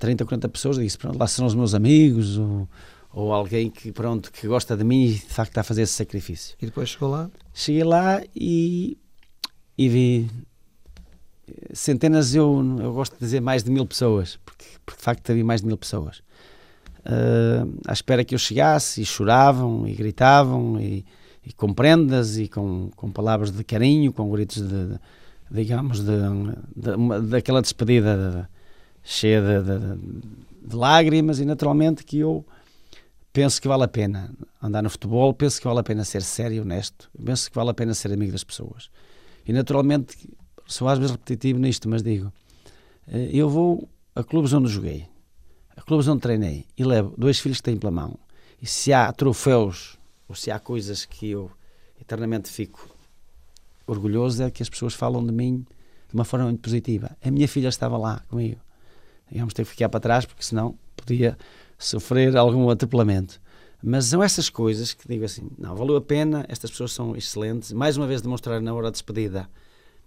30 0.00 0.24
ou 0.24 0.28
40 0.28 0.48
pessoas, 0.48 0.78
disse, 0.78 0.98
pronto, 0.98 1.18
lá 1.18 1.26
são 1.26 1.46
os 1.46 1.54
meus 1.54 1.74
amigos, 1.74 2.38
ou, 2.38 2.68
ou 3.12 3.32
alguém 3.32 3.70
que, 3.70 3.92
pronto, 3.92 4.32
que 4.32 4.46
gosta 4.48 4.76
de 4.76 4.82
mim 4.82 5.04
e 5.04 5.14
de 5.14 5.20
facto 5.20 5.50
está 5.50 5.60
a 5.60 5.64
fazer 5.64 5.82
esse 5.82 5.92
sacrifício. 5.92 6.56
E 6.60 6.66
depois 6.66 6.88
chegou 6.88 7.10
lá? 7.10 7.30
Cheguei 7.52 7.84
lá 7.84 8.22
e, 8.34 8.96
e 9.76 9.88
vi 9.88 10.30
centenas, 11.72 12.34
eu, 12.34 12.64
eu 12.80 12.92
gosto 12.92 13.12
de 13.14 13.20
dizer 13.20 13.40
mais 13.40 13.62
de 13.62 13.70
mil 13.70 13.86
pessoas, 13.86 14.38
porque, 14.44 14.64
porque 14.84 14.98
de 14.98 15.04
facto 15.04 15.30
havia 15.30 15.44
mais 15.44 15.60
de 15.60 15.66
mil 15.66 15.76
pessoas. 15.76 16.22
Uh, 17.00 17.80
à 17.86 17.92
espera 17.92 18.24
que 18.24 18.34
eu 18.34 18.38
chegasse 18.38 19.00
e 19.00 19.06
choravam 19.06 19.88
e 19.88 19.94
gritavam 19.94 20.78
e, 20.78 21.04
e 21.46 21.52
com 21.52 21.72
prendas 21.72 22.36
e 22.36 22.46
com, 22.46 22.90
com 22.94 23.10
palavras 23.10 23.50
de 23.50 23.64
carinho, 23.64 24.12
com 24.12 24.30
gritos 24.30 24.62
de, 24.62 24.86
de 24.86 25.00
digamos, 25.50 26.00
de, 26.00 26.12
de, 26.76 27.28
daquela 27.28 27.62
despedida 27.62 28.48
cheia 29.02 29.40
de, 29.40 29.62
de, 29.62 30.68
de, 30.68 30.76
lágrimas 30.76 31.38
e 31.38 31.44
naturalmente 31.44 32.04
que 32.04 32.18
eu 32.18 32.44
penso 33.32 33.60
que 33.60 33.68
vale 33.68 33.84
a 33.84 33.88
pena 33.88 34.30
andar 34.62 34.82
no 34.82 34.90
futebol, 34.90 35.32
penso 35.32 35.60
que 35.60 35.66
vale 35.66 35.80
a 35.80 35.82
pena 35.82 36.04
ser 36.04 36.22
sério 36.22 36.56
e 36.56 36.60
honesto, 36.60 37.10
penso 37.24 37.50
que 37.50 37.56
vale 37.56 37.70
a 37.70 37.74
pena 37.74 37.94
ser 37.94 38.12
amigo 38.12 38.32
das 38.32 38.44
pessoas. 38.44 38.90
E 39.46 39.52
naturalmente, 39.52 40.16
sou 40.66 40.88
às 40.88 40.98
vezes 40.98 41.12
repetitivo 41.12 41.58
nisto, 41.58 41.88
mas 41.88 42.02
digo, 42.02 42.32
eh, 43.08 43.30
eu 43.32 43.48
vou 43.48 43.88
a 44.14 44.22
clubes 44.22 44.52
onde 44.52 44.68
joguei, 44.68 45.06
a 45.76 45.82
clubes 45.82 46.08
onde 46.08 46.20
treinei 46.20 46.66
e 46.76 46.84
levo 46.84 47.14
dois 47.16 47.38
filhos 47.38 47.58
que 47.58 47.64
têm 47.64 47.76
pela 47.76 47.90
mão. 47.90 48.18
E 48.60 48.66
se 48.66 48.92
há 48.92 49.10
troféus 49.12 49.96
ou 50.28 50.34
se 50.34 50.50
há 50.50 50.58
coisas 50.58 51.04
que 51.04 51.30
eu 51.30 51.50
eternamente 52.00 52.50
fico 52.50 52.88
orgulhoso 53.86 54.42
é 54.42 54.50
que 54.50 54.62
as 54.62 54.68
pessoas 54.68 54.94
falam 54.94 55.24
de 55.24 55.32
mim 55.32 55.66
de 56.08 56.14
uma 56.14 56.24
forma 56.24 56.46
muito 56.46 56.60
positiva. 56.60 57.16
A 57.24 57.30
minha 57.30 57.48
filha 57.48 57.68
estava 57.68 57.96
lá 57.96 58.20
comigo 58.28 58.60
íamos 59.30 59.54
ter 59.54 59.64
que 59.64 59.70
ficar 59.70 59.88
para 59.88 60.00
trás 60.00 60.24
porque 60.24 60.42
senão 60.42 60.76
podia 60.96 61.36
sofrer 61.78 62.36
algum 62.36 62.68
atropelamento. 62.70 63.40
Mas 63.82 64.06
são 64.06 64.22
essas 64.22 64.50
coisas 64.50 64.92
que 64.92 65.08
digo 65.08 65.24
assim, 65.24 65.48
não, 65.58 65.74
valeu 65.74 65.96
a 65.96 66.00
pena, 66.00 66.44
estas 66.48 66.70
pessoas 66.70 66.92
são 66.92 67.16
excelentes. 67.16 67.72
Mais 67.72 67.96
uma 67.96 68.06
vez 68.06 68.20
demonstrar 68.20 68.60
na 68.60 68.74
hora 68.74 68.88
de 68.88 68.92
despedida, 68.92 69.48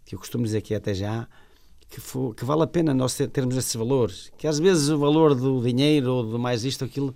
que 0.06 0.14
eu 0.14 0.20
costumo 0.20 0.44
dizer 0.44 0.62
que 0.62 0.76
é 0.76 0.78
até 0.78 0.94
já, 0.94 1.28
que, 1.90 2.00
for, 2.00 2.36
que 2.36 2.46
vale 2.46 2.64
a 2.64 2.68
pena 2.68 2.94
nós 2.94 3.16
termos 3.32 3.58
esses 3.58 3.76
valores. 3.76 4.32
Que 4.38 4.48
às 4.48 4.60
vezes 4.60 4.90
o 4.90 4.98
valor 4.98 5.34
do 5.34 5.62
dinheiro 5.62 6.14
ou 6.14 6.24
do 6.24 6.38
mais 6.40 6.64
isto 6.64 6.84
ou 6.84 6.88
aquilo 6.88 7.16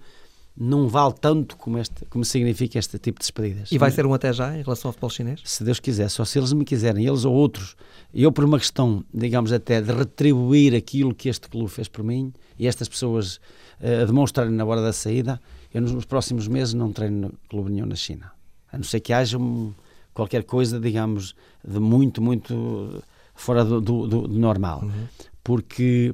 não 0.59 0.87
vale 0.87 1.13
tanto 1.13 1.55
como, 1.55 1.77
este, 1.77 2.03
como 2.05 2.25
significa 2.25 2.79
este 2.79 2.97
tipo 2.97 3.19
de 3.19 3.25
despedidas. 3.25 3.71
E 3.71 3.77
vai 3.77 3.91
ser 3.91 4.05
um 4.07 4.13
até 4.13 4.33
já 4.33 4.57
em 4.57 4.63
relação 4.63 4.89
ao 4.89 4.93
futebol 4.93 5.09
chinês? 5.09 5.41
Se 5.43 5.63
Deus 5.63 5.79
quiser, 5.79 6.09
só 6.09 6.25
se 6.25 6.39
eles 6.39 6.51
me 6.51 6.65
quiserem, 6.65 7.05
eles 7.05 7.25
ou 7.25 7.33
outros. 7.33 7.75
Eu, 8.11 8.31
por 8.31 8.43
uma 8.43 8.57
questão, 8.57 9.05
digamos 9.13 9.53
até, 9.53 9.79
de 9.79 9.91
retribuir 9.91 10.73
aquilo 10.73 11.13
que 11.13 11.29
este 11.29 11.47
clube 11.47 11.69
fez 11.69 11.87
por 11.87 12.03
mim 12.03 12.33
e 12.57 12.65
estas 12.65 12.89
pessoas 12.89 13.35
uh, 13.79 14.05
demonstrarem 14.07 14.51
na 14.51 14.65
hora 14.65 14.81
da 14.81 14.91
saída, 14.91 15.39
eu 15.71 15.79
nos, 15.79 16.05
próximos 16.05 16.47
meses 16.47 16.73
não 16.73 16.91
treino 16.91 17.27
no 17.27 17.33
clube 17.47 17.71
nenhum 17.71 17.85
na 17.85 17.95
China. 17.95 18.31
A 18.71 18.77
não 18.77 18.83
ser 18.83 18.99
que 18.99 19.13
haja 19.13 19.37
um, 19.37 19.73
qualquer 20.11 20.43
coisa, 20.43 20.79
digamos, 20.79 21.35
de 21.65 21.79
muito, 21.79 22.19
muito 22.19 23.03
fora 23.35 23.63
do, 23.63 23.79
do, 23.79 24.07
do 24.07 24.27
normal. 24.27 24.81
Uhum. 24.83 25.07
Porque 25.43 26.13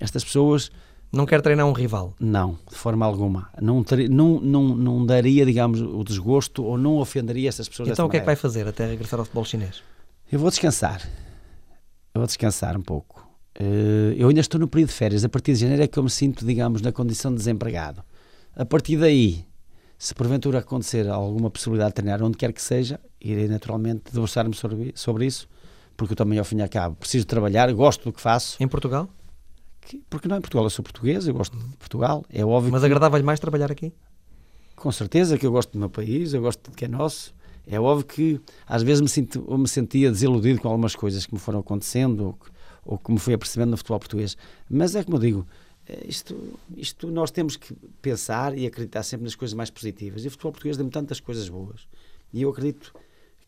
estas 0.00 0.24
pessoas 0.24 0.70
não 1.12 1.26
quer 1.26 1.42
treinar 1.42 1.66
um 1.66 1.72
rival? 1.72 2.14
Não, 2.18 2.58
de 2.70 2.74
forma 2.74 3.04
alguma. 3.04 3.50
Não, 3.60 3.84
não, 4.08 4.40
não, 4.40 4.76
não 4.76 5.06
daria, 5.06 5.44
digamos, 5.44 5.80
o 5.80 6.02
desgosto 6.02 6.64
ou 6.64 6.78
não 6.78 6.96
ofenderia 6.96 7.48
essas 7.48 7.68
pessoas 7.68 7.90
Então 7.90 8.06
o 8.06 8.08
que 8.08 8.16
maneira. 8.16 8.22
é 8.32 8.34
que 8.34 8.42
vai 8.42 8.50
fazer 8.50 8.66
até 8.66 8.86
regressar 8.86 9.18
ao 9.20 9.26
futebol 9.26 9.44
chinês? 9.44 9.82
Eu 10.30 10.38
vou 10.38 10.48
descansar. 10.48 11.02
Eu 12.14 12.20
vou 12.20 12.26
descansar 12.26 12.76
um 12.76 12.82
pouco. 12.82 13.28
Eh, 13.54 14.14
eu 14.16 14.28
ainda 14.28 14.40
estou 14.40 14.58
no 14.58 14.66
período 14.66 14.88
de 14.88 14.94
férias. 14.94 15.24
A 15.24 15.28
partir 15.28 15.52
de 15.52 15.60
janeiro 15.60 15.82
é 15.82 15.86
que 15.86 15.98
eu 15.98 16.02
me 16.02 16.10
sinto, 16.10 16.46
digamos, 16.46 16.80
na 16.80 16.90
condição 16.92 17.30
de 17.30 17.36
desempregado. 17.36 18.02
A 18.56 18.64
partir 18.64 18.96
daí, 18.96 19.44
se 19.98 20.14
porventura 20.14 20.60
acontecer 20.60 21.08
alguma 21.08 21.50
possibilidade 21.50 21.90
de 21.90 21.94
treinar 21.96 22.22
onde 22.22 22.36
quer 22.36 22.52
que 22.52 22.62
seja, 22.62 22.98
irei 23.20 23.48
naturalmente 23.48 24.04
debruçar-me 24.12 24.54
sobre, 24.54 24.92
sobre 24.94 25.26
isso, 25.26 25.48
porque 25.96 26.12
eu 26.12 26.16
também, 26.16 26.38
ao 26.38 26.44
fim 26.44 26.56
e 26.56 26.62
ao 26.62 26.68
cabo, 26.68 26.96
preciso 26.96 27.26
trabalhar, 27.26 27.72
gosto 27.72 28.04
do 28.04 28.12
que 28.12 28.20
faço. 28.20 28.56
Em 28.62 28.66
Portugal? 28.66 29.08
Que, 29.82 30.02
porque 30.08 30.28
não 30.28 30.36
é 30.36 30.40
Portugal, 30.40 30.64
eu 30.64 30.70
sou 30.70 30.82
português, 30.82 31.26
eu 31.26 31.34
gosto 31.34 31.56
de 31.56 31.76
Portugal, 31.76 32.24
é 32.30 32.44
óbvio. 32.44 32.72
Mas 32.72 32.84
agradava-lhe 32.84 33.24
mais 33.24 33.40
trabalhar 33.40 33.70
aqui? 33.70 33.92
Com 34.76 34.90
certeza 34.90 35.36
que 35.36 35.46
eu 35.46 35.52
gosto 35.52 35.72
do 35.72 35.78
meu 35.78 35.90
país, 35.90 36.32
eu 36.32 36.40
gosto 36.40 36.70
de 36.70 36.76
que 36.76 36.84
é 36.84 36.88
nosso. 36.88 37.34
É 37.66 37.78
óbvio 37.78 38.06
que 38.06 38.40
às 38.66 38.82
vezes 38.82 39.00
me, 39.00 39.08
sinto, 39.08 39.58
me 39.58 39.68
sentia 39.68 40.10
desiludido 40.10 40.60
com 40.60 40.68
algumas 40.68 40.96
coisas 40.96 41.26
que 41.26 41.34
me 41.34 41.38
foram 41.38 41.60
acontecendo 41.60 42.26
ou 42.26 42.32
que, 42.32 42.50
ou 42.84 42.98
que 42.98 43.12
me 43.12 43.18
fui 43.18 43.34
apercebendo 43.34 43.72
no 43.72 43.76
futebol 43.76 44.00
português. 44.00 44.36
Mas 44.68 44.96
é 44.96 45.04
como 45.04 45.16
eu 45.16 45.20
digo, 45.20 45.46
eh, 45.88 46.06
isto, 46.08 46.58
isto 46.76 47.10
nós 47.10 47.30
temos 47.30 47.56
que 47.56 47.74
pensar 48.00 48.56
e 48.56 48.66
acreditar 48.66 49.02
sempre 49.02 49.24
nas 49.24 49.34
coisas 49.34 49.54
mais 49.54 49.70
positivas. 49.70 50.24
E 50.24 50.28
o 50.28 50.30
futebol 50.30 50.52
português 50.52 50.76
dá-me 50.76 50.90
tantas 50.90 51.20
coisas 51.20 51.48
boas. 51.48 51.86
E 52.32 52.42
eu 52.42 52.50
acredito 52.50 52.92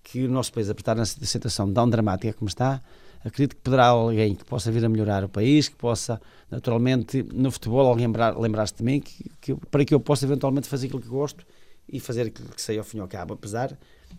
que 0.03 0.25
o 0.25 0.29
nosso 0.29 0.53
país, 0.53 0.69
apesar 0.69 0.95
da 0.95 1.05
situação 1.05 1.73
tão 1.73 1.89
dramática 1.89 2.33
como 2.35 2.49
está, 2.49 2.83
acredito 3.25 3.57
que 3.57 3.63
poderá 3.63 3.87
alguém 3.87 4.35
que 4.35 4.45
possa 4.45 4.71
vir 4.71 4.85
a 4.85 4.89
melhorar 4.89 5.25
o 5.25 5.29
país, 5.29 5.69
que 5.69 5.77
possa, 5.77 6.21
naturalmente, 6.51 7.25
no 7.33 7.51
futebol, 7.51 7.87
alguém 7.87 8.07
lembrar-se 8.39 8.75
de 8.75 8.83
mim, 8.83 9.01
que, 9.01 9.31
que, 9.41 9.55
para 9.71 9.85
que 9.85 9.95
eu 9.95 10.01
possa 10.01 10.27
eventualmente 10.27 10.69
fazer 10.69 10.87
aquilo 10.87 11.01
que 11.01 11.09
gosto 11.09 11.45
e 11.89 11.99
fazer 11.99 12.27
aquilo 12.27 12.49
que 12.49 12.61
sei 12.61 12.79
ao 12.79 12.85
fim 12.85 12.99
e 12.99 13.01
ao 13.01 13.09
cabo, 13.09 13.35
apesar 13.35 13.77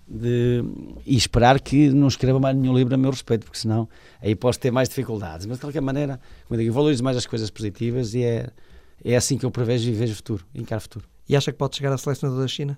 de. 0.08 0.64
e 1.06 1.16
esperar 1.16 1.60
que 1.60 1.90
não 1.90 2.08
escreva 2.08 2.40
mais 2.40 2.56
nenhum 2.56 2.76
livro 2.76 2.94
a 2.94 2.98
meu 2.98 3.12
respeito, 3.12 3.46
porque 3.46 3.60
senão 3.60 3.88
aí 4.22 4.36
posso 4.36 4.60
ter 4.60 4.72
mais 4.72 4.90
dificuldades. 4.90 5.46
Mas 5.46 5.58
de 5.58 5.62
qualquer 5.62 5.82
maneira, 5.82 6.20
como 6.48 6.56
eu 6.56 6.64
digo, 6.64 6.70
eu 6.70 6.74
valorizo 6.74 7.04
mais 7.04 7.18
as 7.18 7.26
coisas 7.26 7.50
positivas 7.50 8.14
e 8.14 8.24
é, 8.24 8.50
é 9.04 9.16
assim 9.16 9.38
que 9.38 9.46
eu 9.46 9.52
prevejo 9.52 9.90
e 9.90 9.94
vejo 9.94 10.14
o 10.14 10.16
futuro, 10.16 10.46
encaro 10.54 10.80
o 10.80 10.82
futuro. 10.82 11.06
E 11.28 11.36
acha 11.36 11.52
que 11.52 11.58
pode 11.58 11.76
chegar 11.76 11.92
à 11.92 11.98
selecionador 11.98 12.42
da 12.42 12.48
China? 12.48 12.78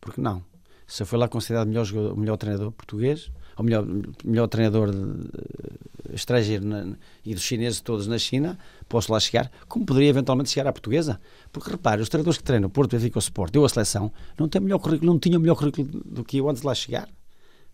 Porque 0.00 0.20
não? 0.20 0.44
Se 0.86 1.02
eu 1.02 1.06
fui 1.06 1.18
lá 1.18 1.26
considerado 1.26 1.66
o 1.66 1.68
melhor, 1.68 1.84
jogador, 1.84 2.16
melhor 2.16 2.36
treinador 2.36 2.70
português, 2.70 3.30
ou 3.56 3.64
melhor, 3.64 3.86
melhor 4.24 4.46
treinador 4.48 4.90
de, 4.90 5.28
estrangeiro 6.14 6.64
na, 6.66 6.96
e 7.24 7.34
dos 7.34 7.42
chineses 7.42 7.80
todos 7.80 8.06
na 8.06 8.18
China, 8.18 8.58
posso 8.88 9.12
lá 9.12 9.18
chegar, 9.18 9.50
como 9.68 9.84
poderia 9.84 10.08
eventualmente 10.08 10.50
chegar 10.50 10.68
à 10.68 10.72
portuguesa. 10.72 11.20
Porque 11.52 11.70
repare, 11.70 12.02
os 12.02 12.08
treinadores 12.08 12.38
que 12.38 12.44
treinam 12.44 12.68
Porto, 12.68 12.92
Benfica 12.92 13.18
ou 13.18 13.20
Sport, 13.20 13.54
eu 13.54 13.64
a 13.64 13.68
seleção, 13.68 14.12
não, 14.38 14.48
tem 14.48 14.60
melhor 14.60 14.78
currículo, 14.78 15.10
não 15.10 15.18
tinha 15.18 15.38
melhor 15.38 15.56
currículo 15.56 15.88
do 16.04 16.24
que 16.24 16.38
eu 16.38 16.48
antes 16.48 16.60
de 16.60 16.66
lá 16.66 16.74
chegar. 16.74 17.08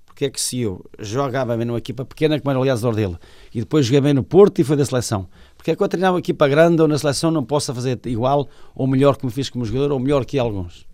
Porque 0.05 0.27
é 0.27 0.31
que 0.31 0.41
se 0.41 0.61
eu 0.61 0.85
jogava 0.99 1.57
bem 1.57 1.65
numa 1.65 1.79
equipa 1.79 2.05
pequena, 2.05 2.39
como 2.39 2.51
era 2.51 2.61
aliás 2.61 2.83
dele, 2.83 3.17
e 3.55 3.61
depois 3.61 3.87
joguei 3.87 4.01
bem 4.03 4.13
no 4.13 4.23
Porto 4.23 4.59
e 4.61 4.65
foi 4.65 4.77
da 4.77 4.85
seleção, 4.85 5.27
porque 5.57 5.71
é 5.71 5.77
que 5.77 5.83
eu 5.83 5.89
treinava 5.89 6.15
uma 6.15 6.21
equipa 6.21 6.47
grande 6.47 6.83
ou 6.83 6.89
na 6.89 6.99
seleção 6.99 7.31
não 7.31 7.43
possa 7.43 7.75
fazer 7.75 7.99
igual 8.05 8.49
ou 8.75 8.87
melhor 8.87 9.17
que 9.17 9.25
me 9.25 9.33
fiz 9.33 9.49
como 9.49 9.65
jogador 9.65 9.93
ou 9.93 9.99
melhor 9.99 10.27
que 10.27 10.39
alguns? 10.39 10.87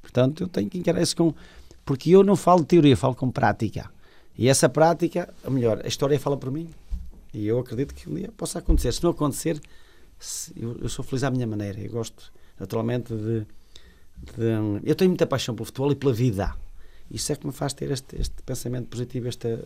Portanto, 0.00 0.42
eu 0.42 0.48
tenho 0.48 0.68
que 0.68 0.78
encarar 0.78 1.02
isso 1.02 1.16
com. 1.16 1.34
Porque 1.84 2.10
eu 2.10 2.22
não 2.22 2.36
falo 2.36 2.60
de 2.60 2.66
teoria, 2.66 2.96
falo 2.96 3.14
com 3.14 3.30
prática. 3.30 3.90
E 4.42 4.48
essa 4.48 4.68
prática, 4.68 5.32
ou 5.44 5.52
melhor, 5.52 5.80
a 5.84 5.86
história 5.86 6.18
fala 6.18 6.36
por 6.36 6.50
mim. 6.50 6.68
E 7.32 7.46
eu 7.46 7.60
acredito 7.60 7.94
que 7.94 8.10
um 8.10 8.14
dia 8.16 8.28
possa 8.36 8.58
acontecer. 8.58 8.90
Se 8.90 9.00
não 9.00 9.10
acontecer, 9.10 9.60
se, 10.18 10.52
eu, 10.60 10.76
eu, 10.82 10.88
sou 10.88 11.04
feliz 11.04 11.22
à 11.22 11.30
minha 11.30 11.46
maneira. 11.46 11.78
Eu 11.78 11.92
gosto, 11.92 12.32
naturalmente, 12.58 13.14
de, 13.14 13.46
de, 14.20 14.82
Eu 14.82 14.96
tenho 14.96 15.10
muita 15.10 15.28
paixão 15.28 15.54
pelo 15.54 15.64
futebol 15.64 15.92
e 15.92 15.94
pela 15.94 16.12
vida. 16.12 16.56
Isso 17.08 17.30
é 17.30 17.36
que 17.36 17.46
me 17.46 17.52
faz 17.52 17.72
ter 17.72 17.92
este, 17.92 18.20
este 18.20 18.42
pensamento 18.42 18.88
positivo, 18.88 19.28
esta, 19.28 19.62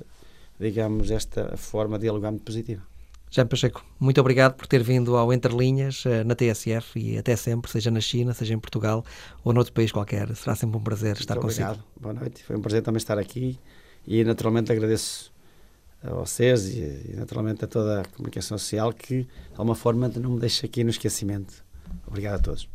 digamos, 0.61 1.11
esta 1.11 1.57
forma 1.57 1.97
de 1.97 2.03
dialogar 2.03 2.31
muito 2.33 2.45
positiva. 2.45 2.83
Jean 3.31 3.47
Pacheco, 3.47 3.83
muito 3.99 4.21
obrigado 4.21 4.57
por 4.57 4.67
ter 4.67 4.83
vindo 4.83 5.17
ao 5.17 5.33
Entre 5.33 5.57
Linhas 5.57 6.05
eh, 6.05 6.23
na 6.23 6.35
TSF 6.35 7.01
e 7.01 7.17
até 7.17 7.35
sempre, 7.35 7.71
seja 7.71 7.91
na 7.91 8.01
China, 8.03 8.35
seja 8.35 8.53
em 8.53 8.59
Portugal 8.59 9.03
ou 9.43 9.55
noutro 9.55 9.73
país 9.73 9.91
qualquer. 9.91 10.37
Será 10.37 10.55
sempre 10.55 10.77
um 10.77 10.83
prazer 10.83 11.17
estar 11.17 11.37
muito 11.37 11.47
consigo. 11.47 11.67
Obrigado, 11.67 11.87
boa 11.99 12.13
noite. 12.13 12.45
Foi 12.45 12.55
um 12.57 12.61
prazer 12.61 12.83
também 12.83 12.99
estar 12.99 13.19
aqui 13.19 13.59
e 14.07 14.25
naturalmente 14.25 14.71
agradeço 14.73 15.33
a 16.03 16.11
vocês 16.11 16.69
e, 16.69 17.13
e, 17.13 17.17
naturalmente 17.17 17.65
a 17.65 17.69
toda 17.69 18.03
a 18.03 18.05
comunicação 18.05 18.57
social 18.59 18.93
que 18.93 19.23
de 19.23 19.29
alguma 19.53 19.75
forma 19.75 20.09
não 20.09 20.31
me 20.31 20.41
deixa 20.41 20.67
aqui 20.67 20.85
no 20.85 20.91
esquecimento. 20.91 21.65
Obrigado 22.07 22.35
a 22.35 22.39
todos. 22.39 22.69